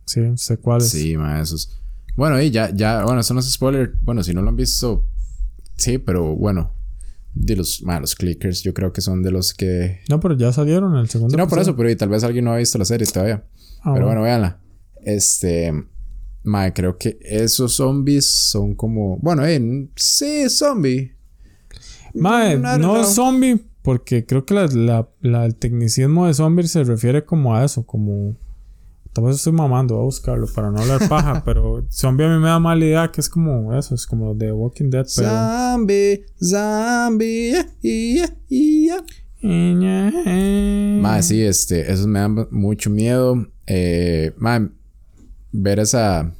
Sí, 0.04 0.20
sé 0.36 0.56
cuáles. 0.58 0.88
Sí, 0.88 1.16
ma, 1.16 1.40
esos. 1.40 1.80
Bueno, 2.16 2.40
y 2.40 2.50
ya, 2.50 2.70
ya, 2.74 3.04
bueno, 3.04 3.20
eso 3.20 3.34
no 3.34 3.40
es 3.40 3.50
spoiler. 3.50 3.94
Bueno, 4.02 4.22
si 4.22 4.34
no 4.34 4.42
lo 4.42 4.48
han 4.48 4.56
visto, 4.56 5.06
sí, 5.76 5.98
pero 5.98 6.34
bueno. 6.34 6.74
De 7.34 7.56
los, 7.56 7.82
ma, 7.82 7.98
los 7.98 8.14
clickers, 8.14 8.62
yo 8.62 8.74
creo 8.74 8.92
que 8.92 9.00
son 9.00 9.22
de 9.22 9.30
los 9.30 9.54
que. 9.54 10.00
No, 10.10 10.20
pero 10.20 10.36
ya 10.36 10.52
salieron 10.52 10.96
el 10.96 11.08
segundo. 11.08 11.32
Sí, 11.32 11.36
no, 11.38 11.48
por 11.48 11.60
eso, 11.60 11.74
pero 11.74 11.96
tal 11.96 12.10
vez 12.10 12.24
alguien 12.24 12.44
no 12.44 12.52
ha 12.52 12.58
visto 12.58 12.76
la 12.76 12.84
serie 12.84 13.06
todavía. 13.06 13.44
Ah, 13.80 13.92
pero 13.94 14.06
bueno, 14.06 14.22
véanla. 14.22 14.60
Este. 15.04 15.72
Mae, 16.44 16.72
creo 16.72 16.98
que 16.98 17.18
esos 17.22 17.76
zombies 17.76 18.26
son 18.26 18.74
como. 18.74 19.18
Bueno, 19.18 19.46
eh, 19.46 19.88
sí, 19.96 20.48
zombie. 20.48 21.14
Mae, 22.14 22.58
no, 22.58 23.04
zombie, 23.04 23.64
porque 23.82 24.26
creo 24.26 24.44
que 24.44 24.54
la, 24.54 25.08
la, 25.20 25.44
el 25.44 25.54
tecnicismo 25.54 26.26
de 26.26 26.34
zombie 26.34 26.66
se 26.66 26.84
refiere 26.84 27.24
como 27.24 27.54
a 27.54 27.64
eso, 27.64 27.86
como. 27.86 28.36
Tal 29.12 29.24
vez 29.24 29.36
estoy 29.36 29.52
mamando, 29.52 29.98
a 29.98 30.02
buscarlo 30.02 30.46
para 30.54 30.70
no 30.70 30.80
hablar 30.80 31.06
paja, 31.06 31.42
pero 31.44 31.86
zombie 31.90 32.24
a 32.24 32.28
mí 32.30 32.38
me 32.40 32.48
da 32.48 32.58
mala 32.58 32.84
idea 32.84 33.12
que 33.12 33.20
es 33.20 33.28
como 33.28 33.74
eso, 33.74 33.94
es 33.94 34.06
como 34.06 34.34
de 34.34 34.52
Walking 34.52 34.90
Dead, 34.90 35.06
pero. 35.14 35.28
Zombie, 35.28 36.24
zombie, 36.42 37.52
yeah, 37.82 38.34
yeah, 38.48 39.04
yeah. 39.42 41.22
sí, 41.22 41.42
este, 41.42 41.92
esos 41.92 42.06
me 42.06 42.20
dan 42.20 42.48
mucho 42.50 42.88
miedo. 42.90 43.46
Eh, 43.66 44.32
ver 45.52 45.78
esa 45.78 46.34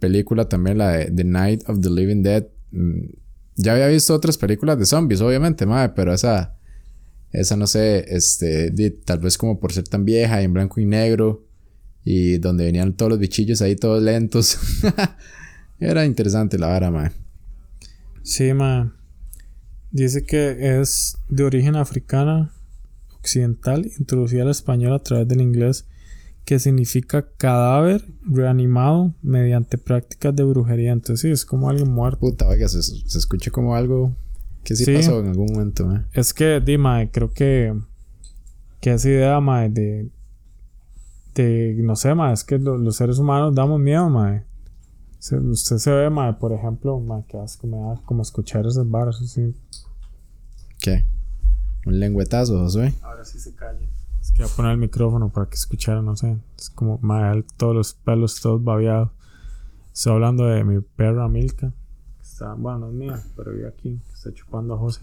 película 0.00 0.48
también, 0.48 0.78
la 0.78 0.90
de 0.92 1.10
The 1.10 1.24
Night 1.24 1.68
of 1.68 1.80
the 1.80 1.90
Living 1.90 2.22
Dead. 2.22 2.46
Mm, 2.72 3.10
ya 3.56 3.72
había 3.72 3.88
visto 3.88 4.14
otras 4.14 4.36
películas 4.36 4.78
de 4.78 4.86
zombies, 4.86 5.20
obviamente, 5.20 5.64
madre, 5.64 5.92
pero 5.94 6.12
esa, 6.12 6.56
esa 7.32 7.56
no 7.56 7.66
sé, 7.66 8.04
este, 8.08 8.70
tal 9.04 9.18
vez 9.18 9.38
como 9.38 9.58
por 9.58 9.72
ser 9.72 9.84
tan 9.84 10.04
vieja 10.04 10.40
y 10.40 10.44
en 10.44 10.52
blanco 10.52 10.80
y 10.80 10.86
negro 10.86 11.46
Y 12.04 12.38
donde 12.38 12.64
venían 12.64 12.94
todos 12.94 13.10
los 13.10 13.18
bichillos 13.18 13.62
ahí 13.62 13.76
todos 13.76 14.02
lentos. 14.02 14.58
Era 15.80 16.04
interesante 16.04 16.58
la 16.58 16.68
vara, 16.68 16.90
mae. 16.90 17.10
Sí, 18.22 18.52
mae. 18.54 18.90
Dice 19.90 20.24
que 20.24 20.78
es 20.78 21.16
de 21.28 21.44
origen 21.44 21.76
africana, 21.76 22.52
occidental, 23.18 23.90
introducida 23.98 24.42
al 24.42 24.50
español 24.50 24.92
a 24.92 25.02
través 25.02 25.26
del 25.26 25.40
inglés, 25.40 25.86
que 26.46 26.58
significa 26.58 27.26
cadáver 27.36 28.02
reanimado 28.22 29.12
mediante 29.20 29.76
prácticas 29.76 30.34
de 30.34 30.44
brujería. 30.44 30.92
Entonces, 30.92 31.20
sí, 31.20 31.28
es 31.30 31.44
como 31.44 31.68
alguien 31.68 31.90
muerto. 31.92 32.20
Puta, 32.20 32.46
oiga, 32.48 32.68
se, 32.68 32.82
se 32.82 33.18
escucha 33.18 33.50
como 33.50 33.74
algo 33.76 34.14
que 34.64 34.74
sí, 34.76 34.84
Sí. 34.86 34.94
pasó 34.94 35.20
en 35.20 35.26
algún 35.26 35.52
momento, 35.52 35.84
mae. 35.86 36.04
Es 36.14 36.32
que, 36.32 36.60
di, 36.60 36.78
mae, 36.78 37.10
creo 37.10 37.30
que. 37.32 37.74
Que 38.80 38.92
esa 38.92 39.08
idea, 39.08 39.40
mae, 39.40 39.68
de. 39.68 40.08
De. 41.34 41.74
No 41.82 41.96
sé, 41.96 42.14
mae, 42.14 42.32
es 42.32 42.44
que 42.44 42.58
lo- 42.58 42.78
los 42.78 42.96
seres 42.96 43.18
humanos 43.18 43.54
damos 43.54 43.78
miedo, 43.80 44.08
mae. 44.08 44.44
Se- 45.18 45.36
usted 45.38 45.78
se 45.78 45.90
ve, 45.90 46.10
mae, 46.10 46.32
por 46.34 46.52
ejemplo, 46.52 46.98
mae, 47.00 47.24
que 47.28 47.38
asco 47.38 47.66
me 47.66 47.76
da 47.78 48.00
como 48.04 48.22
escuchar 48.22 48.66
esas 48.66 48.88
barras 48.88 49.20
así. 49.20 49.52
¿Qué? 50.80 51.04
Un 51.86 51.98
lengüetazo, 51.98 52.58
Josué. 52.60 52.94
Ahora 53.02 53.24
sí 53.24 53.40
se 53.40 53.52
calla. 53.54 53.80
Es 54.26 54.32
que 54.32 54.42
voy 54.42 54.50
a 54.50 54.56
poner 54.56 54.72
el 54.72 54.78
micrófono 54.78 55.28
para 55.28 55.48
que 55.48 55.54
escuchara, 55.54 56.02
no 56.02 56.16
sé. 56.16 56.36
Es 56.58 56.68
como, 56.68 56.98
mae, 57.00 57.44
todos 57.56 57.76
los 57.76 57.94
pelos 57.94 58.40
todos 58.40 58.62
babeados. 58.62 59.10
Estoy 59.94 60.14
hablando 60.14 60.46
de 60.46 60.64
mi 60.64 60.80
perra 60.80 61.28
Milka. 61.28 61.70
que 61.70 62.22
Está, 62.22 62.54
bueno, 62.54 62.80
no 62.80 62.88
es 62.88 62.94
mía, 62.94 63.22
pero 63.36 63.52
vive 63.52 63.68
aquí. 63.68 64.00
que 64.04 64.14
Está 64.14 64.34
chupando 64.34 64.74
a 64.74 64.78
José. 64.78 65.02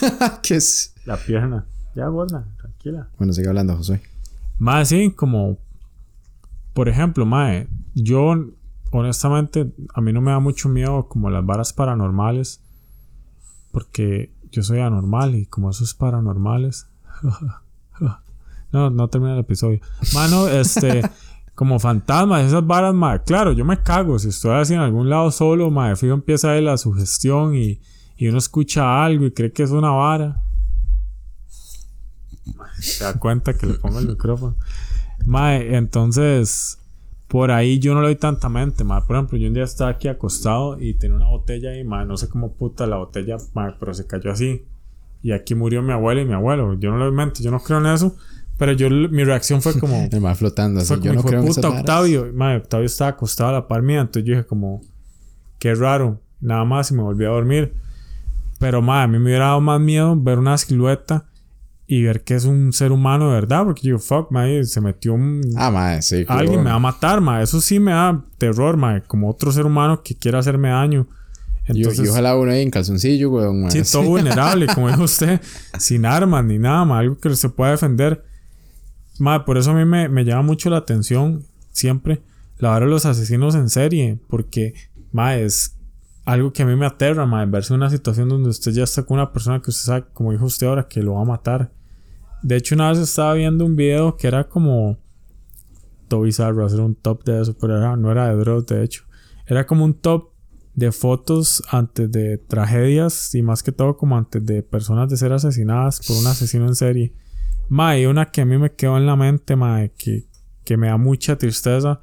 ¿Qué 0.42 0.56
es? 0.56 0.94
La 1.04 1.16
pierna. 1.16 1.64
Ya, 1.94 2.08
gorda, 2.08 2.44
tranquila. 2.58 3.08
Bueno, 3.16 3.32
sigue 3.32 3.46
hablando, 3.46 3.76
Josué. 3.76 4.02
Más 4.58 4.88
sí, 4.88 5.12
como. 5.12 5.58
Por 6.74 6.88
ejemplo, 6.88 7.24
Mae, 7.24 7.68
yo 7.94 8.34
honestamente 8.90 9.72
a 9.94 10.00
mí 10.00 10.12
no 10.12 10.20
me 10.20 10.32
da 10.32 10.40
mucho 10.40 10.68
miedo 10.68 11.06
como 11.06 11.30
las 11.30 11.46
varas 11.46 11.72
paranormales. 11.72 12.60
Porque 13.70 14.34
yo 14.50 14.64
soy 14.64 14.80
anormal 14.80 15.36
y 15.36 15.46
como 15.46 15.70
esos 15.70 15.94
paranormales. 15.94 16.88
no, 18.76 18.90
no 18.90 19.08
termina 19.08 19.34
el 19.34 19.40
episodio. 19.40 19.80
Mano, 20.14 20.48
este. 20.48 21.02
Como 21.56 21.78
fantasmas, 21.78 22.44
esas 22.44 22.66
varas, 22.66 22.94
mae. 22.94 23.22
Claro, 23.22 23.52
yo 23.52 23.64
me 23.64 23.82
cago. 23.82 24.18
Si 24.18 24.28
estoy 24.28 24.60
así 24.60 24.74
en 24.74 24.80
algún 24.80 25.08
lado 25.08 25.30
solo, 25.30 25.70
mae, 25.70 25.96
fijo 25.96 26.12
empieza 26.12 26.50
ahí 26.50 26.62
la 26.62 26.76
sugestión 26.76 27.54
y, 27.54 27.80
y 28.18 28.28
uno 28.28 28.36
escucha 28.36 29.02
algo 29.02 29.24
y 29.24 29.32
cree 29.32 29.50
que 29.50 29.62
es 29.62 29.70
una 29.70 29.90
vara. 29.90 30.44
Se 32.78 33.04
da 33.04 33.14
cuenta 33.14 33.54
que 33.56 33.66
le 33.66 33.72
pongo 33.74 33.98
el 34.00 34.08
micrófono. 34.08 34.54
Mae, 35.24 35.76
entonces, 35.76 36.78
por 37.26 37.50
ahí 37.50 37.78
yo 37.78 37.94
no 37.94 38.02
le 38.02 38.08
doy 38.08 38.16
tanta 38.16 38.50
mente, 38.50 38.84
mae. 38.84 39.00
Por 39.06 39.16
ejemplo, 39.16 39.38
yo 39.38 39.48
un 39.48 39.54
día 39.54 39.64
estaba 39.64 39.90
aquí 39.90 40.08
acostado 40.08 40.78
y 40.78 40.92
tenía 40.92 41.16
una 41.16 41.28
botella 41.28 41.70
ahí, 41.70 41.84
mae. 41.84 42.04
No 42.04 42.18
sé 42.18 42.28
cómo 42.28 42.52
puta 42.52 42.86
la 42.86 42.96
botella, 42.98 43.38
mae, 43.54 43.72
pero 43.80 43.94
se 43.94 44.06
cayó 44.06 44.30
así. 44.30 44.66
Y 45.22 45.32
aquí 45.32 45.54
murió 45.54 45.82
mi 45.82 45.92
abuela 45.92 46.20
y 46.20 46.26
mi 46.26 46.34
abuelo. 46.34 46.74
Yo 46.74 46.90
no 46.90 46.98
le 46.98 47.06
doy 47.06 47.14
mente, 47.14 47.42
yo 47.42 47.50
no 47.50 47.60
creo 47.60 47.78
en 47.78 47.86
eso. 47.86 48.14
Pero 48.58 48.72
yo, 48.72 48.88
mi 48.88 49.24
reacción 49.24 49.60
fue 49.60 49.78
como. 49.78 49.96
El 50.10 50.20
mae 50.20 50.34
flotando 50.34 50.80
así. 50.80 50.88
Fue 50.94 51.00
Yo 51.02 51.12
no 51.12 51.22
creo 51.22 51.44
puta. 51.44 51.68
Octavio. 51.68 52.30
Madre, 52.34 52.58
Octavio 52.58 52.86
estaba 52.86 53.10
acostado 53.10 53.50
a 53.50 53.52
la 53.52 53.68
par 53.68 53.82
mía. 53.82 54.00
Entonces 54.00 54.24
yo 54.24 54.34
dije 54.34 54.46
como, 54.46 54.80
qué 55.58 55.74
raro. 55.74 56.20
Nada 56.40 56.64
más 56.64 56.90
y 56.90 56.94
me 56.94 57.02
volví 57.02 57.24
a 57.24 57.28
dormir. 57.28 57.74
Pero, 58.58 58.80
madre, 58.80 59.04
a 59.04 59.06
mí 59.08 59.18
me 59.18 59.24
hubiera 59.26 59.46
dado 59.46 59.60
más 59.60 59.80
miedo 59.80 60.16
ver 60.18 60.38
una 60.38 60.56
silueta 60.56 61.26
y 61.86 62.02
ver 62.02 62.24
que 62.24 62.34
es 62.34 62.44
un 62.44 62.72
ser 62.72 62.92
humano 62.92 63.28
de 63.28 63.34
verdad. 63.34 63.64
Porque 63.64 63.88
yo, 63.88 63.98
fuck, 63.98 64.30
madre, 64.30 64.64
se 64.64 64.80
metió 64.80 65.14
un... 65.14 65.42
Ah, 65.56 65.70
mae, 65.70 66.00
sí. 66.02 66.24
Alguien 66.28 66.54
claro. 66.54 66.62
me 66.62 66.70
va 66.70 66.76
a 66.76 66.80
matar, 66.80 67.20
madre. 67.20 67.44
Eso 67.44 67.60
sí 67.60 67.78
me 67.78 67.92
da 67.92 68.24
terror, 68.38 68.76
madre. 68.76 69.02
Como 69.06 69.28
otro 69.30 69.52
ser 69.52 69.66
humano 69.66 70.02
que 70.02 70.14
quiera 70.14 70.38
hacerme 70.38 70.70
daño. 70.70 71.06
Y- 71.68 71.78
Entonces, 71.78 72.08
ojalá 72.08 72.36
uno 72.36 72.52
ahí 72.52 72.62
en 72.62 72.70
calzoncillo, 72.70 73.30
weón. 73.30 73.70
Sí, 73.70 73.82
todo 73.90 74.02
vulnerable, 74.04 74.66
como 74.72 74.88
dijo 74.88 75.02
usted, 75.02 75.40
sin 75.78 76.06
armas 76.06 76.44
ni 76.44 76.58
nada, 76.58 76.84
ma, 76.84 77.00
algo 77.00 77.18
que 77.18 77.34
se 77.34 77.48
pueda 77.50 77.72
defender. 77.72 78.24
Ma, 79.18 79.44
por 79.44 79.56
eso 79.58 79.70
a 79.70 79.74
mí 79.74 79.84
me, 79.84 80.08
me 80.08 80.24
llama 80.24 80.42
mucho 80.42 80.70
la 80.70 80.78
atención 80.78 81.44
siempre 81.70 82.22
la 82.58 82.72
hora 82.74 82.86
los 82.86 83.04
asesinos 83.06 83.54
en 83.54 83.68
serie, 83.68 84.18
porque 84.28 84.74
ma, 85.12 85.36
es 85.36 85.76
algo 86.24 86.52
que 86.52 86.62
a 86.62 86.66
mí 86.66 86.74
me 86.74 86.86
aterra, 86.86 87.26
ma, 87.26 87.44
verse 87.46 87.72
una 87.74 87.90
situación 87.90 88.28
donde 88.28 88.48
usted 88.48 88.72
ya 88.72 88.84
está 88.84 89.02
con 89.04 89.18
una 89.18 89.32
persona 89.32 89.60
que 89.60 89.70
usted 89.70 89.84
sabe, 89.84 90.04
como 90.12 90.32
dijo 90.32 90.46
usted 90.46 90.66
ahora, 90.66 90.88
que 90.88 91.02
lo 91.02 91.14
va 91.14 91.22
a 91.22 91.24
matar. 91.26 91.70
De 92.42 92.56
hecho, 92.56 92.74
una 92.74 92.88
vez 92.90 92.98
estaba 92.98 93.34
viendo 93.34 93.64
un 93.64 93.76
video 93.76 94.16
que 94.16 94.26
era 94.26 94.48
como 94.48 94.96
todo 96.08 96.22
bizarro 96.22 96.64
hacer 96.64 96.80
un 96.80 96.94
top 96.94 97.24
de 97.24 97.40
eso, 97.42 97.56
pero 97.58 97.76
era- 97.76 97.96
no 97.96 98.10
era 98.10 98.28
de 98.28 98.36
Dross, 98.36 98.66
de 98.66 98.82
hecho. 98.84 99.04
Era 99.46 99.66
como 99.66 99.84
un 99.84 99.94
top 99.94 100.30
de 100.74 100.92
fotos 100.92 101.62
antes 101.70 102.10
de 102.10 102.38
tragedias 102.38 103.34
y 103.34 103.42
más 103.42 103.62
que 103.62 103.72
todo 103.72 103.96
como 103.96 104.16
antes 104.16 104.44
de 104.44 104.62
personas 104.62 105.08
de 105.08 105.16
ser 105.16 105.32
asesinadas 105.32 106.00
por 106.06 106.16
un 106.16 106.26
asesino 106.26 106.66
en 106.66 106.74
serie. 106.74 107.12
Ma, 107.68 107.98
y 107.98 108.06
una 108.06 108.30
que 108.30 108.42
a 108.42 108.44
mí 108.44 108.58
me 108.58 108.72
quedó 108.72 108.96
en 108.96 109.06
la 109.06 109.16
mente, 109.16 109.56
ma, 109.56 109.86
que, 109.88 110.26
que 110.64 110.76
me 110.76 110.88
da 110.88 110.96
mucha 110.96 111.36
tristeza, 111.36 112.00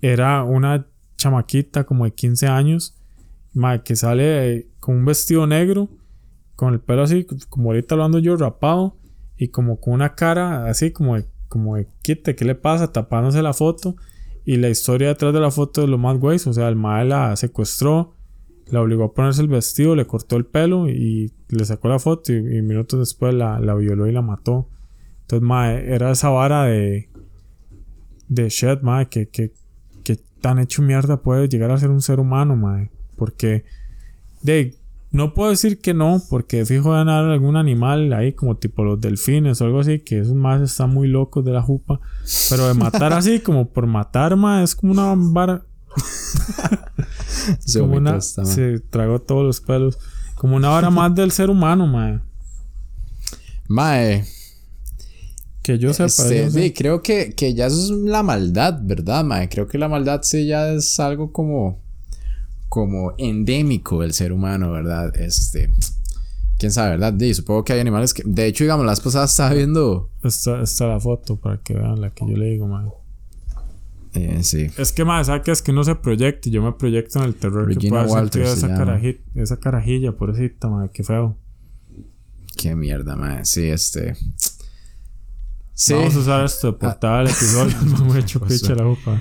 era 0.00 0.44
una 0.44 0.86
chamaquita 1.16 1.84
como 1.84 2.04
de 2.04 2.12
15 2.12 2.46
años, 2.46 2.96
ma, 3.52 3.82
que 3.82 3.96
sale 3.96 4.68
con 4.80 4.96
un 4.96 5.04
vestido 5.04 5.46
negro, 5.46 5.88
con 6.56 6.74
el 6.74 6.80
pelo 6.80 7.02
así, 7.02 7.26
como 7.48 7.70
ahorita 7.70 7.96
lo 7.96 8.04
ando 8.04 8.18
yo, 8.18 8.36
rapado, 8.36 8.96
y 9.40 9.48
como 9.48 9.80
con 9.80 9.94
una 9.94 10.14
cara 10.14 10.66
así 10.66 10.90
como 10.90 11.16
de, 11.16 11.24
como 11.48 11.76
de 11.76 11.88
quite, 12.02 12.36
¿qué 12.36 12.44
le 12.44 12.54
pasa? 12.54 12.92
Tapándose 12.92 13.40
la 13.40 13.54
foto. 13.54 13.96
Y 14.44 14.58
la 14.58 14.68
historia 14.68 15.08
detrás 15.08 15.32
de 15.32 15.40
la 15.40 15.50
foto 15.50 15.82
es 15.82 15.88
lo 15.88 15.96
más 15.96 16.18
güey. 16.18 16.38
O 16.44 16.52
sea, 16.52 16.68
el 16.68 16.76
mae 16.76 17.06
la 17.06 17.34
secuestró, 17.36 18.14
la 18.70 18.80
obligó 18.80 19.04
a 19.04 19.12
ponerse 19.12 19.42
el 19.42 19.48
vestido, 19.48 19.96
le 19.96 20.06
cortó 20.06 20.36
el 20.36 20.44
pelo 20.46 20.88
y 20.88 21.32
le 21.48 21.64
sacó 21.64 21.88
la 21.88 21.98
foto. 21.98 22.32
Y, 22.32 22.36
y 22.36 22.62
minutos 22.62 22.98
después 22.98 23.34
la, 23.34 23.58
la 23.60 23.74
violó 23.74 24.06
y 24.06 24.12
la 24.12 24.22
mató. 24.22 24.68
Entonces, 25.22 25.46
mae, 25.46 25.94
era 25.94 26.10
esa 26.10 26.28
vara 26.28 26.64
de. 26.64 27.08
de 28.28 28.48
shit, 28.48 28.80
mae, 28.82 29.08
que, 29.08 29.28
que, 29.28 29.52
que 30.02 30.18
tan 30.40 30.58
hecho 30.58 30.82
mierda 30.82 31.18
puede 31.18 31.48
llegar 31.48 31.70
a 31.70 31.78
ser 31.78 31.90
un 31.90 32.02
ser 32.02 32.18
humano, 32.18 32.56
mae. 32.56 32.90
Porque. 33.16 33.64
De. 34.42 34.74
No 35.12 35.34
puedo 35.34 35.50
decir 35.50 35.80
que 35.80 35.92
no, 35.92 36.22
porque 36.30 36.64
fijo 36.64 36.94
de 36.94 37.00
haber 37.00 37.32
algún 37.32 37.56
animal 37.56 38.12
ahí, 38.12 38.32
como 38.32 38.56
tipo 38.56 38.84
los 38.84 39.00
delfines 39.00 39.60
o 39.60 39.64
algo 39.64 39.80
así, 39.80 39.98
que 39.98 40.20
esos 40.20 40.34
más 40.34 40.62
están 40.62 40.94
muy 40.94 41.08
locos 41.08 41.44
de 41.44 41.50
la 41.50 41.62
jupa. 41.62 42.00
Pero 42.48 42.68
de 42.68 42.74
matar 42.74 43.12
así, 43.12 43.40
como 43.40 43.68
por 43.68 43.86
matar, 43.86 44.36
ma, 44.36 44.62
es 44.62 44.76
como 44.76 44.92
una 44.92 45.14
vara. 45.16 45.62
Se 47.60 47.80
como 47.80 47.96
una, 47.96 48.16
esta, 48.16 48.42
mae. 48.42 48.54
se 48.54 48.80
tragó 48.80 49.20
todos 49.20 49.44
los 49.44 49.60
pelos. 49.60 49.98
Como 50.34 50.56
una 50.56 50.68
vara 50.70 50.90
más 50.90 51.14
del 51.14 51.30
ser 51.32 51.50
humano, 51.50 51.86
ma. 51.86 52.22
Mae, 53.68 54.24
Que 55.62 55.78
yo 55.78 55.92
sepa. 55.92 56.06
este, 56.06 56.38
yo 56.38 56.44
no 56.46 56.50
sé. 56.50 56.62
sí, 56.62 56.72
creo 56.72 57.02
que, 57.02 57.34
que 57.34 57.54
ya 57.54 57.66
eso 57.66 57.76
es 57.76 57.90
la 57.90 58.22
maldad, 58.22 58.78
¿verdad, 58.82 59.22
mae? 59.24 59.48
Creo 59.48 59.66
que 59.68 59.78
la 59.78 59.88
maldad 59.88 60.20
sí 60.22 60.46
ya 60.46 60.72
es 60.72 60.98
algo 60.98 61.30
como, 61.32 61.78
como 62.68 63.12
endémico 63.18 64.00
del 64.00 64.12
ser 64.12 64.32
humano, 64.32 64.72
¿verdad? 64.72 65.14
Este, 65.16 65.70
quién 66.58 66.72
sabe, 66.72 66.90
¿verdad? 66.92 67.14
Sí, 67.18 67.34
supongo 67.34 67.62
que 67.64 67.74
hay 67.74 67.80
animales 67.80 68.12
que, 68.14 68.22
de 68.24 68.46
hecho, 68.46 68.64
digamos, 68.64 68.86
las 68.86 69.00
pasadas 69.00 69.30
estaba 69.30 69.54
viendo, 69.54 70.10
Está, 70.24 70.62
está 70.62 70.86
la 70.86 70.98
foto 71.00 71.36
para 71.36 71.58
que 71.58 71.74
vean 71.74 72.00
la 72.00 72.10
que 72.10 72.26
yo 72.28 72.36
le 72.36 72.46
digo, 72.46 72.66
ma. 72.66 72.88
Eh, 74.14 74.42
sí, 74.42 74.68
Es 74.76 74.92
que, 74.92 75.04
ma, 75.04 75.22
¿sabes 75.24 75.42
qué? 75.42 75.50
Es 75.52 75.62
que 75.62 75.70
uno 75.70 75.84
se 75.84 75.94
proyecta 75.94 76.48
y 76.48 76.52
yo 76.52 76.62
me 76.62 76.72
proyecto 76.72 77.18
en 77.20 77.26
el 77.26 77.34
terror 77.34 77.68
que 77.68 77.74
Regina 77.74 77.90
puede 77.90 78.02
haber 78.02 78.14
Walters 78.14 78.48
sentido 78.50 78.56
se 78.56 78.58
esa, 78.58 78.84
llama. 78.84 79.00
caraji- 79.00 79.20
esa 79.34 79.56
carajilla, 79.60 80.12
pobrecita, 80.12 80.68
ma. 80.68 80.88
Qué 80.92 81.02
feo. 81.04 81.36
qué 82.56 82.74
mierda, 82.74 83.16
mae, 83.16 83.44
sí, 83.44 83.64
este, 83.68 84.14
sí, 85.72 85.94
Vamos 85.94 86.16
a 86.16 86.18
usar 86.18 86.44
esto 86.44 86.66
de 86.72 86.78
portada 86.78 87.18
del 87.18 87.28
episodio. 87.28 87.76
me 88.04 88.16
he 88.18 88.20
hecho 88.20 88.40
picha 88.40 88.74
la 88.74 88.84
jupa. 88.84 89.20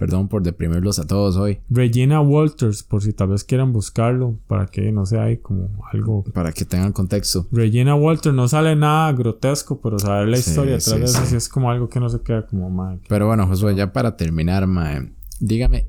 Perdón 0.00 0.28
por 0.28 0.42
deprimirlos 0.42 0.98
a 0.98 1.06
todos 1.06 1.36
hoy, 1.36 1.58
Regina 1.68 2.22
Walters, 2.22 2.82
por 2.82 3.02
si 3.02 3.12
tal 3.12 3.28
vez 3.28 3.44
quieran 3.44 3.70
buscarlo, 3.70 4.38
para 4.48 4.66
que 4.66 4.90
no 4.92 5.04
sea 5.04 5.24
ahí 5.24 5.36
como 5.36 5.68
algo. 5.92 6.24
para 6.32 6.52
que 6.52 6.64
tengan 6.64 6.92
contexto. 6.94 7.46
Regina 7.52 7.94
Walters 7.94 8.34
no 8.34 8.48
sale 8.48 8.74
nada 8.74 9.12
grotesco, 9.12 9.78
pero 9.82 9.98
saber 9.98 10.28
la 10.28 10.38
Sí, 10.38 10.48
historia 10.50 10.72
detrás 10.76 10.94
sí, 10.94 10.98
de 10.98 11.04
eso 11.04 11.20
sí. 11.20 11.26
sí 11.26 11.36
es 11.36 11.50
como 11.50 11.70
algo 11.70 11.90
que 11.90 12.00
no 12.00 12.08
se 12.08 12.22
queda 12.22 12.46
como 12.46 12.70
mal. 12.70 12.98
Pero 13.10 13.26
bueno, 13.26 13.46
Josué, 13.46 13.74
ya 13.76 13.92
para 13.92 14.16
terminar, 14.16 14.66
mae, 14.66 15.12
dígame, 15.38 15.86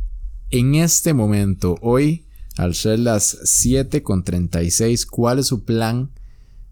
en 0.49 0.75
este 0.75 1.13
momento, 1.13 1.77
hoy, 1.81 2.25
al 2.57 2.75
ser 2.75 2.99
las 2.99 3.39
7 3.45 4.03
con 4.03 4.25
36, 4.25 5.05
¿cuál 5.05 5.39
es 5.39 5.47
su 5.47 5.63
plan 5.63 6.11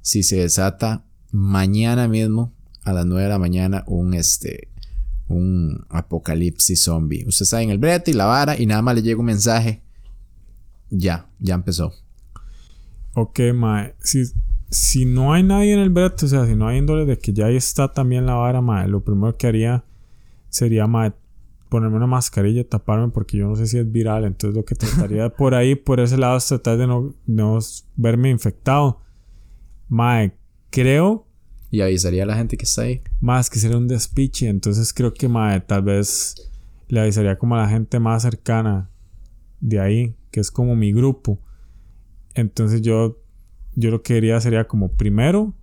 si 0.02 0.24
se 0.24 0.36
desata 0.42 1.06
mañana 1.32 2.10
mismo 2.10 2.54
a 2.84 2.92
las 2.92 3.06
9 3.06 3.24
de 3.24 3.30
la 3.30 3.40
mañana 3.40 3.84
un 3.88 4.14
este 4.14 4.68
un 5.30 5.86
apocalipsis 5.90 6.84
zombie? 6.84 7.26
Usted 7.26 7.44
está 7.44 7.62
en 7.62 7.70
el 7.70 7.78
brete 7.78 8.12
y 8.12 8.14
la 8.14 8.26
vara 8.26 8.60
y 8.60 8.66
nada 8.66 8.82
más 8.82 8.96
le 8.96 9.02
llega 9.02 9.20
un 9.20 9.26
mensaje. 9.26 9.82
Ya, 10.90 11.30
ya 11.40 11.56
empezó. 11.56 11.94
Ok, 13.14 13.40
mae. 13.54 13.96
Si, 14.00 14.24
si 14.70 15.06
no 15.06 15.34
hay 15.34 15.44
nadie 15.44 15.74
en 15.74 15.80
el 15.80 15.90
brete, 15.90 16.26
o 16.26 16.28
sea, 16.28 16.46
si 16.46 16.56
no 16.56 16.68
hay 16.68 16.80
índole 16.80 17.06
de 17.06 17.18
que 17.18 17.34
ya 17.34 17.46
ahí 17.46 17.56
está 17.56 17.94
también 17.94 18.26
la 18.26 18.36
vara, 18.36 18.62
mae, 18.62 18.88
lo 18.88 19.04
primero 19.04 19.38
que 19.38 19.48
haría 19.48 19.84
sería 20.50 20.88
mae, 20.88 21.14
ponerme 21.70 21.98
una 21.98 22.08
mascarilla, 22.08 22.68
taparme 22.68 23.10
porque 23.10 23.38
yo 23.38 23.48
no 23.48 23.56
sé 23.56 23.68
si 23.68 23.78
es 23.78 23.92
viral, 23.92 24.26
entonces 24.26 24.58
lo 24.58 24.66
que 24.66 24.76
trataría 24.76 25.30
por 25.36 25.54
ahí, 25.54 25.76
por 25.76 26.00
ese 26.00 26.18
lado, 26.18 26.38
es 26.38 26.48
tratar 26.48 26.78
de 26.78 26.88
no, 26.88 27.14
no 27.26 27.60
verme 27.96 28.30
infectado. 28.30 29.02
Mae, 29.88 30.36
creo 30.72 31.29
y 31.72 31.82
avisaría 31.82 32.24
a 32.24 32.26
la 32.26 32.36
gente 32.36 32.58
que 32.58 32.66
está 32.66 32.84
ahí. 32.84 33.02
Más 33.20 33.50
que 33.50 33.60
sería 33.60 33.78
un 33.78 33.88
despiche. 33.88 34.48
Entonces 34.48 34.94
creo 34.94 35.14
que 35.14 35.28
mae, 35.28 35.62
tal 35.62 35.84
vez 35.84 36.36
le 36.88 37.00
avisaría 37.00 37.38
como 37.38 37.56
a 37.56 37.60
la 37.60 37.70
gente 37.70 38.00
más 38.00 38.24
cercana 38.24 38.90
de 39.60 39.80
ahí, 39.80 40.16
que 40.32 40.40
es 40.40 40.52
como 40.52 40.76
mi 40.76 40.92
grupo. 40.92 41.40
Entonces 42.34 42.82
yo, 42.82 43.22
yo 43.76 43.92
lo 43.92 44.02
que 44.02 44.16
diría 44.16 44.40
sería 44.42 44.68
como 44.68 44.92
primero 44.92 45.54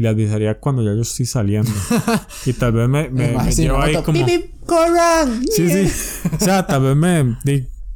le 0.00 0.08
avisaría 0.08 0.58
cuando 0.58 0.82
ya 0.82 0.94
yo 0.94 1.02
estoy 1.02 1.26
saliendo. 1.26 1.70
y 2.46 2.54
tal 2.54 2.72
vez 2.72 2.88
me, 2.88 3.10
me, 3.10 3.52
llevo 3.52 3.82
ahí 3.82 3.94
como... 4.02 4.18
¡Corran! 4.64 5.44
Sí, 5.54 5.68
sí. 5.68 6.28
o 6.32 6.38
sea, 6.38 6.66
tal 6.66 6.82
vez 6.82 6.96
me... 6.96 7.36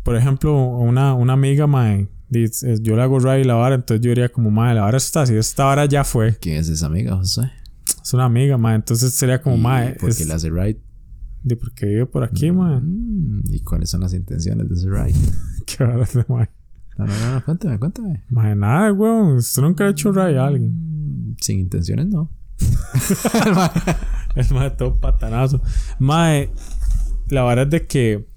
por 0.03 0.15
ejemplo, 0.15 0.55
una, 0.55 1.15
una 1.15 1.33
amiga, 1.33 1.67
mae, 1.67 2.09
yo 2.31 2.97
le 2.97 3.03
hago 3.03 3.19
ride 3.19 3.45
la 3.45 3.55
vara, 3.55 3.75
entonces 3.75 4.05
yo 4.05 4.11
diría 4.11 4.29
como, 4.29 4.51
mae, 4.51 4.75
la 4.75 4.83
vara 4.83 4.97
está 4.97 5.23
así, 5.23 5.35
esta 5.35 5.65
vara 5.65 5.87
ya 5.87 6.05
fue. 6.05 6.37
¿Quién 6.39 6.57
es 6.57 6.69
esa 6.69 6.87
amiga, 6.87 7.17
José? 7.17 7.51
Es 8.03 8.13
una 8.13 8.25
amiga, 8.25 8.59
mae, 8.59 8.77
entonces 8.77 9.15
sería 9.15 9.41
como, 9.41 9.57
mae... 9.57 9.95
¿Por 9.95 10.15
qué 10.15 10.25
le 10.25 10.35
hace 10.35 10.51
ride? 10.51 10.81
De 11.43 11.57
porque 11.57 11.87
vive 11.87 12.07
por 12.07 12.25
aquí. 12.25 12.51
Mm, 12.51 13.43
¿Y 13.51 13.61
cuáles 13.61 13.91
son 13.91 14.01
las 14.01 14.15
intenciones 14.15 14.69
de 14.69 14.75
ese 14.75 14.89
ride? 14.89 15.15
Qué 15.67 15.85
vara 15.85 16.07
de 16.07 16.25
mae. 16.27 16.49
No, 16.97 17.07
no, 17.07 17.35
no, 17.35 17.45
cuéntame, 17.45 17.79
cuéntame. 17.79 18.25
Mae, 18.31 18.55
nada, 18.55 18.93
weón. 18.93 19.37
Usted 19.37 19.63
nunca 19.63 19.85
ha 19.85 19.91
hecho 19.91 20.13
ride 20.13 20.39
a 20.39 20.47
alguien. 20.47 20.73
Mm, 20.73 21.37
sin 21.41 21.61
intenciones, 21.61 22.07
no. 22.07 22.31
es 24.37 24.53
más 24.53 24.65
de 24.65 24.71
todo 24.71 24.95
patanazo. 24.95 25.61
Mae, 25.99 26.51
la 27.29 27.45
verdad 27.45 27.65
es 27.65 27.71
de 27.71 27.87
que. 27.87 28.34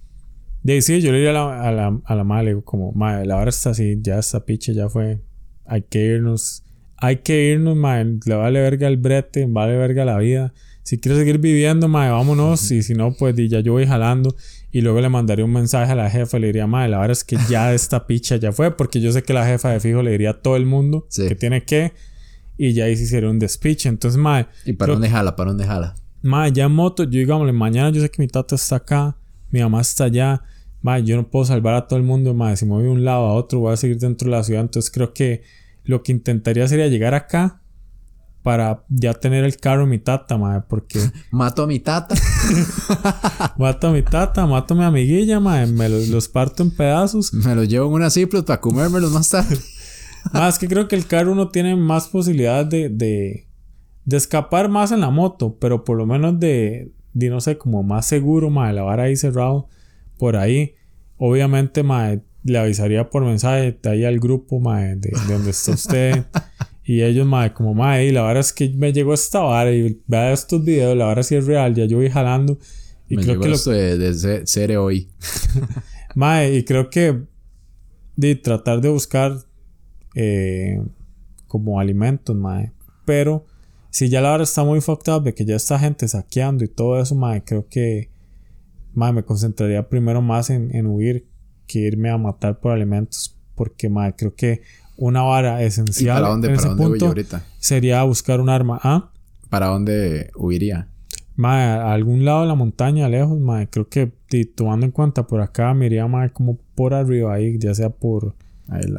De 0.67 0.81
sí, 0.81 0.99
yo 0.99 1.13
le 1.13 1.19
diría 1.19 1.29
a 1.29 1.33
la, 1.33 1.61
a 1.61 1.71
la, 1.71 2.01
a 2.03 2.13
la 2.13 2.23
madre, 2.25 2.49
digo, 2.49 2.65
como, 2.65 2.91
mae, 2.91 3.25
la 3.25 3.37
hora 3.37 3.47
está 3.51 3.69
así, 3.69 3.99
ya 4.01 4.19
esta 4.19 4.43
piche 4.43 4.73
ya 4.73 4.89
fue. 4.89 5.21
Hay 5.65 5.83
que 5.83 6.03
irnos. 6.03 6.61
Hay 6.97 7.19
que 7.19 7.53
irnos, 7.53 7.77
mae. 7.77 8.03
Le 8.25 8.35
vale 8.35 8.59
verga 8.59 8.89
el 8.89 8.97
brete, 8.97 9.45
vale 9.47 9.77
verga 9.77 10.03
la 10.03 10.17
vida. 10.17 10.53
Si 10.83 10.97
quieres 10.97 11.19
seguir 11.19 11.37
viviendo, 11.37 11.87
mae, 11.87 12.11
vámonos. 12.11 12.69
Y 12.71 12.83
si 12.83 12.95
no, 12.95 13.13
pues 13.13 13.33
ya 13.49 13.61
yo 13.61 13.71
voy 13.71 13.85
jalando. 13.87 14.35
Y 14.69 14.81
luego 14.81 14.99
le 14.99 15.07
mandaría 15.07 15.45
un 15.45 15.53
mensaje 15.53 15.93
a 15.93 15.95
la 15.95 16.09
jefa. 16.09 16.37
Le 16.37 16.47
diría, 16.47 16.67
madre, 16.67 16.89
la 16.89 16.97
verdad 16.97 17.13
es 17.13 17.23
que 17.23 17.37
ya 17.49 17.73
esta 17.73 18.05
picha 18.05 18.35
ya 18.35 18.51
fue. 18.51 18.75
Porque 18.75 18.99
yo 18.99 19.13
sé 19.13 19.23
que 19.23 19.31
la 19.31 19.45
jefa 19.45 19.69
de 19.69 19.79
fijo 19.79 20.03
le 20.03 20.11
diría 20.11 20.31
a 20.31 20.41
todo 20.41 20.57
el 20.57 20.65
mundo 20.65 21.07
que 21.15 21.35
tiene 21.35 21.63
que. 21.63 21.93
Y 22.57 22.73
ya 22.73 22.83
ahí 22.83 22.97
se 22.97 23.03
hiciera 23.03 23.29
un 23.29 23.39
despiche. 23.39 23.87
Entonces, 23.87 24.19
madre. 24.19 24.47
¿Y 24.65 24.73
para 24.73 24.91
dónde 24.91 25.09
jala? 25.09 25.33
¿Para 25.37 25.51
dónde 25.51 25.63
jala? 25.63 25.95
Madre, 26.23 26.51
ya 26.51 26.65
en 26.65 26.73
moto, 26.73 27.03
yo 27.05 27.11
digámosle, 27.11 27.53
mañana 27.53 27.89
yo 27.89 28.01
sé 28.01 28.09
que 28.09 28.21
mi 28.21 28.27
tata 28.27 28.55
está 28.55 28.75
acá. 28.75 29.15
Mi 29.49 29.61
mamá 29.61 29.79
está 29.79 30.03
allá. 30.03 30.43
Madre, 30.81 31.03
yo 31.03 31.15
no 31.15 31.29
puedo 31.29 31.45
salvar 31.45 31.73
a 31.75 31.87
todo 31.87 31.97
el 31.97 32.05
mundo. 32.05 32.33
Madre, 32.33 32.57
si 32.57 32.65
me 32.65 32.73
voy 32.73 32.83
de 32.83 32.89
un 32.89 33.03
lado 33.03 33.25
a 33.25 33.33
otro, 33.33 33.59
voy 33.59 33.73
a 33.73 33.77
seguir 33.77 33.97
dentro 33.97 34.29
de 34.29 34.37
la 34.37 34.43
ciudad. 34.43 34.61
Entonces, 34.61 34.91
creo 34.91 35.13
que 35.13 35.43
lo 35.83 36.03
que 36.03 36.11
intentaría 36.11 36.67
sería 36.67 36.87
llegar 36.87 37.13
acá 37.13 37.61
para 38.43 38.85
ya 38.87 39.13
tener 39.13 39.43
el 39.43 39.57
carro 39.57 39.85
mi 39.85 39.99
tata, 39.99 40.37
madre, 40.37 40.63
porque... 40.69 40.99
mato 41.31 41.63
a 41.63 41.67
mi 41.67 41.79
tata. 41.79 42.15
mato 43.57 43.87
a 43.87 43.91
mi 43.91 44.03
tata, 44.03 44.45
mato 44.45 44.73
a 44.73 44.77
mi 44.77 44.83
amiguilla, 44.83 45.39
madre, 45.39 45.67
me 45.67 45.89
los, 45.89 46.29
parto 46.29 46.63
en 46.63 46.71
pedazos. 46.71 47.33
Me 47.33 47.55
los 47.55 47.67
llevo 47.67 47.87
en 47.87 47.93
una 47.93 48.09
Ziploc 48.09 48.45
para 48.45 48.61
comérmelos 48.61 49.11
más 49.11 49.29
tarde. 49.29 49.57
más 50.33 50.59
que 50.59 50.67
creo 50.67 50.87
que 50.87 50.95
el 50.95 51.07
carro 51.07 51.33
uno 51.33 51.49
tiene 51.49 51.75
más 51.75 52.07
posibilidades 52.07 52.69
de, 52.69 52.89
de, 52.89 53.47
de, 54.05 54.17
escapar 54.17 54.69
más 54.69 54.93
en 54.93 55.01
la 55.01 55.09
moto, 55.09 55.57
pero 55.59 55.83
por 55.83 55.97
lo 55.97 56.05
menos 56.05 56.39
de, 56.39 56.93
de 57.13 57.29
no 57.29 57.41
sé, 57.41 57.57
como 57.57 57.83
más 57.83 58.05
seguro, 58.05 58.49
madre, 58.49 58.75
la 58.75 58.83
vara 58.83 59.03
ahí 59.03 59.17
cerrado 59.17 59.67
por 60.17 60.35
ahí. 60.35 60.75
Obviamente, 61.17 61.83
madre, 61.83 62.21
le 62.43 62.57
avisaría 62.57 63.09
por 63.09 63.23
mensaje 63.23 63.77
de 63.81 63.89
ahí 63.89 64.05
al 64.05 64.19
grupo, 64.19 64.59
madre, 64.59 64.95
de, 64.95 65.09
de 65.27 65.33
donde 65.33 65.51
está 65.51 65.71
usted. 65.71 66.25
Y 66.83 67.03
ellos, 67.03 67.27
madre, 67.27 67.53
como, 67.53 67.73
madre, 67.73 68.05
y 68.05 68.11
la 68.11 68.23
verdad 68.23 68.39
es 68.39 68.53
que 68.53 68.69
me 68.69 68.93
llegó 68.93 69.13
esta 69.13 69.41
vara 69.41 69.71
y 69.71 70.01
vea 70.07 70.31
estos 70.31 70.63
videos, 70.63 70.95
la 70.95 71.07
verdad 71.07 71.23
sí 71.23 71.35
es 71.35 71.45
real, 71.45 71.75
ya 71.75 71.85
yo 71.85 71.97
voy 71.97 72.09
jalando. 72.09 72.57
Y 73.09 73.17
me 73.17 73.23
creo 73.23 73.39
que 73.41 73.51
esto 73.51 73.71
de, 73.71 73.97
de 73.97 74.47
ser 74.47 74.77
hoy. 74.77 75.09
madre, 76.15 76.55
y 76.55 76.63
creo 76.63 76.89
que 76.89 77.23
de 78.15 78.35
tratar 78.35 78.81
de 78.81 78.89
buscar 78.89 79.37
eh, 80.15 80.81
como 81.47 81.79
alimentos, 81.79 82.35
madre. 82.35 82.73
Pero 83.05 83.45
si 83.89 84.09
ya 84.09 84.19
la 84.21 84.31
verdad 84.31 84.43
está 84.43 84.63
muy 84.63 84.81
fucked 84.81 85.13
up 85.13 85.23
de 85.23 85.33
que 85.33 85.45
ya 85.45 85.55
está 85.55 85.79
gente 85.79 86.07
saqueando 86.07 86.63
y 86.65 86.67
todo 86.67 86.99
eso, 86.99 87.15
madre, 87.15 87.43
creo 87.45 87.67
que, 87.67 88.09
madre, 88.97 89.13
me 89.13 89.23
concentraría 89.23 89.87
primero 89.87 90.21
más 90.21 90.49
en, 90.49 90.75
en 90.75 90.87
huir 90.87 91.27
que 91.67 91.79
irme 91.79 92.09
a 92.09 92.17
matar 92.17 92.59
por 92.59 92.71
alimentos. 92.71 93.37
Porque, 93.55 93.89
madre, 93.89 94.15
creo 94.17 94.35
que 94.35 94.61
una 94.97 95.21
vara 95.21 95.61
esencial. 95.63 96.17
para 96.17 96.29
dónde, 96.29 96.49
para 96.55 96.73
dónde 96.73 96.99
yo 96.99 97.07
ahorita? 97.07 97.43
Sería 97.59 98.03
buscar 98.03 98.41
un 98.41 98.49
arma. 98.49 98.79
¿Ah? 98.83 99.11
¿Para 99.49 99.67
dónde 99.67 100.31
huiría? 100.35 100.89
a 101.39 101.93
algún 101.93 102.25
lado 102.25 102.41
de 102.41 102.47
la 102.47 102.55
montaña, 102.55 103.07
lejos, 103.07 103.39
madre. 103.39 103.69
Creo 103.69 103.87
que 103.87 104.11
tomando 104.55 104.85
en 104.85 104.91
cuenta 104.91 105.27
por 105.27 105.41
acá, 105.41 105.73
me 105.73 105.85
iría, 105.85 106.07
madre, 106.07 106.33
como 106.33 106.57
por 106.75 106.93
arriba 106.93 107.33
ahí, 107.33 107.57
ya 107.59 107.75
sea 107.75 107.89
por, 107.89 108.33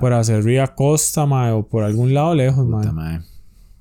por 0.01 0.13
hacer 0.13 0.45
ría 0.45 0.69
costa, 0.69 1.27
madre, 1.27 1.53
o 1.53 1.67
por 1.67 1.83
algún 1.83 2.15
lado 2.15 2.35
lejos, 2.35 2.67
madre. 2.67 3.25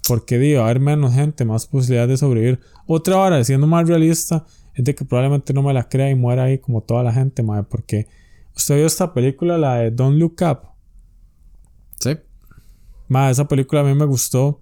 Porque, 0.07 0.39
digo, 0.39 0.61
a 0.61 0.65
haber 0.65 0.79
menos 0.79 1.13
gente, 1.13 1.45
más 1.45 1.67
posibilidades 1.67 2.09
de 2.09 2.17
sobrevivir. 2.17 2.59
Otra 2.87 3.17
hora, 3.17 3.43
siendo 3.43 3.67
más 3.67 3.87
realista, 3.87 4.45
es 4.77 4.83
de 4.83 4.93
que 4.93 5.05
probablemente 5.05 5.53
no 5.53 5.63
me 5.63 5.73
la 5.73 5.89
crea 5.89 6.11
y 6.11 6.15
muera 6.15 6.43
ahí 6.43 6.59
como 6.59 6.81
toda 6.81 7.01
la 7.01 7.11
gente, 7.11 7.41
madre. 7.41 7.65
Porque 7.67 8.07
usted 8.55 8.75
vio 8.75 8.85
esta 8.85 9.11
película, 9.11 9.57
la 9.57 9.77
de 9.77 9.89
Don't 9.89 10.19
Look 10.19 10.35
Up. 10.41 10.69
Sí. 11.99 12.11
Más, 13.07 13.31
esa 13.31 13.47
película 13.47 13.81
a 13.81 13.83
mí 13.83 13.95
me 13.95 14.05
gustó 14.05 14.61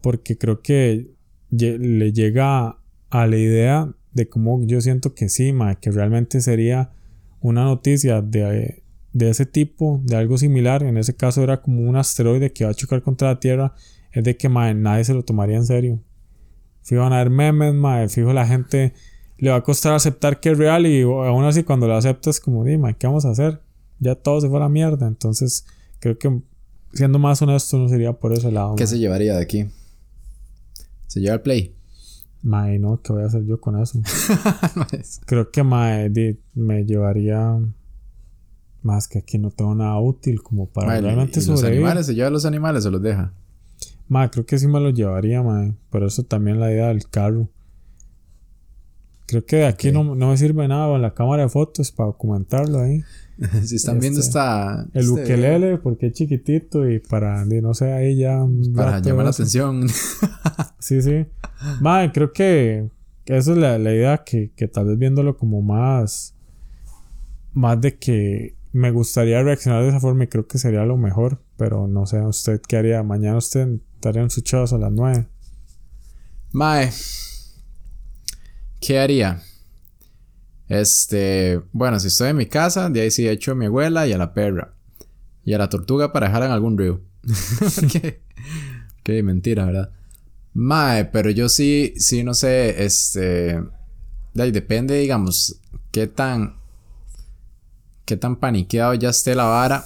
porque 0.00 0.38
creo 0.38 0.62
que 0.62 1.10
le 1.50 2.12
llega 2.12 2.78
a 3.10 3.26
la 3.26 3.36
idea 3.36 3.94
de 4.12 4.30
cómo 4.30 4.64
yo 4.64 4.80
siento 4.80 5.14
que 5.14 5.28
sí, 5.28 5.52
ma, 5.52 5.74
que 5.74 5.90
realmente 5.90 6.40
sería 6.40 6.92
una 7.40 7.64
noticia 7.64 8.22
de, 8.22 8.82
de 9.12 9.28
ese 9.28 9.44
tipo, 9.44 10.00
de 10.04 10.16
algo 10.16 10.38
similar. 10.38 10.84
En 10.84 10.96
ese 10.96 11.14
caso 11.14 11.42
era 11.42 11.60
como 11.60 11.82
un 11.82 11.96
asteroide 11.96 12.50
que 12.50 12.64
va 12.64 12.70
a 12.70 12.74
chocar 12.74 13.02
contra 13.02 13.28
la 13.28 13.40
Tierra. 13.40 13.74
Es 14.10 14.24
de 14.24 14.38
que 14.38 14.48
ma, 14.48 14.72
nadie 14.72 15.04
se 15.04 15.12
lo 15.12 15.22
tomaría 15.22 15.56
en 15.56 15.66
serio. 15.66 16.00
Fijo, 16.82 17.02
van 17.02 17.12
a 17.12 17.20
haber 17.20 17.28
memes, 17.28 17.74
ma, 17.74 18.08
fijo, 18.08 18.32
la 18.32 18.46
gente 18.46 18.94
le 19.40 19.50
va 19.50 19.56
a 19.56 19.62
costar 19.62 19.94
aceptar 19.94 20.38
que 20.38 20.50
es 20.50 20.58
real 20.58 20.86
y 20.86 21.02
aún 21.02 21.44
así 21.44 21.64
cuando 21.64 21.88
lo 21.88 21.96
aceptas 21.96 22.40
como, 22.40 22.62
dime, 22.64 22.94
¿qué 22.96 23.06
vamos 23.06 23.24
a 23.24 23.30
hacer? 23.30 23.62
Ya 23.98 24.14
todo 24.14 24.40
se 24.40 24.48
fue 24.48 24.58
a 24.58 24.60
la 24.60 24.68
mierda. 24.68 25.08
Entonces 25.08 25.64
creo 25.98 26.18
que 26.18 26.40
siendo 26.92 27.18
más 27.18 27.40
honesto, 27.40 27.78
no 27.78 27.88
sería 27.88 28.12
por 28.12 28.32
ese 28.32 28.52
lado. 28.52 28.76
¿Qué 28.76 28.86
se 28.86 28.98
llevaría 28.98 29.34
de 29.36 29.42
aquí? 29.42 29.66
¿Se 31.06 31.20
lleva 31.20 31.34
el 31.34 31.40
play? 31.40 31.74
Mae, 32.42 32.78
no, 32.78 33.00
¿qué 33.02 33.12
voy 33.12 33.22
a 33.22 33.26
hacer 33.26 33.44
yo 33.44 33.60
con 33.60 33.80
eso? 33.80 34.00
Creo 35.26 35.50
que 35.50 35.62
mae, 35.62 36.10
me 36.54 36.84
llevaría 36.84 37.58
más 38.82 39.08
que 39.08 39.18
aquí 39.18 39.38
no 39.38 39.50
tengo 39.50 39.74
nada 39.74 39.98
útil 40.00 40.42
como 40.42 40.66
para 40.66 41.00
realmente 41.00 41.38
¿y 41.38 41.44
¿Los 41.44 41.62
animales 41.64 42.06
se 42.06 42.14
lleva 42.14 42.30
los 42.30 42.46
animales 42.46 42.86
o 42.86 42.90
los 42.90 43.02
deja? 43.02 43.34
Mae, 44.08 44.30
creo 44.30 44.46
que 44.46 44.58
sí 44.58 44.66
me 44.66 44.80
los 44.80 44.94
llevaría, 44.94 45.42
mae. 45.42 45.74
Por 45.90 46.02
eso 46.02 46.24
también 46.24 46.58
la 46.58 46.72
idea 46.72 46.88
del 46.88 47.08
carro. 47.08 47.48
Creo 49.30 49.46
que 49.46 49.56
de 49.58 49.66
aquí 49.66 49.92
no, 49.92 50.02
no 50.16 50.30
me 50.30 50.36
sirve 50.36 50.66
nada 50.66 50.88
con 50.88 51.00
la 51.00 51.14
cámara 51.14 51.44
de 51.44 51.48
fotos 51.48 51.92
para 51.92 52.08
documentarlo 52.08 52.80
ahí. 52.80 53.04
si 53.64 53.76
están 53.76 54.00
viendo 54.00 54.18
este, 54.18 54.30
esta... 54.30 54.88
El 54.92 55.02
este, 55.02 55.22
ukelele, 55.22 55.78
porque 55.78 56.08
es 56.08 56.14
chiquitito 56.14 56.90
y 56.90 56.98
para, 56.98 57.44
no 57.44 57.72
sé, 57.72 57.92
ahí 57.92 58.16
ya... 58.16 58.44
Para 58.74 58.98
llamar 58.98 59.26
la 59.26 59.30
atención. 59.30 59.88
sí, 60.80 61.00
sí. 61.00 61.26
Madre, 61.80 62.10
creo 62.12 62.32
que, 62.32 62.90
esa 63.26 63.52
es 63.52 63.56
la, 63.56 63.78
idea 63.78 64.24
que, 64.24 64.50
que, 64.56 64.66
tal 64.66 64.86
vez 64.86 64.98
viéndolo 64.98 65.36
como 65.36 65.62
más... 65.62 66.34
Más 67.52 67.80
de 67.80 67.98
que 67.98 68.56
me 68.72 68.90
gustaría 68.90 69.40
reaccionar 69.44 69.84
de 69.84 69.90
esa 69.90 70.00
forma 70.00 70.24
y 70.24 70.26
creo 70.26 70.48
que 70.48 70.58
sería 70.58 70.84
lo 70.84 70.96
mejor. 70.96 71.40
Pero 71.56 71.86
no 71.86 72.06
sé, 72.06 72.20
¿usted 72.20 72.60
qué 72.66 72.78
haría? 72.78 73.04
Mañana 73.04 73.38
usted 73.38 73.78
estaría 73.94 74.22
en 74.22 74.30
su 74.30 74.42
a 74.56 74.78
las 74.78 74.92
9. 74.92 75.28
Mae. 76.52 76.90
¿Qué 78.80 78.98
haría? 78.98 79.42
Este, 80.68 81.60
bueno, 81.72 82.00
si 82.00 82.08
estoy 82.08 82.30
en 82.30 82.36
mi 82.36 82.46
casa, 82.46 82.88
de 82.88 83.02
ahí 83.02 83.10
sí 83.10 83.28
echo 83.28 83.52
a 83.52 83.54
mi 83.54 83.66
abuela 83.66 84.06
y 84.06 84.12
a 84.12 84.18
la 84.18 84.32
perra. 84.32 84.72
Y 85.44 85.52
a 85.52 85.58
la 85.58 85.68
tortuga 85.68 86.12
para 86.12 86.28
dejar 86.28 86.44
en 86.44 86.52
algún 86.52 86.78
río. 86.78 87.00
Qué, 89.02 89.22
mentira, 89.22 89.66
¿verdad? 89.66 89.90
Mae, 90.54 91.06
pero 91.06 91.30
yo 91.30 91.48
sí, 91.48 91.94
sí, 91.96 92.24
no 92.24 92.34
sé, 92.34 92.84
este... 92.84 93.60
De 94.32 94.42
ahí 94.42 94.52
depende, 94.52 94.98
digamos, 94.98 95.60
qué 95.90 96.06
tan... 96.06 96.56
Qué 98.04 98.16
tan 98.16 98.36
paniqueado 98.36 98.94
ya 98.94 99.10
esté 99.10 99.34
la 99.34 99.44
vara. 99.44 99.84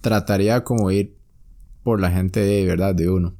Trataría 0.00 0.64
como 0.64 0.90
ir 0.90 1.16
por 1.82 2.00
la 2.00 2.10
gente 2.10 2.40
de 2.40 2.64
verdad, 2.66 2.94
de 2.94 3.10
uno. 3.10 3.34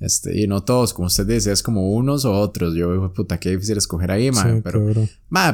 Este, 0.00 0.40
y 0.40 0.46
no 0.46 0.62
todos, 0.62 0.94
como 0.94 1.08
usted 1.08 1.26
dice, 1.26 1.50
es 1.50 1.62
como 1.62 1.92
unos 1.92 2.24
o 2.24 2.32
otros. 2.32 2.74
Yo, 2.74 3.12
puta, 3.12 3.38
qué 3.38 3.50
difícil 3.50 3.78
escoger 3.78 4.10
ahí, 4.10 4.30
mae. 4.30 4.56
Sí, 4.56 4.60
pero, 4.62 4.86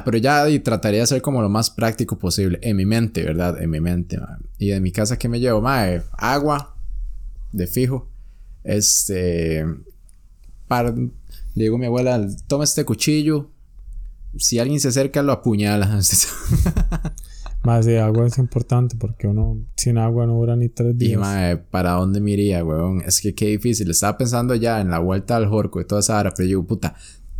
pero 0.05 0.19
ya 0.19 0.49
y 0.51 0.59
trataría 0.59 1.01
de 1.01 1.07
ser 1.07 1.23
como 1.23 1.41
lo 1.41 1.49
más 1.49 1.71
práctico 1.71 2.19
posible. 2.19 2.59
En 2.63 2.77
mi 2.77 2.85
mente, 2.85 3.25
¿verdad? 3.25 3.61
En 3.63 3.71
mi 3.71 3.81
mente. 3.81 4.19
Y 4.59 4.69
de 4.69 4.81
mi 4.81 4.93
casa, 4.93 5.19
¿qué 5.19 5.29
me 5.29 5.41
llevo? 5.41 5.63
Mae, 5.63 6.03
agua, 6.13 6.77
de 7.53 7.67
fijo. 7.67 8.11
Este. 8.65 9.65
Para, 10.69 10.91
le 10.91 11.13
digo 11.55 11.77
a 11.77 11.79
mi 11.79 11.87
abuela, 11.87 12.27
toma 12.47 12.65
este 12.65 12.85
cuchillo. 12.85 13.51
Si 14.37 14.59
alguien 14.59 14.81
se 14.81 14.89
acerca, 14.89 15.23
lo 15.23 15.33
apuñala. 15.33 16.01
Más 17.65 17.87
de 17.87 17.99
agua 18.01 18.27
es 18.27 18.37
importante 18.39 18.95
porque 18.99 19.27
uno 19.27 19.57
sin 19.77 19.97
agua 19.99 20.27
no 20.27 20.35
dura 20.35 20.55
ni 20.55 20.69
tres 20.69 20.95
Y 20.95 20.99
días. 20.99 21.21
mae, 21.21 21.57
¿para 21.57 21.93
dónde 21.93 22.21
me 22.21 22.33
iría, 22.33 22.62
weón? 22.62 23.01
Es 23.07 23.21
que 23.23 23.35
qué 23.35 23.47
difícil. 23.47 23.91
Estaba 23.91 24.19
pensando 24.19 24.55
ya 24.55 24.81
en 24.81 24.91
la 24.91 24.99
vuelta 24.99 25.37
al 25.37 25.49
Jorco 25.49 25.81
y 25.81 25.87
toda 25.87 26.01
esa 26.03 26.19
hora, 26.19 26.31
pero 26.37 26.45
yo 26.45 26.49
digo, 26.59 26.67
puta, 26.67 26.95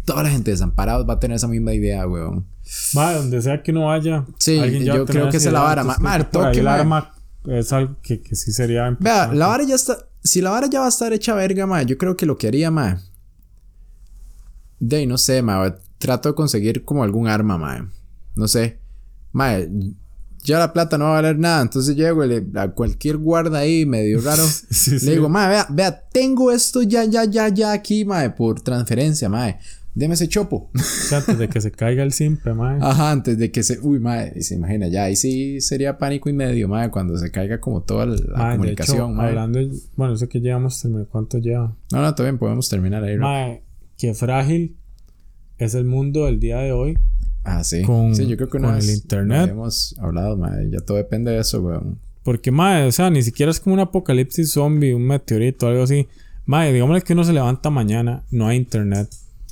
toda 0.07 0.23
la 0.23 0.31
gente 0.31 0.51
desamparados 0.51 1.07
va 1.09 1.15
a 1.15 1.21
tener 1.21 1.37
esa 1.37 1.47
misma 1.49 1.75
idea, 1.75 2.07
weón. 2.09 2.47
Mae, 2.95 3.15
donde 3.17 3.43
sea 3.43 3.63
que 3.63 3.71
uno 3.73 3.85
vaya. 3.87 4.25
Sí, 4.39 4.59
alguien 4.59 4.85
ya 4.85 4.95
yo 4.97 5.05
creo 5.05 5.29
que 5.31 5.37
es 5.37 5.45
la 5.53 5.61
vara, 5.61 5.83
entonces 5.83 6.03
ma- 6.03 6.11
creo 6.11 6.19
ma, 6.19 6.25
que 6.25 6.31
por 6.33 6.43
ahí 6.47 6.49
toque, 6.53 6.61
el 6.61 6.69
arma 6.69 7.15
es 7.47 7.73
algo 7.75 7.97
que, 8.03 8.23
que 8.23 8.35
sí 8.35 8.51
sería 8.53 8.83
Vea, 8.85 8.91
importante. 8.93 9.37
la 9.37 9.47
vara 9.49 9.65
ya 9.65 9.75
está. 9.75 9.99
Si 10.23 10.41
la 10.41 10.49
vara 10.51 10.67
ya 10.71 10.81
va 10.81 10.87
a 10.87 10.89
estar 10.89 11.13
hecha 11.13 11.35
verga, 11.35 11.67
mae, 11.67 11.85
yo 11.85 11.99
creo 11.99 12.17
que 12.17 12.25
lo 12.25 12.39
que 12.39 12.49
haría, 12.49 12.71
mae. 12.71 12.97
De 14.81 15.07
no 15.07 15.19
sé, 15.19 15.43
mae. 15.43 15.75
Trato 15.99 16.31
de 16.31 16.35
conseguir 16.35 16.85
como 16.85 17.03
algún 17.05 17.29
arma, 17.29 17.59
mae. 17.59 17.83
No 18.35 18.49
sé. 18.49 18.79
Mae, 19.33 19.69
ya 20.45 20.59
la 20.59 20.73
plata 20.73 20.97
no 20.99 21.07
va 21.07 21.11
a 21.19 21.23
valer 21.23 21.39
nada. 21.39 21.63
Entonces 21.63 21.97
llego 21.97 22.25
y 22.25 22.29
le, 22.29 22.45
a 22.61 22.69
cualquier 22.69 23.17
guarda 23.17 23.59
ahí 23.61 23.85
medio 23.87 24.21
raro. 24.21 24.45
Sí, 24.71 24.99
sí. 24.99 25.07
Le 25.07 25.13
digo, 25.13 25.29
mae, 25.29 25.49
vea, 25.49 25.67
vea, 25.71 26.03
tengo 26.13 26.53
esto 26.53 26.83
ya, 26.83 27.05
ya, 27.05 27.25
ya, 27.25 27.49
ya 27.49 27.73
aquí, 27.73 28.05
mae, 28.05 28.31
por 28.31 28.61
transferencia, 28.61 29.29
mae. 29.29 29.59
Deme 29.95 30.15
ese 30.15 30.29
chopo. 30.29 30.71
O 30.75 30.79
sea, 31.09 31.19
antes 31.19 31.39
de 31.39 31.49
que 31.49 31.61
se 31.61 31.71
caiga 31.71 32.03
el 32.03 32.13
simple, 32.13 32.53
mae. 32.55 32.79
Ajá, 32.83 33.11
antes 33.13 33.39
de 33.39 33.51
que 33.53 33.63
se. 33.63 33.79
Uy, 33.81 34.01
mae, 34.01 34.33
y 34.37 34.43
se 34.43 34.55
imagina, 34.57 34.89
ya 34.89 35.05
ahí 35.05 35.17
sí 35.17 35.61
sería 35.61 35.99
pánico 35.99 36.29
y 36.29 36.33
medio, 36.33 36.69
mae, 36.69 36.91
cuando 36.91 37.17
se 37.17 37.31
caiga 37.31 37.61
como 37.61 37.83
toda 37.83 38.07
la, 38.07 38.17
de 38.17 38.23
comunicación, 38.57 38.97
hecho, 38.97 39.09
mae. 39.09 39.29
hablando, 39.29 39.59
de- 39.61 39.71
bueno, 39.97 40.17
sé 40.17 40.29
que 40.29 40.41
llevamos, 40.41 40.83
¿cuánto 41.11 41.39
lleva? 41.39 41.77
No, 41.93 42.03
no, 42.03 42.15
todavía 42.15 42.39
podemos 42.39 42.69
terminar 42.69 43.03
ahí. 43.05 43.17
¿no? 43.17 43.23
Mae, 43.23 43.63
qué 43.97 44.13
frágil 44.15 44.77
es 45.59 45.75
el 45.75 45.85
mundo 45.85 46.27
del 46.27 46.41
día 46.41 46.59
de 46.59 46.73
hoy. 46.73 46.99
Ah, 47.45 47.63
sí. 47.63 47.83
con- 47.83 48.15
sí, 48.15 48.27
yo 48.27 48.37
creo 48.37 48.49
que 48.49 48.59
con 48.59 48.75
el 48.77 48.89
internet. 48.91 49.51
Hemos 49.51 49.95
hablado, 49.99 50.37
mae, 50.37 50.71
ya 50.71 50.81
todo 50.81 50.97
depende 50.97 51.31
de 51.31 51.39
eso, 51.41 51.61
weón. 51.61 51.99
Porque, 52.23 52.51
mae, 52.51 52.87
o 52.87 52.93
sea, 52.93 53.11
ni 53.11 53.23
siquiera 53.23 53.51
es 53.53 53.61
como 53.61 53.75
un 53.75 53.81
apocalipsis 53.81 54.51
zombie, 54.53 54.95
un 54.95 55.07
meteorito, 55.07 55.67
algo 55.67 55.83
así. 55.83 56.09
Mae, 56.47 56.73
digámosle 56.73 57.03
que 57.03 57.13
uno 57.13 57.25
se 57.25 57.33
levanta 57.35 57.69
mañana, 57.71 58.23
no 58.31 58.47
hay 58.49 58.57
internet. 58.57 59.09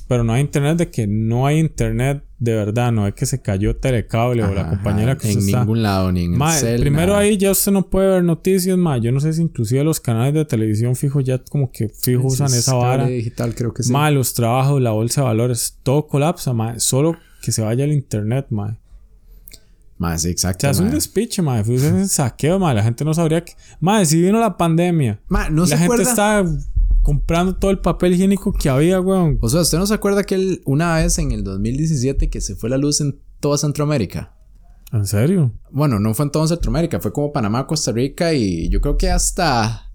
Pero 0.09 0.25
no 0.25 0.33
hay 0.35 0.41
internet 0.43 0.77
de 0.77 0.91
que 0.91 1.07
no 1.07 1.47
hay 1.47 1.59
internet 1.59 2.23
de 2.39 2.55
verdad, 2.55 2.93
no 2.93 3.07
es 3.07 3.15
que 3.15 3.25
se 3.25 3.41
cayó 3.41 3.77
telecable 3.77 4.43
o 4.43 4.53
la 4.53 4.63
Ajá, 4.63 4.71
compañera 4.71 5.17
que 5.17 5.31
En 5.31 5.39
usted 5.39 5.47
está. 5.49 5.61
ningún 5.61 5.83
lado, 5.83 6.11
ni 6.13 6.25
en 6.25 6.35
el 6.43 6.51
cel, 6.53 6.81
primero 6.81 7.09
nada. 7.13 7.21
ahí 7.21 7.37
ya 7.39 7.53
usted 7.53 7.73
no 7.73 7.89
puede 7.89 8.09
ver 8.09 8.25
noticias, 8.25 8.77
mae. 8.77 9.01
Yo 9.01 9.13
no 9.13 9.21
sé 9.21 9.33
si 9.33 9.41
inclusive 9.43 9.85
los 9.85 10.01
canales 10.01 10.35
de 10.35 10.45
televisión 10.45 10.97
fijo 10.97 11.21
ya 11.21 11.39
como 11.39 11.71
que 11.71 11.89
fijo 11.89 12.27
usan 12.27 12.49
es 12.49 12.55
esa 12.55 12.75
vara. 12.75 13.07
digital, 13.07 13.55
creo 13.55 13.73
que 13.73 13.85
sí. 13.85 13.93
Mae, 13.93 14.13
los 14.13 14.35
trabajos, 14.35 14.83
la 14.83 14.91
bolsa 14.91 15.21
de 15.23 15.27
valores, 15.29 15.79
todo 15.83 16.07
colapsa, 16.07 16.53
mae. 16.53 16.81
Solo 16.81 17.17
que 17.43 17.53
se 17.53 17.61
vaya 17.61 17.85
el 17.85 17.93
internet, 17.93 18.47
mae. 18.51 18.79
Mae, 19.99 20.19
sí, 20.19 20.29
O 20.29 20.31
exacto. 20.31 20.61
sea, 20.63 20.71
es 20.71 20.81
un 20.81 20.91
despiche, 20.91 21.43
mae. 21.43 21.63
Fue 21.63 21.77
un 21.77 22.09
saqueo, 22.09 22.59
mae. 22.59 22.75
La 22.75 22.83
gente 22.83 23.05
no 23.05 23.13
sabría 23.15 23.45
que... 23.45 23.53
Mae, 23.81 24.07
si 24.07 24.21
vino 24.21 24.41
la 24.41 24.57
pandemia. 24.57 25.21
Mae, 25.29 25.51
¿no 25.51 25.63
la 25.63 25.67
se 25.69 25.73
gente 25.77 25.85
acuerda? 25.85 26.11
estaba 26.11 26.51
comprando 27.03 27.57
todo 27.57 27.71
el 27.71 27.81
papel 27.81 28.15
higiénico 28.15 28.53
que 28.53 28.69
había, 28.69 29.01
weón. 29.01 29.39
O 29.41 29.49
sea, 29.49 29.61
¿usted 29.61 29.79
no 29.79 29.87
se 29.87 29.95
acuerda 29.95 30.25
que 30.25 30.35
él, 30.37 30.63
una 30.65 30.97
vez 30.97 31.19
en 31.19 31.33
el 31.33 31.45
2017 31.45 32.31
que 32.31 32.41
se 32.41 32.57
fue 32.57 32.71
la 32.71 32.79
luz 32.79 33.01
en 33.01 33.21
toda 33.41 33.59
Centroamérica? 33.59 34.35
¿En 34.93 35.07
serio? 35.07 35.53
Bueno, 35.71 35.99
no 35.99 36.15
fue 36.15 36.25
en 36.27 36.31
toda 36.33 36.47
Centroamérica, 36.49 37.01
fue 37.01 37.13
como 37.13 37.33
Panamá, 37.33 37.67
Costa 37.67 37.93
Rica 37.93 38.33
y 38.35 38.69
yo 38.69 38.81
creo 38.81 38.97
que 38.97 39.11
hasta. 39.11 39.92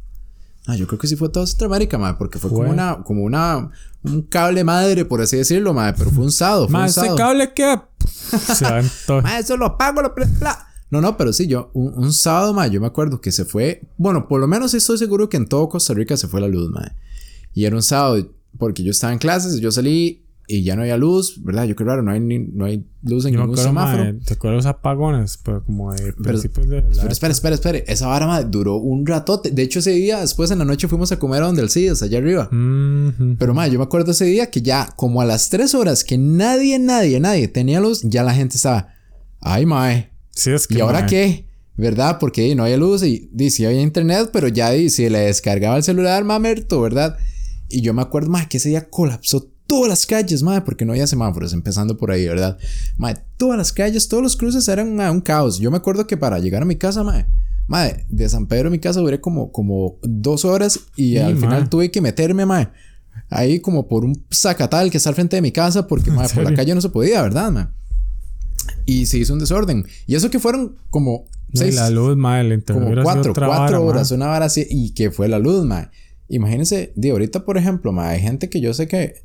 Ah, 0.67 0.75
yo 0.75 0.85
creo 0.85 0.99
que 0.99 1.07
sí 1.07 1.15
fue 1.15 1.29
toda 1.29 1.47
Centroamérica, 1.47 1.97
madre, 1.97 2.17
porque 2.19 2.39
fue, 2.39 2.49
Fue. 2.49 2.59
como 2.59 2.69
una, 2.71 3.03
como 3.03 3.23
una, 3.23 3.71
un 4.03 4.21
cable 4.23 4.63
madre, 4.65 5.05
por 5.05 5.21
así 5.21 5.37
decirlo, 5.37 5.73
madre, 5.73 5.95
pero 5.97 6.11
fue 6.11 6.25
un 6.25 6.31
un 6.81 6.85
¿este 6.85 7.01
sado. 7.01 7.15
cable 7.15 7.53
qué? 7.53 7.79
se 8.05 8.65
va 8.65 8.79
en 8.81 8.91
todo. 9.05 9.21
Madre, 9.21 9.39
eso 9.39 9.55
lo 9.55 9.65
apago, 9.65 10.01
lo 10.01 10.13
bla. 10.13 10.67
No, 10.91 10.99
no, 11.01 11.15
pero 11.17 11.31
sí, 11.31 11.47
yo, 11.47 11.71
un, 11.73 11.93
un 11.97 12.13
sábado, 12.13 12.53
madre, 12.53 12.71
yo 12.71 12.81
me 12.81 12.87
acuerdo 12.87 13.21
que 13.21 13.31
se 13.31 13.45
fue, 13.45 13.89
bueno, 13.97 14.27
por 14.27 14.41
lo 14.41 14.47
menos 14.47 14.73
estoy 14.73 14.97
seguro 14.97 15.29
que 15.29 15.37
en 15.37 15.47
todo 15.47 15.69
Costa 15.69 15.93
Rica 15.93 16.17
se 16.17 16.27
fue 16.27 16.41
la 16.41 16.47
luz, 16.49 16.69
madre. 16.69 16.95
Y 17.53 17.63
era 17.63 17.75
un 17.75 17.81
sábado, 17.81 18.29
porque 18.57 18.83
yo 18.83 18.91
estaba 18.91 19.13
en 19.13 19.19
clases, 19.19 19.59
yo 19.61 19.71
salí 19.71 20.26
y 20.49 20.63
ya 20.63 20.75
no 20.77 20.83
había 20.83 20.95
luz, 20.95 21.43
¿verdad? 21.43 21.65
Yo 21.65 21.75
creo, 21.75 21.87
claro, 21.87 22.01
no 22.03 22.11
hay, 22.11 22.21
ni- 22.21 22.39
no 22.39 22.63
hay 22.65 22.85
luz 23.03 23.25
en 23.25 23.33
Yo 23.33 23.39
ningún 23.41 23.55
acuerdo, 23.55 23.63
semáforo. 23.69 24.19
¿te 24.25 24.33
acuerdas 24.35 24.57
los 24.57 24.65
apogones? 24.65 25.37
Pero 25.43 25.63
como 25.65 25.91
de 25.93 26.13
principios 26.13 26.69
de... 26.69 26.81
la 26.83 26.87
Espera, 26.89 27.11
espera, 27.11 27.33
espera, 27.33 27.55
espera. 27.55 27.77
Esa 27.79 28.07
vara 28.07 28.27
madre, 28.27 28.47
duró 28.49 28.77
un 28.77 29.05
ratote. 29.05 29.51
De 29.51 29.61
hecho, 29.61 29.79
ese 29.79 29.91
día, 29.91 30.21
después 30.21 30.49
en 30.51 30.59
la 30.59 30.65
noche 30.65 30.87
fuimos 30.87 31.11
a 31.11 31.19
comer 31.19 31.43
a 31.43 31.47
donde 31.47 31.61
el 31.61 31.69
CIDES, 31.69 32.01
allá 32.01 32.19
arriba. 32.19 32.49
Pero 32.49 33.53
madre, 33.53 33.71
yo 33.73 33.79
me 33.79 33.83
acuerdo 33.85 34.11
ese 34.11 34.23
día 34.25 34.49
que 34.49 34.61
ya, 34.61 34.87
como 34.95 35.19
a 35.21 35.25
las 35.25 35.49
3 35.49 35.75
horas 35.75 36.03
que 36.05 36.17
nadie, 36.17 36.79
nadie, 36.79 37.19
nadie 37.19 37.47
tenía 37.49 37.79
luz, 37.81 38.01
ya 38.03 38.23
la 38.23 38.33
gente 38.33 38.55
estaba. 38.55 38.87
Ay, 39.41 39.65
mae. 39.65 40.11
Sí, 40.31 40.51
es 40.51 40.65
que... 40.67 40.75
¿Y 40.77 40.79
ahora 40.81 41.01
mae, 41.01 41.09
qué? 41.09 41.47
¿Verdad? 41.75 42.17
Porque 42.19 42.55
no 42.55 42.63
había 42.63 42.77
luz 42.77 43.03
y, 43.03 43.29
y 43.37 43.49
sí 43.51 43.65
había 43.65 43.81
internet, 43.81 44.29
pero 44.33 44.47
ya 44.47 44.73
y, 44.75 44.89
si 44.89 45.09
le 45.09 45.19
descargaba 45.19 45.75
el 45.77 45.83
celular, 45.83 46.23
mamerto, 46.23 46.81
¿verdad? 46.81 47.17
Y 47.69 47.81
yo 47.81 47.93
me 47.93 48.01
acuerdo, 48.01 48.29
madre, 48.29 48.47
que 48.49 48.57
ese 48.57 48.69
día 48.69 48.89
colapsó 48.89 49.51
todas 49.67 49.89
las 49.89 50.05
calles, 50.05 50.41
madre, 50.41 50.61
porque 50.61 50.85
no 50.85 50.93
había 50.93 51.07
semáforos, 51.07 51.53
empezando 51.53 51.97
por 51.97 52.11
ahí, 52.11 52.25
¿verdad? 52.27 52.57
Madre, 52.97 53.21
todas 53.37 53.57
las 53.57 53.71
calles, 53.71 54.07
todos 54.07 54.23
los 54.23 54.35
cruces 54.35 54.67
eran 54.67 54.99
un 54.99 55.21
caos. 55.21 55.59
Yo 55.59 55.69
me 55.69 55.77
acuerdo 55.77 56.07
que 56.07 56.17
para 56.17 56.39
llegar 56.39 56.61
a 56.61 56.65
mi 56.65 56.77
casa, 56.77 57.03
madre, 57.03 57.27
madre, 57.67 58.05
de 58.09 58.27
San 58.29 58.47
Pedro 58.47 58.69
a 58.69 58.71
mi 58.71 58.79
casa 58.79 58.99
duré 59.01 59.21
como, 59.21 59.51
como 59.51 59.97
dos 60.01 60.45
horas 60.45 60.79
y 60.95 61.11
Sí, 61.11 61.17
al 61.17 61.37
final 61.37 61.69
tuve 61.69 61.91
que 61.91 62.01
meterme, 62.01 62.45
madre, 62.45 62.69
ahí 63.29 63.59
como 63.59 63.87
por 63.87 64.05
un 64.05 64.25
zacatal 64.33 64.89
que 64.89 64.97
está 64.97 65.09
al 65.09 65.15
frente 65.15 65.35
de 65.35 65.41
mi 65.41 65.51
casa, 65.51 65.87
porque, 65.87 66.11
madre, 66.11 66.33
por 66.33 66.43
la 66.43 66.55
calle 66.55 66.73
no 66.73 66.81
se 66.81 66.89
podía, 66.89 67.21
¿verdad, 67.21 67.51
madre? 67.51 67.69
Y 68.85 69.05
se 69.05 69.17
hizo 69.17 69.33
un 69.33 69.39
desorden. 69.39 69.85
Y 70.07 70.15
eso 70.15 70.29
que 70.29 70.39
fueron 70.39 70.77
como 70.89 71.25
no, 71.53 71.53
y 71.53 71.57
seis, 71.57 71.75
la 71.75 71.89
luz, 71.89 72.17
mae, 72.17 72.45
el 72.45 72.63
como 72.63 72.87
cuatro, 73.03 73.33
cuatro 73.33 73.47
vara, 73.47 73.79
horas, 73.79 74.11
una 74.11 74.29
hora 74.31 74.45
así, 74.45 74.65
y 74.69 74.93
que 74.93 75.11
fue 75.11 75.27
la 75.27 75.39
luz, 75.39 75.65
mae. 75.65 75.89
Imagínense, 76.29 76.91
de 76.95 77.11
ahorita, 77.11 77.45
por 77.45 77.57
ejemplo, 77.57 77.93
mae, 77.93 78.15
hay 78.15 78.21
gente 78.21 78.49
que 78.49 78.59
yo 78.59 78.73
sé 78.73 78.87
que, 78.87 79.23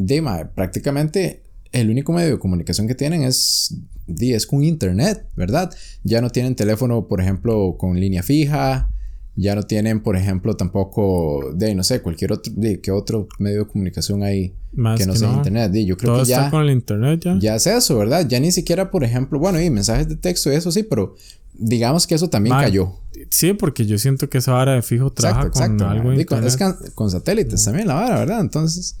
de 0.00 0.22
mae, 0.22 0.46
prácticamente 0.46 1.42
el 1.72 1.90
único 1.90 2.12
medio 2.12 2.30
de 2.30 2.38
comunicación 2.38 2.88
que 2.88 2.94
tienen 2.94 3.22
es, 3.22 3.76
es 4.18 4.46
con 4.46 4.64
internet, 4.64 5.26
¿verdad? 5.36 5.72
Ya 6.02 6.20
no 6.20 6.30
tienen 6.30 6.56
teléfono, 6.56 7.06
por 7.06 7.20
ejemplo, 7.20 7.76
con 7.78 8.00
línea 8.00 8.22
fija, 8.22 8.90
ya 9.36 9.54
no 9.54 9.62
tienen, 9.62 10.02
por 10.02 10.16
ejemplo, 10.16 10.56
tampoco, 10.56 11.52
de, 11.54 11.74
no 11.74 11.84
sé, 11.84 12.00
cualquier 12.00 12.32
otro, 12.32 12.52
de, 12.56 12.80
¿qué 12.80 12.90
otro 12.90 13.28
medio 13.38 13.60
de 13.60 13.66
comunicación 13.66 14.22
hay 14.22 14.54
Más 14.72 14.98
que 14.98 15.06
no 15.06 15.12
que 15.12 15.18
sea 15.18 15.28
no. 15.28 15.36
internet? 15.36 15.72
Yo 15.86 15.96
creo 15.96 16.12
Todo 16.14 16.24
que 16.24 16.30
está 16.32 16.44
ya... 16.44 16.50
con 16.50 16.62
el 16.62 16.70
internet 16.70 17.20
ya. 17.24 17.38
Ya 17.38 17.54
es 17.56 17.66
eso, 17.66 17.98
¿verdad? 17.98 18.26
Ya 18.26 18.40
ni 18.40 18.50
siquiera, 18.50 18.90
por 18.90 19.04
ejemplo, 19.04 19.38
bueno, 19.38 19.60
y 19.60 19.70
mensajes 19.70 20.08
de 20.08 20.16
texto 20.16 20.50
y 20.50 20.56
eso 20.56 20.72
sí, 20.72 20.82
pero 20.82 21.14
digamos 21.54 22.06
que 22.06 22.14
eso 22.16 22.28
también 22.28 22.56
cayó. 22.56 22.94
Sí, 23.28 23.52
porque 23.52 23.86
yo 23.86 23.98
siento 23.98 24.28
que 24.28 24.38
esa 24.38 24.52
vara 24.52 24.74
de 24.74 24.82
fijo 24.82 25.12
trabaja 25.12 25.46
Exacto, 25.48 25.84
con 25.84 25.86
algo 25.86 26.10
de 26.10 26.22
internet. 26.22 26.56
es 26.84 26.90
con 26.94 27.10
satélites 27.10 27.64
también 27.64 27.86
la 27.86 27.94
vara, 27.94 28.18
¿verdad? 28.18 28.40
Entonces, 28.40 28.96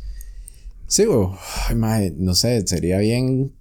sí, 0.90 1.04
güey, 1.06 1.28
ay, 1.68 1.74
mae, 1.76 2.14
no 2.18 2.34
sé, 2.34 2.66
sería 2.66 2.98
bien, 2.98 3.52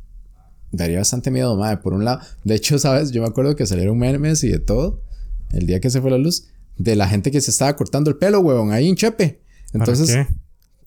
daría 0.72 0.98
bastante 0.98 1.32
miedo, 1.32 1.56
mae, 1.56 1.78
por 1.78 1.94
un 1.94 2.04
lado. 2.04 2.20
De 2.44 2.56
hecho, 2.56 2.78
¿sabes? 2.80 3.12
Yo 3.12 3.22
me 3.22 3.28
acuerdo 3.28 3.56
que 3.56 3.66
salieron 3.66 3.98
memes 3.98 4.44
y 4.44 4.50
de 4.50 4.60
todo, 4.60 5.02
el 5.52 5.66
día 5.66 5.80
que 5.80 5.90
se 5.90 6.02
fue 6.02 6.12
la 6.12 6.18
luz, 6.18 6.48
de 6.78 6.96
la 6.96 7.08
gente 7.08 7.32
que 7.32 7.40
se 7.42 7.52
estaba 7.52 7.76
cortando 7.76 8.10
el 8.10 8.18
pelo, 8.18 8.40
huevón, 8.42 8.72
ahí 8.72 8.90
en 8.90 8.96
Chepe. 8.96 9.42
¿Para 9.72 9.84
Entonces, 9.86 10.10
qué? 10.16 10.28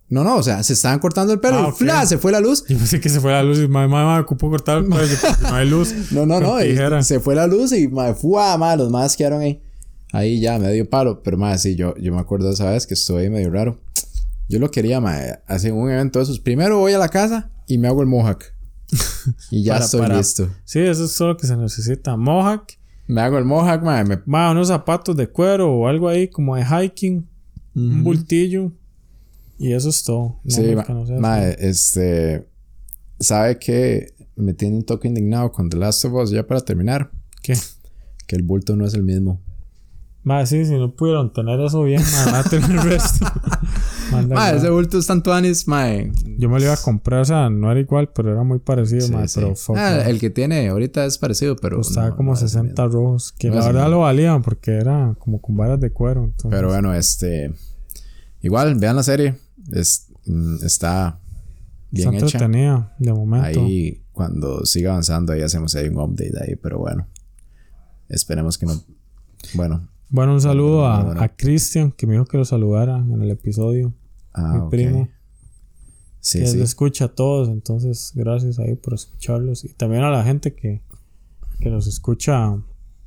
no, 0.09 0.25
no, 0.25 0.37
o 0.37 0.43
sea, 0.43 0.63
se 0.63 0.73
estaban 0.73 0.99
cortando 0.99 1.33
el 1.33 1.41
pelo 1.41 1.59
Ah, 1.59 1.65
y 1.69 1.71
ok. 1.71 1.77
¡fla! 1.77 2.07
se 2.07 2.19
fue 2.19 2.33
la 2.33 2.41
luz. 2.41 2.65
Yo 2.69 2.77
pensé 2.77 3.01
que 3.01 3.09
se 3.09 3.21
fue 3.21 3.31
la 3.33 3.43
luz 3.43 3.59
y 3.59 3.69
mamá, 3.69 3.87
mamá, 4.05 4.21
ocupo 4.21 4.51
cortar 4.51 4.79
el 4.79 4.87
porque 4.87 5.07
no 5.43 5.55
hay 5.55 5.69
luz. 5.69 5.95
No, 6.13 6.27
no, 6.27 6.41
no. 6.41 6.63
y 6.65 6.77
se 7.05 7.21
fue 7.21 7.35
la 7.35 7.47
luz 7.47 7.73
y 7.73 7.89
madre, 7.89 8.15
¡fua! 8.15 8.57
madre, 8.59 8.79
los 8.79 8.91
más 8.91 9.17
quedaron 9.17 9.41
ahí. 9.43 9.63
Ahí 10.13 10.41
ya, 10.41 10.59
medio 10.59 10.89
palo. 10.91 11.23
Pero 11.23 11.39
más 11.39 11.63
sí, 11.63 11.75
yo, 11.75 11.95
yo 11.97 12.13
me 12.13 12.21
acuerdo 12.21 12.51
esa 12.51 12.71
vez 12.71 12.87
que 12.87 12.95
estuve 12.95 13.23
ahí 13.23 13.31
medio 13.31 13.51
raro. 13.51 13.79
Yo 14.49 14.59
lo 14.59 14.71
quería, 14.71 15.01
madre, 15.01 15.41
hacer 15.47 15.73
un 15.73 15.91
evento 15.91 16.19
de 16.19 16.25
esos. 16.25 16.39
Primero 16.41 16.79
voy 16.79 16.93
a 16.93 16.99
la 16.99 17.09
casa 17.09 17.51
y 17.67 17.79
me 17.79 17.89
hago 17.89 18.03
el 18.03 18.09
mohawk. 18.09 18.45
Y 19.51 19.63
ya 19.63 19.73
Para- 19.75 19.85
estoy 19.85 20.01
para- 20.01 20.17
listo. 20.19 20.49
Sí, 20.65 20.81
eso 20.81 21.05
es 21.05 21.17
todo 21.17 21.29
lo 21.29 21.37
que 21.37 21.47
se 21.47 21.57
necesita. 21.57 22.17
Mohawk, 22.17 22.73
Me 23.07 23.21
hago 23.23 23.39
el 23.39 23.45
mohawk, 23.45 23.83
madre. 23.83 24.05
Me... 24.05 24.23
ma, 24.27 24.51
unos 24.51 24.69
zapatos 24.69 25.17
de 25.17 25.29
cuero 25.29 25.73
o 25.73 25.89
algo 25.89 26.09
ahí 26.09 26.29
como 26.29 26.57
de 26.57 26.65
hiking, 26.65 27.27
un 27.75 28.05
bultillo. 28.05 28.73
Y 29.59 29.73
eso 29.73 29.89
es 29.91 30.03
todo. 30.05 30.41
No, 30.45 30.51
sí, 30.51 30.75
ma- 30.75 30.85
madre, 31.21 31.57
este. 31.61 32.47
¿Sabe 33.21 33.59
que 33.59 34.13
me 34.35 34.53
tiene 34.53 34.77
un 34.77 34.85
toque 34.85 35.07
indignado 35.09 35.53
con 35.53 35.71
The 35.71 35.77
Last 35.77 36.05
of 36.05 36.13
Us? 36.15 36.31
Ya 36.31 36.45
para 36.47 36.61
terminar, 36.61 37.11
¿Qué? 37.43 37.55
que 38.27 38.35
el 38.37 38.43
bulto 38.43 38.75
no 38.77 38.85
es 38.85 38.95
el 38.95 39.05
mismo. 39.05 39.41
Más 40.25 40.49
sí, 40.49 40.65
si 40.65 40.73
no 40.77 40.95
pudieron 40.95 41.33
tener 41.33 41.61
eso 41.61 41.83
bien, 41.85 42.03
van 42.27 42.35
a 42.35 42.43
tener 42.45 42.71
el 42.73 42.83
resto. 42.83 43.25
Mae, 44.29 44.57
ese 44.57 44.71
bulto 44.71 44.99
es 44.99 45.07
tanto 45.07 45.33
anis. 45.33 45.65
Yo 46.39 46.49
me 46.49 46.59
lo 46.59 46.65
iba 46.65 46.75
a 46.75 46.77
comprar, 46.77 47.21
o 47.21 47.25
sea, 47.25 47.49
no 47.51 47.71
era 47.71 47.81
igual, 47.81 48.11
pero 48.15 48.33
era 48.33 48.43
muy 48.43 48.59
parecido, 48.59 49.07
Sí, 49.07 49.15
sí. 49.27 49.35
pero 49.41 49.55
fuck, 49.57 49.77
Ah, 49.77 50.09
el 50.09 50.19
que 50.21 50.31
tiene 50.31 50.69
ahorita 50.69 51.05
es 51.05 51.19
parecido, 51.19 51.57
pero. 51.57 51.79
Costaba 51.79 52.11
no, 52.11 52.17
como 52.17 52.31
no 52.33 52.37
es 52.37 52.43
el 52.43 52.49
60 52.49 52.83
mismo. 52.87 53.01
rojos, 53.01 53.33
que 53.33 53.49
No 53.51 53.57
la 53.57 53.67
verdad 53.67 53.91
lo 53.91 54.01
valían 54.01 54.43
porque 54.43 54.73
era 54.73 55.15
como 55.19 55.41
con 55.41 55.57
varas 55.57 55.81
de 55.81 55.91
cuero. 55.91 56.25
Entonces, 56.25 56.51
Pero 56.51 56.69
bueno, 56.69 56.95
este. 56.95 57.53
Igual, 58.43 58.75
vean 58.77 58.97
la 58.97 59.03
serie. 59.03 59.37
Es, 59.73 60.09
mm, 60.27 60.65
está 60.65 61.19
bien 61.91 62.15
está 62.15 62.27
hecha. 62.27 62.37
entretenida 62.39 62.95
de 62.99 63.13
momento. 63.13 63.61
Ahí, 63.65 64.03
cuando 64.13 64.65
siga 64.67 64.91
avanzando, 64.91 65.33
ahí 65.33 65.43
hacemos 65.43 65.75
ahí 65.77 65.89
un 65.89 65.99
update 65.99 66.33
ahí, 66.43 66.57
pero 66.57 66.79
bueno. 66.79 67.07
Esperemos 68.09 68.59
que 68.59 68.67
no. 68.67 68.75
Bueno. 69.55 69.89
Bueno, 70.11 70.35
un 70.35 70.41
saludo 70.43 70.85
a, 70.87 71.23
a 71.25 71.29
Cristian, 71.35 71.91
que 71.91 72.07
me 72.07 72.13
dijo 72.13 72.27
que 72.27 72.37
lo 72.37 72.45
saludara 72.45 72.99
en 72.99 73.23
el 73.23 73.31
episodio. 73.31 73.95
Ah, 74.35 74.61
mi 74.65 74.71
primo. 74.71 75.09
Sí, 76.21 76.39
que 76.39 76.47
sí. 76.47 76.59
lo 76.59 76.65
escucha 76.65 77.07
a 77.07 77.09
todos, 77.15 77.49
entonces 77.49 78.13
gracias 78.15 78.59
ahí 78.59 78.77
por 78.77 78.95
escucharlos. 78.95 79.65
Y 79.65 79.71
también 79.71 80.05
a 80.05 80.11
la 80.11 80.23
gente 80.25 80.55
que, 80.55 80.83
que 81.61 81.69
nos 81.69 81.87
escucha 81.89 82.57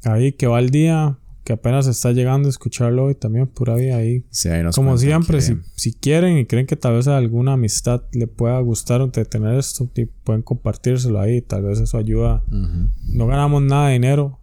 ahí, 0.03 0.34
que 0.34 0.47
va 0.47 0.57
al 0.57 0.69
día, 0.69 1.17
que 1.45 1.53
apenas 1.53 1.88
está 1.88 2.11
llegando 2.11 2.47
a 2.47 2.49
escucharlo 2.49 3.05
hoy 3.05 3.15
también, 3.15 3.47
pura 3.47 3.76
vida 3.76 3.95
ahí. 3.95 4.26
Sí, 4.32 4.49
ahí 4.49 4.63
nos 4.63 4.76
Como 4.76 4.97
siempre, 4.97 5.39
si, 5.41 5.57
si 5.76 5.93
quieren 5.93 6.38
y 6.39 6.45
creen 6.45 6.65
que 6.65 6.76
tal 6.76 6.95
vez 6.95 7.07
a 7.07 7.15
alguna 7.17 7.53
amistad 7.53 8.03
le 8.11 8.28
pueda 8.28 8.59
gustar 8.59 8.99
o 9.01 9.09
tener 9.11 9.55
esto, 9.57 9.89
y 9.95 10.05
pueden 10.05 10.41
compartírselo 10.41 11.19
ahí, 11.21 11.41
tal 11.41 11.63
vez 11.63 11.80
eso 11.80 11.97
ayuda. 11.97 12.43
No 12.49 13.28
ganamos 13.28 13.61
nada 13.61 13.88
de 13.88 13.93
dinero, 13.93 14.39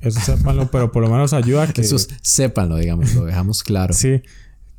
eso 0.00 0.18
sépanlo, 0.18 0.68
pero 0.72 0.90
por 0.90 1.02
lo 1.02 1.10
menos 1.10 1.32
ayuda 1.32 1.64
a 1.64 1.72
que... 1.72 1.82
Eso 1.82 1.94
es- 1.96 2.08
sépanlo, 2.22 2.76
digamos, 2.76 3.14
lo 3.14 3.24
dejamos 3.24 3.62
claro. 3.62 3.92
Sí, 3.94 4.20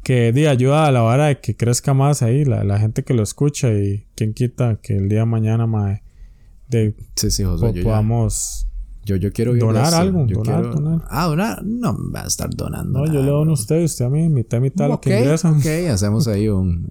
que 0.08 0.32
di, 0.32 0.46
ayuda 0.46 0.88
a 0.88 0.92
la 0.94 1.02
vara 1.02 1.26
de 1.26 1.42
que 1.42 1.58
crezca 1.58 1.94
más 1.94 2.22
ahí, 2.22 2.46
la, 2.46 2.64
la 2.64 2.80
gente 2.80 3.04
que 3.04 3.14
lo 3.14 3.24
escucha 3.24 3.74
y 3.74 4.08
quien 4.16 4.34
quita 4.34 4.78
que 4.82 4.96
el 4.96 5.10
día 5.10 5.20
de 5.20 5.26
mañana 5.26 5.68
mae, 5.68 6.02
de, 6.70 6.96
Sí, 7.18 7.30
sí, 7.30 7.44
Josué. 7.44 7.70
po- 7.72 7.76
Yo, 7.76 7.82
ya- 7.82 7.84
podamos... 7.84 8.68
yo, 9.04 9.18
yo 9.18 9.34
quiero 9.34 9.52
de 9.54 9.60
donar 9.60 9.94
algo, 9.94 10.26
Yo 10.26 10.38
donar, 10.38 10.62
quiero- 10.62 10.76
donar. 10.80 11.08
Ah, 11.10 11.26
donar. 11.26 11.66
No 11.66 11.92
me 11.94 12.12
va 12.14 12.24
a 12.24 12.28
estar 12.28 12.50
donando. 12.56 13.00
No, 13.00 13.06
yo 13.06 13.22
le 13.22 13.30
doy 13.30 13.50
a 13.50 13.52
usted, 13.52 13.84
usted 13.84 14.06
a 14.06 14.10
mí, 14.10 14.30
mitad, 14.30 14.62
mitad 14.62 14.88
lo 14.88 14.94
Ok, 14.96 15.02
que 15.04 15.20
ingresan. 15.20 15.58
ok, 15.58 15.66
hacemos 15.92 16.26
ahí 16.30 16.48
un, 16.48 16.90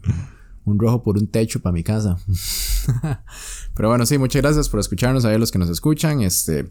un 0.66 0.78
rojo 0.78 1.02
por 1.02 1.16
un 1.16 1.26
techo 1.26 1.60
para 1.60 1.72
mi 1.72 1.82
casa. 1.82 2.18
Pero 3.74 3.88
bueno, 3.88 4.04
sí, 4.06 4.18
muchas 4.18 4.42
gracias 4.42 4.68
por 4.68 4.78
escucharnos 4.80 5.24
ahí 5.24 5.38
los 5.38 5.50
que 5.50 5.58
nos 5.58 5.70
escuchan. 5.70 6.20
Este, 6.22 6.66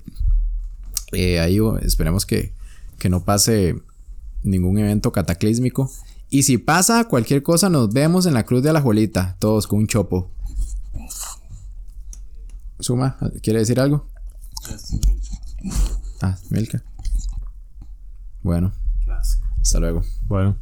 eh, 1.11 1.39
ahí 1.39 1.59
oh, 1.59 1.77
esperemos 1.79 2.25
que, 2.25 2.53
que 2.99 3.09
no 3.09 3.23
pase 3.23 3.75
ningún 4.43 4.77
evento 4.77 5.11
cataclísmico. 5.11 5.89
Y 6.35 6.43
si 6.43 6.57
pasa 6.57 7.05
cualquier 7.05 7.43
cosa, 7.43 7.69
nos 7.69 7.93
vemos 7.93 8.25
en 8.25 8.33
la 8.33 8.43
cruz 8.43 8.61
de 8.61 8.73
la 8.73 8.81
Juelita, 8.81 9.37
todos 9.39 9.67
con 9.67 9.79
un 9.79 9.87
chopo. 9.87 10.33
Suma, 12.77 13.17
¿quiere 13.41 13.59
decir 13.59 13.79
algo? 13.79 14.09
Ah, 16.21 16.37
Milka. 16.49 16.83
Bueno. 18.41 18.73
Hasta 19.61 19.79
luego. 19.79 20.01
Bueno. 20.27 20.57